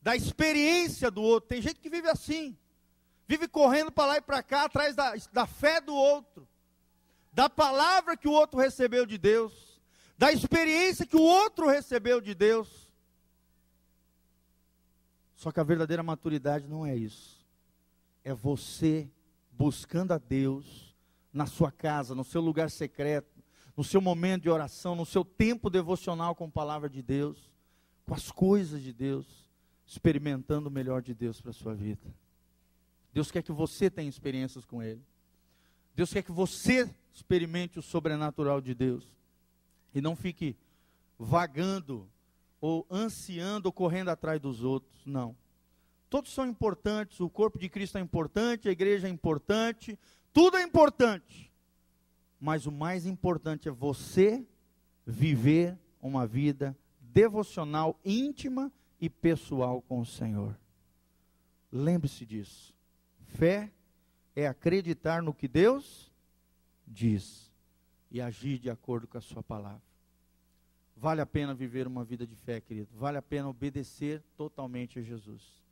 da 0.05 0.15
experiência 0.15 1.11
do 1.11 1.21
outro. 1.21 1.49
Tem 1.49 1.61
gente 1.61 1.81
que 1.81 1.91
vive 1.91 2.09
assim, 2.09 2.57
vive 3.27 3.49
correndo 3.49 3.91
para 3.91 4.07
lá 4.07 4.17
e 4.19 4.21
para 4.21 4.41
cá, 4.41 4.67
atrás 4.67 4.95
da, 4.95 5.15
da 5.33 5.47
fé 5.47 5.81
do 5.81 5.97
outro, 5.97 6.47
da 7.33 7.51
palavra 7.51 8.17
que 8.17 8.29
o 8.29 8.33
outro 8.33 8.61
recebeu 8.61 9.05
de 9.05 9.19
Deus 9.19 9.75
da 10.17 10.33
experiência 10.33 11.07
que 11.07 11.17
o 11.17 11.23
outro 11.23 11.69
recebeu 11.69 12.21
de 12.21 12.35
Deus. 12.35 12.91
Só 15.37 15.51
que 15.51 15.61
a 15.61 15.65
verdadeira 15.65 16.03
maturidade 16.03 16.67
não 16.69 16.87
é 16.87 16.97
isso. 16.97 17.45
É 18.23 18.33
você 18.33 19.11
buscando 19.51 20.13
a 20.13 20.19
Deus 20.19 20.95
na 21.33 21.47
sua 21.47 21.71
casa, 21.71 22.15
no 22.15 22.25
seu 22.25 22.41
lugar 22.41 22.71
secreto, 22.71 23.43
no 23.77 23.83
seu 23.83 24.01
momento 24.01 24.45
de 24.45 24.51
oração, 24.51 24.95
no 24.95 25.05
seu 25.05 25.25
tempo 25.25 25.69
devocional 25.69 26.35
com 26.35 26.45
a 26.45 26.51
palavra 26.51 26.89
de 26.89 27.03
Deus, 27.03 27.51
com 28.07 28.15
as 28.15 28.31
coisas 28.31 28.81
de 28.81 28.93
Deus, 28.93 29.27
experimentando 29.87 30.69
o 30.69 30.73
melhor 30.73 31.03
de 31.03 31.15
Deus 31.15 31.41
para 31.41 31.51
a 31.51 31.55
sua 31.55 31.75
vida. 31.75 32.15
Deus 33.13 33.31
quer 33.31 33.43
que 33.43 33.53
você 33.53 33.91
tenha 33.91 34.09
experiências 34.09 34.65
com 34.65 34.83
Ele. 34.83 35.03
Deus 35.95 36.13
quer 36.13 36.23
que 36.23 36.33
você 36.33 36.93
experimente 37.13 37.79
o 37.79 37.83
sobrenatural 37.83 38.61
de 38.61 38.75
Deus. 38.75 39.07
E 39.95 40.01
não 40.01 40.17
fique 40.17 40.57
vagando 41.19 42.09
ou 42.61 42.87
ansiando 42.91 43.69
ou 43.69 43.73
correndo 43.73 44.09
atrás 44.09 44.41
dos 44.41 44.65
outros. 44.65 45.05
Não. 45.07 45.37
Todos 46.11 46.33
são 46.33 46.47
importantes, 46.47 47.21
o 47.21 47.29
corpo 47.29 47.59
de 47.59 47.69
Cristo 47.69 47.99
é 47.99 48.01
importante, 48.01 48.69
a 48.69 48.73
igreja 48.73 49.07
é 49.07 49.11
importante, 49.11 49.99
tudo 50.33 50.57
é 50.57 50.63
importante. 50.63 51.53
Mas 52.41 52.67
o 52.67 52.73
mais 52.73 53.07
importante 53.07 53.69
é 53.69 53.73
você 53.73 54.45
viver 55.07 55.79
uma 56.01 56.27
vida 56.27 56.77
devocional, 57.01 57.99
íntima 58.05 58.73
e 59.01 59.09
pessoal 59.09 59.83
com 59.83 60.01
o 60.01 60.07
Senhor. 60.07 60.59
Lembre-se 61.71 62.25
disso. 62.25 62.75
Fé 63.27 63.73
é 64.37 64.47
acreditar 64.47 65.23
no 65.23 65.35
que 65.35 65.49
Deus 65.49 66.13
diz 66.87 67.53
e 68.11 68.21
agir 68.21 68.59
de 68.59 68.71
acordo 68.71 69.07
com 69.07 69.19
a 69.19 69.21
sua 69.21 69.43
palavra. 69.43 69.83
Vale 70.97 71.21
a 71.21 71.27
pena 71.27 71.53
viver 71.53 71.87
uma 71.87 72.05
vida 72.05 72.27
de 72.27 72.37
fé, 72.37 72.61
querido. 72.61 72.89
Vale 72.95 73.19
a 73.19 73.23
pena 73.23 73.49
obedecer 73.49 74.23
totalmente 74.37 74.99
a 74.99 75.03
Jesus. 75.03 75.63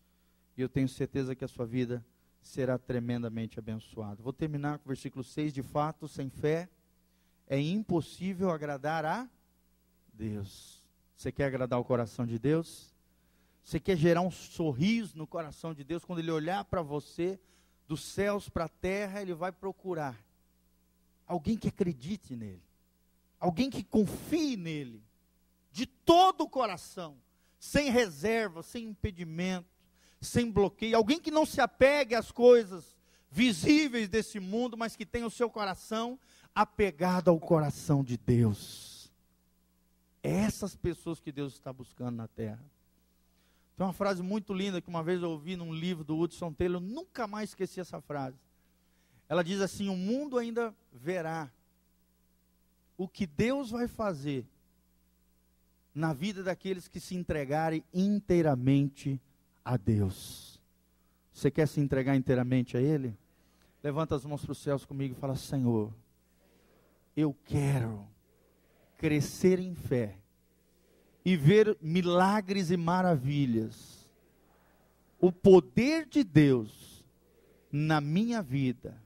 E 0.56 0.60
eu 0.60 0.68
tenho 0.68 0.88
certeza 0.88 1.34
que 1.34 1.44
a 1.44 1.48
sua 1.48 1.64
vida 1.64 2.04
será 2.42 2.76
tremendamente 2.76 3.58
abençoada. 3.58 4.20
Vou 4.22 4.32
terminar 4.32 4.78
com 4.78 4.86
o 4.86 4.88
versículo 4.88 5.22
6. 5.22 5.52
De 5.52 5.62
fato, 5.62 6.08
sem 6.08 6.28
fé 6.28 6.68
é 7.46 7.60
impossível 7.60 8.50
agradar 8.50 9.04
a 9.04 9.28
Deus. 10.12 10.82
Você 11.16 11.30
quer 11.30 11.46
agradar 11.46 11.78
o 11.78 11.84
coração 11.84 12.26
de 12.26 12.38
Deus? 12.38 12.91
Você 13.62 13.78
quer 13.78 13.96
gerar 13.96 14.20
um 14.22 14.30
sorriso 14.30 15.16
no 15.16 15.26
coração 15.26 15.72
de 15.72 15.84
Deus? 15.84 16.04
Quando 16.04 16.18
Ele 16.18 16.30
olhar 16.30 16.64
para 16.64 16.82
você, 16.82 17.38
dos 17.86 18.02
céus 18.02 18.48
para 18.48 18.64
a 18.64 18.68
terra, 18.68 19.22
Ele 19.22 19.34
vai 19.34 19.52
procurar 19.52 20.18
alguém 21.26 21.56
que 21.56 21.68
acredite 21.68 22.36
nele, 22.36 22.62
alguém 23.38 23.70
que 23.70 23.82
confie 23.82 24.56
nele, 24.56 25.02
de 25.70 25.86
todo 25.86 26.42
o 26.42 26.48
coração, 26.48 27.16
sem 27.58 27.90
reserva, 27.90 28.62
sem 28.62 28.86
impedimento, 28.86 29.68
sem 30.20 30.50
bloqueio, 30.50 30.96
alguém 30.96 31.20
que 31.20 31.30
não 31.30 31.46
se 31.46 31.60
apegue 31.60 32.14
às 32.14 32.30
coisas 32.30 32.96
visíveis 33.30 34.08
desse 34.08 34.38
mundo, 34.38 34.76
mas 34.76 34.94
que 34.94 35.06
tenha 35.06 35.26
o 35.26 35.30
seu 35.30 35.48
coração 35.48 36.18
apegado 36.54 37.30
ao 37.30 37.40
coração 37.40 38.04
de 38.04 38.18
Deus. 38.18 39.10
É 40.22 40.30
essas 40.30 40.76
pessoas 40.76 41.18
que 41.18 41.32
Deus 41.32 41.54
está 41.54 41.72
buscando 41.72 42.16
na 42.16 42.28
terra. 42.28 42.62
Tem 43.82 43.86
uma 43.88 43.92
frase 43.92 44.22
muito 44.22 44.54
linda 44.54 44.80
que 44.80 44.88
uma 44.88 45.02
vez 45.02 45.20
eu 45.20 45.30
ouvi 45.30 45.56
num 45.56 45.74
livro 45.74 46.04
do 46.04 46.16
Hudson 46.16 46.52
Taylor, 46.52 46.80
eu 46.80 46.86
nunca 46.86 47.26
mais 47.26 47.50
esqueci 47.50 47.80
essa 47.80 48.00
frase. 48.00 48.36
Ela 49.28 49.42
diz 49.42 49.60
assim: 49.60 49.88
O 49.88 49.96
mundo 49.96 50.38
ainda 50.38 50.72
verá 50.92 51.50
o 52.96 53.08
que 53.08 53.26
Deus 53.26 53.72
vai 53.72 53.88
fazer 53.88 54.46
na 55.92 56.12
vida 56.12 56.44
daqueles 56.44 56.86
que 56.86 57.00
se 57.00 57.16
entregarem 57.16 57.82
inteiramente 57.92 59.20
a 59.64 59.76
Deus. 59.76 60.60
Você 61.32 61.50
quer 61.50 61.66
se 61.66 61.80
entregar 61.80 62.14
inteiramente 62.14 62.76
a 62.76 62.80
Ele? 62.80 63.18
Levanta 63.82 64.14
as 64.14 64.24
mãos 64.24 64.44
para 64.44 64.52
os 64.52 64.58
céus 64.58 64.84
comigo 64.84 65.16
e 65.16 65.20
fala: 65.20 65.34
Senhor, 65.34 65.92
eu 67.16 67.36
quero 67.46 68.06
crescer 68.96 69.58
em 69.58 69.74
fé 69.74 70.21
e 71.24 71.36
ver 71.36 71.76
milagres 71.80 72.70
e 72.70 72.76
maravilhas, 72.76 74.10
o 75.20 75.30
poder 75.30 76.06
de 76.06 76.24
Deus 76.24 77.04
na 77.70 78.00
minha 78.00 78.42
vida, 78.42 79.00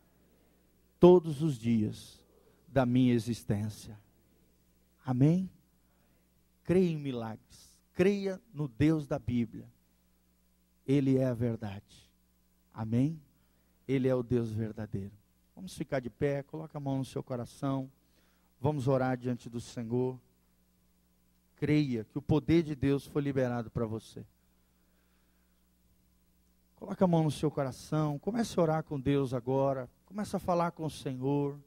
todos 0.99 1.43
os 1.43 1.59
dias 1.59 2.19
da 2.67 2.87
minha 2.87 3.13
existência. 3.13 3.99
Amém? 5.05 5.49
Creia 6.65 6.91
em 6.91 6.97
milagres, 6.97 7.79
creia 7.95 8.41
no 8.53 8.67
Deus 8.67 9.07
da 9.07 9.19
Bíblia, 9.19 9.67
Ele 10.87 11.19
é 11.19 11.27
a 11.27 11.35
verdade. 11.35 12.11
Amém? 12.73 13.21
Ele 13.87 14.09
é 14.09 14.15
o 14.15 14.23
Deus 14.23 14.51
verdadeiro. 14.51 15.13
Vamos 15.55 15.75
ficar 15.75 16.01
de 16.01 16.11
pé, 16.11 16.43
coloca 16.43 16.77
a 16.77 16.81
mão 16.81 16.99
no 16.99 17.05
seu 17.05 17.23
coração. 17.23 17.91
Vamos 18.61 18.89
orar 18.89 19.17
diante 19.17 19.49
do 19.49 19.61
Senhor. 19.61 20.21
Creia 21.57 22.05
que 22.05 22.19
o 22.19 22.23
poder 22.23 22.63
de 22.63 22.75
Deus 22.75 23.07
foi 23.07 23.23
liberado 23.23 23.71
para 23.71 23.87
você. 23.87 24.25
Coloca 26.77 27.05
a 27.05 27.09
mão 27.09 27.25
no 27.25 27.31
seu 27.31 27.51
coração, 27.51 28.19
comece 28.19 28.59
a 28.59 28.63
orar 28.63 28.85
com 28.85 29.01
Deus 29.01 29.33
agora, 29.33 29.89
comece 30.05 30.37
a 30.37 30.39
falar 30.39 30.73
com 30.73 30.85
o 30.85 30.91
Senhor. 30.91 31.59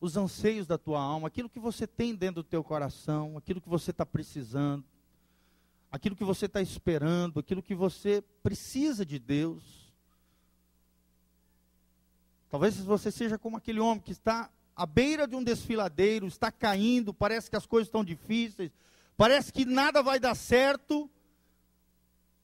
Os 0.00 0.16
anseios 0.16 0.66
da 0.66 0.78
tua 0.78 1.00
alma, 1.00 1.28
aquilo 1.28 1.48
que 1.48 1.60
você 1.60 1.86
tem 1.86 2.14
dentro 2.14 2.42
do 2.42 2.48
teu 2.48 2.64
coração, 2.64 3.36
aquilo 3.36 3.60
que 3.60 3.68
você 3.68 3.90
está 3.90 4.04
precisando, 4.04 4.84
aquilo 5.92 6.16
que 6.16 6.24
você 6.24 6.46
está 6.46 6.60
esperando, 6.60 7.38
aquilo 7.38 7.62
que 7.62 7.74
você 7.74 8.24
precisa 8.42 9.04
de 9.04 9.18
Deus. 9.18 9.92
Talvez 12.50 12.76
você 12.80 13.10
seja 13.10 13.38
como 13.38 13.56
aquele 13.56 13.80
homem 13.80 14.00
que 14.00 14.12
está 14.12 14.50
à 14.74 14.86
beira 14.86 15.26
de 15.26 15.36
um 15.36 15.44
desfiladeiro, 15.44 16.26
está 16.26 16.50
caindo, 16.50 17.12
parece 17.12 17.50
que 17.50 17.56
as 17.56 17.66
coisas 17.66 17.88
estão 17.88 18.04
difíceis, 18.04 18.72
parece 19.16 19.52
que 19.52 19.64
nada 19.64 20.02
vai 20.02 20.18
dar 20.18 20.34
certo, 20.34 21.10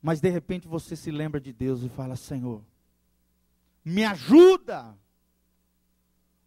mas 0.01 0.21
de 0.21 0.29
repente 0.29 0.67
você 0.67 0.97
se 0.97 1.11
lembra 1.11 1.41
de 1.41 1.53
Deus 1.53 1.83
e 1.83 1.89
fala: 1.89 2.17
Senhor, 2.17 2.63
me 3.85 4.05
ajuda. 4.05 4.97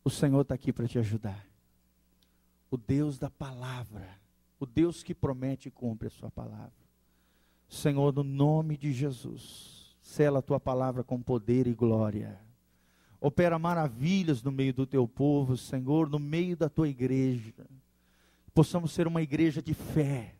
O 0.03 0.09
Senhor 0.09 0.41
está 0.41 0.55
aqui 0.55 0.73
para 0.73 0.87
te 0.87 0.99
ajudar. 0.99 1.45
O 2.69 2.77
Deus 2.77 3.17
da 3.17 3.29
palavra, 3.29 4.19
o 4.59 4.65
Deus 4.65 5.03
que 5.03 5.13
promete 5.13 5.69
e 5.69 5.71
cumpre 5.71 6.07
a 6.07 6.11
sua 6.11 6.29
palavra. 6.31 6.73
Senhor, 7.69 8.13
no 8.13 8.23
nome 8.23 8.77
de 8.77 8.91
Jesus, 8.91 9.95
sela 10.01 10.39
a 10.39 10.41
tua 10.41 10.59
palavra 10.59 11.03
com 11.03 11.21
poder 11.21 11.67
e 11.67 11.73
glória 11.73 12.39
opera 13.23 13.57
maravilhas 13.57 14.43
no 14.43 14.51
meio 14.51 14.73
do 14.73 14.85
teu 14.85 15.07
povo, 15.07 15.55
Senhor, 15.55 16.09
no 16.09 16.19
meio 16.19 16.57
da 16.57 16.67
tua 16.67 16.89
igreja. 16.89 17.53
Possamos 18.53 18.91
ser 18.91 19.07
uma 19.07 19.21
igreja 19.21 19.61
de 19.61 19.73
fé, 19.73 20.35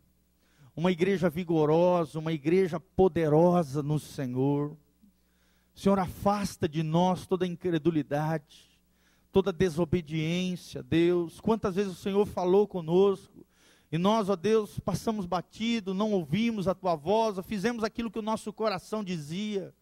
uma 0.76 0.92
igreja 0.92 1.28
vigorosa, 1.28 2.18
uma 2.18 2.32
igreja 2.32 2.78
poderosa 2.78 3.82
no 3.82 3.98
Senhor. 3.98 4.76
Senhor, 5.74 5.98
afasta 5.98 6.68
de 6.68 6.82
nós 6.82 7.26
toda 7.26 7.46
incredulidade, 7.46 8.70
toda 9.32 9.52
desobediência, 9.52 10.80
Deus. 10.80 11.40
Quantas 11.40 11.74
vezes 11.74 11.92
o 11.92 11.96
Senhor 11.96 12.24
falou 12.24 12.68
conosco 12.68 13.44
e 13.90 13.98
nós, 13.98 14.28
ó 14.28 14.36
Deus, 14.36 14.78
passamos 14.78 15.26
batido, 15.26 15.92
não 15.92 16.12
ouvimos 16.12 16.68
a 16.68 16.74
tua 16.74 16.94
voz, 16.94 17.36
fizemos 17.44 17.82
aquilo 17.82 18.10
que 18.10 18.18
o 18.18 18.22
nosso 18.22 18.52
coração 18.52 19.02
dizia. 19.02 19.74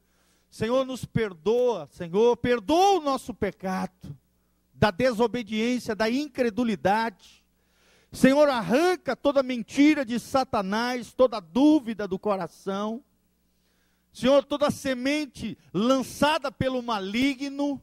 Senhor, 0.51 0.87
nos 0.87 1.05
perdoa, 1.05 1.87
Senhor, 1.87 2.37
perdoa 2.37 2.99
o 2.99 3.03
nosso 3.03 3.35
pecado, 3.35 4.17
da 4.75 4.91
desobediência, 4.91 5.95
da 5.95 6.11
incredulidade. 6.11 7.42
Senhor, 8.13 8.51
arranca 8.51 9.17
toda 9.17 9.43
mentira 9.43 10.05
de 10.05 10.21
Satanás, 10.21 11.15
toda 11.15 11.41
dúvida 11.41 12.07
do 12.07 12.19
coração. 12.19 13.03
Senhor, 14.13 14.45
toda 14.45 14.71
semente 14.71 15.57
lançada 15.73 16.53
pelo 16.53 16.83
maligno, 16.83 17.81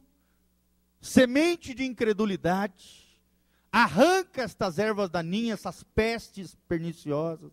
semente 1.00 1.74
de 1.74 1.84
incredulidade, 1.84 3.18
arranca 3.72 4.42
estas 4.42 4.78
ervas 4.78 5.10
daninhas, 5.10 5.60
essas 5.60 5.82
pestes 5.82 6.56
perniciosas 6.68 7.50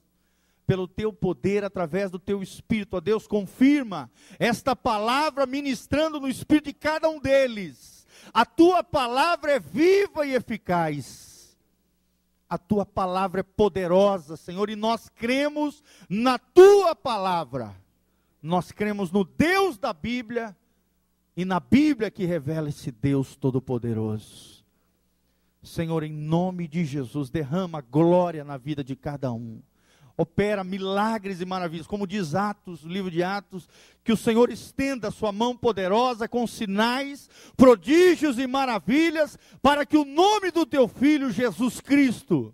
pelo 0.67 0.87
teu 0.87 1.13
poder, 1.13 1.63
através 1.63 2.11
do 2.11 2.19
teu 2.19 2.43
espírito. 2.43 2.97
Ó 2.97 2.99
Deus, 2.99 3.25
confirma 3.25 4.11
esta 4.37 4.75
palavra 4.75 5.45
ministrando 5.47 6.19
no 6.19 6.27
espírito 6.27 6.65
de 6.65 6.73
cada 6.73 7.09
um 7.09 7.19
deles. 7.19 8.05
A 8.33 8.45
tua 8.45 8.83
palavra 8.83 9.53
é 9.53 9.59
viva 9.59 10.27
e 10.27 10.35
eficaz. 10.35 11.36
A 12.49 12.57
tua 12.57 12.85
palavra 12.85 13.41
é 13.41 13.43
poderosa, 13.43 14.37
Senhor, 14.37 14.69
e 14.69 14.75
nós 14.75 15.09
cremos 15.09 15.83
na 16.09 16.39
tua 16.39 16.95
palavra. 16.95 17.75
Nós 18.41 18.71
cremos 18.71 19.11
no 19.11 19.23
Deus 19.23 19.77
da 19.77 19.91
Bíblia 19.91 20.55
e 21.35 21.43
na 21.43 21.59
Bíblia 21.59 22.09
que 22.09 22.25
revela 22.25 22.69
esse 22.69 22.91
Deus 22.91 23.35
todo-poderoso. 23.35 24.65
Senhor, 25.61 26.03
em 26.03 26.13
nome 26.13 26.67
de 26.67 26.85
Jesus, 26.85 27.29
derrama 27.29 27.81
glória 27.81 28.43
na 28.43 28.57
vida 28.57 28.83
de 28.83 28.95
cada 28.95 29.31
um 29.33 29.61
opera 30.17 30.63
milagres 30.63 31.39
e 31.39 31.45
maravilhas, 31.45 31.85
como 31.85 32.07
diz 32.07 32.33
Atos, 32.33 32.83
o 32.83 32.89
livro 32.89 33.11
de 33.11 33.21
Atos, 33.21 33.69
que 34.03 34.11
o 34.11 34.17
Senhor 34.17 34.49
estenda 34.49 35.09
a 35.09 35.11
sua 35.11 35.31
mão 35.31 35.55
poderosa 35.55 36.27
com 36.27 36.47
sinais, 36.47 37.29
prodígios 37.55 38.39
e 38.39 38.47
maravilhas, 38.47 39.37
para 39.61 39.85
que 39.85 39.95
o 39.95 40.03
nome 40.03 40.49
do 40.49 40.65
teu 40.65 40.87
filho 40.87 41.29
Jesus 41.29 41.79
Cristo 41.79 42.53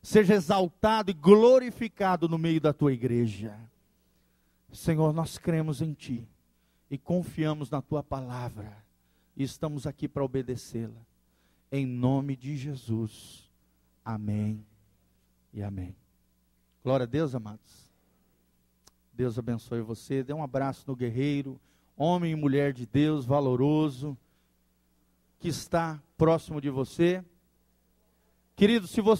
seja 0.00 0.34
exaltado 0.34 1.10
e 1.10 1.14
glorificado 1.14 2.28
no 2.28 2.38
meio 2.38 2.60
da 2.60 2.72
tua 2.72 2.92
igreja. 2.92 3.58
Senhor, 4.72 5.12
nós 5.12 5.36
cremos 5.36 5.82
em 5.82 5.92
ti 5.92 6.28
e 6.88 6.96
confiamos 6.96 7.70
na 7.70 7.82
tua 7.82 8.04
palavra 8.04 8.84
e 9.36 9.42
estamos 9.42 9.84
aqui 9.84 10.06
para 10.06 10.24
obedecê-la. 10.24 11.06
Em 11.72 11.86
nome 11.86 12.36
de 12.36 12.56
Jesus. 12.56 13.50
Amém 14.04 14.64
e 15.52 15.62
amém. 15.62 15.99
Glória 16.82 17.04
a 17.04 17.06
Deus, 17.06 17.34
amados. 17.34 17.92
Deus 19.12 19.38
abençoe 19.38 19.82
você. 19.82 20.22
Dê 20.22 20.32
um 20.32 20.42
abraço 20.42 20.84
no 20.86 20.96
guerreiro, 20.96 21.60
homem 21.94 22.32
e 22.32 22.36
mulher 22.36 22.72
de 22.72 22.86
Deus, 22.86 23.26
valoroso, 23.26 24.16
que 25.38 25.48
está 25.48 26.02
próximo 26.16 26.58
de 26.58 26.70
você. 26.70 27.22
Querido, 28.56 28.86
se 28.86 29.02
você 29.02 29.18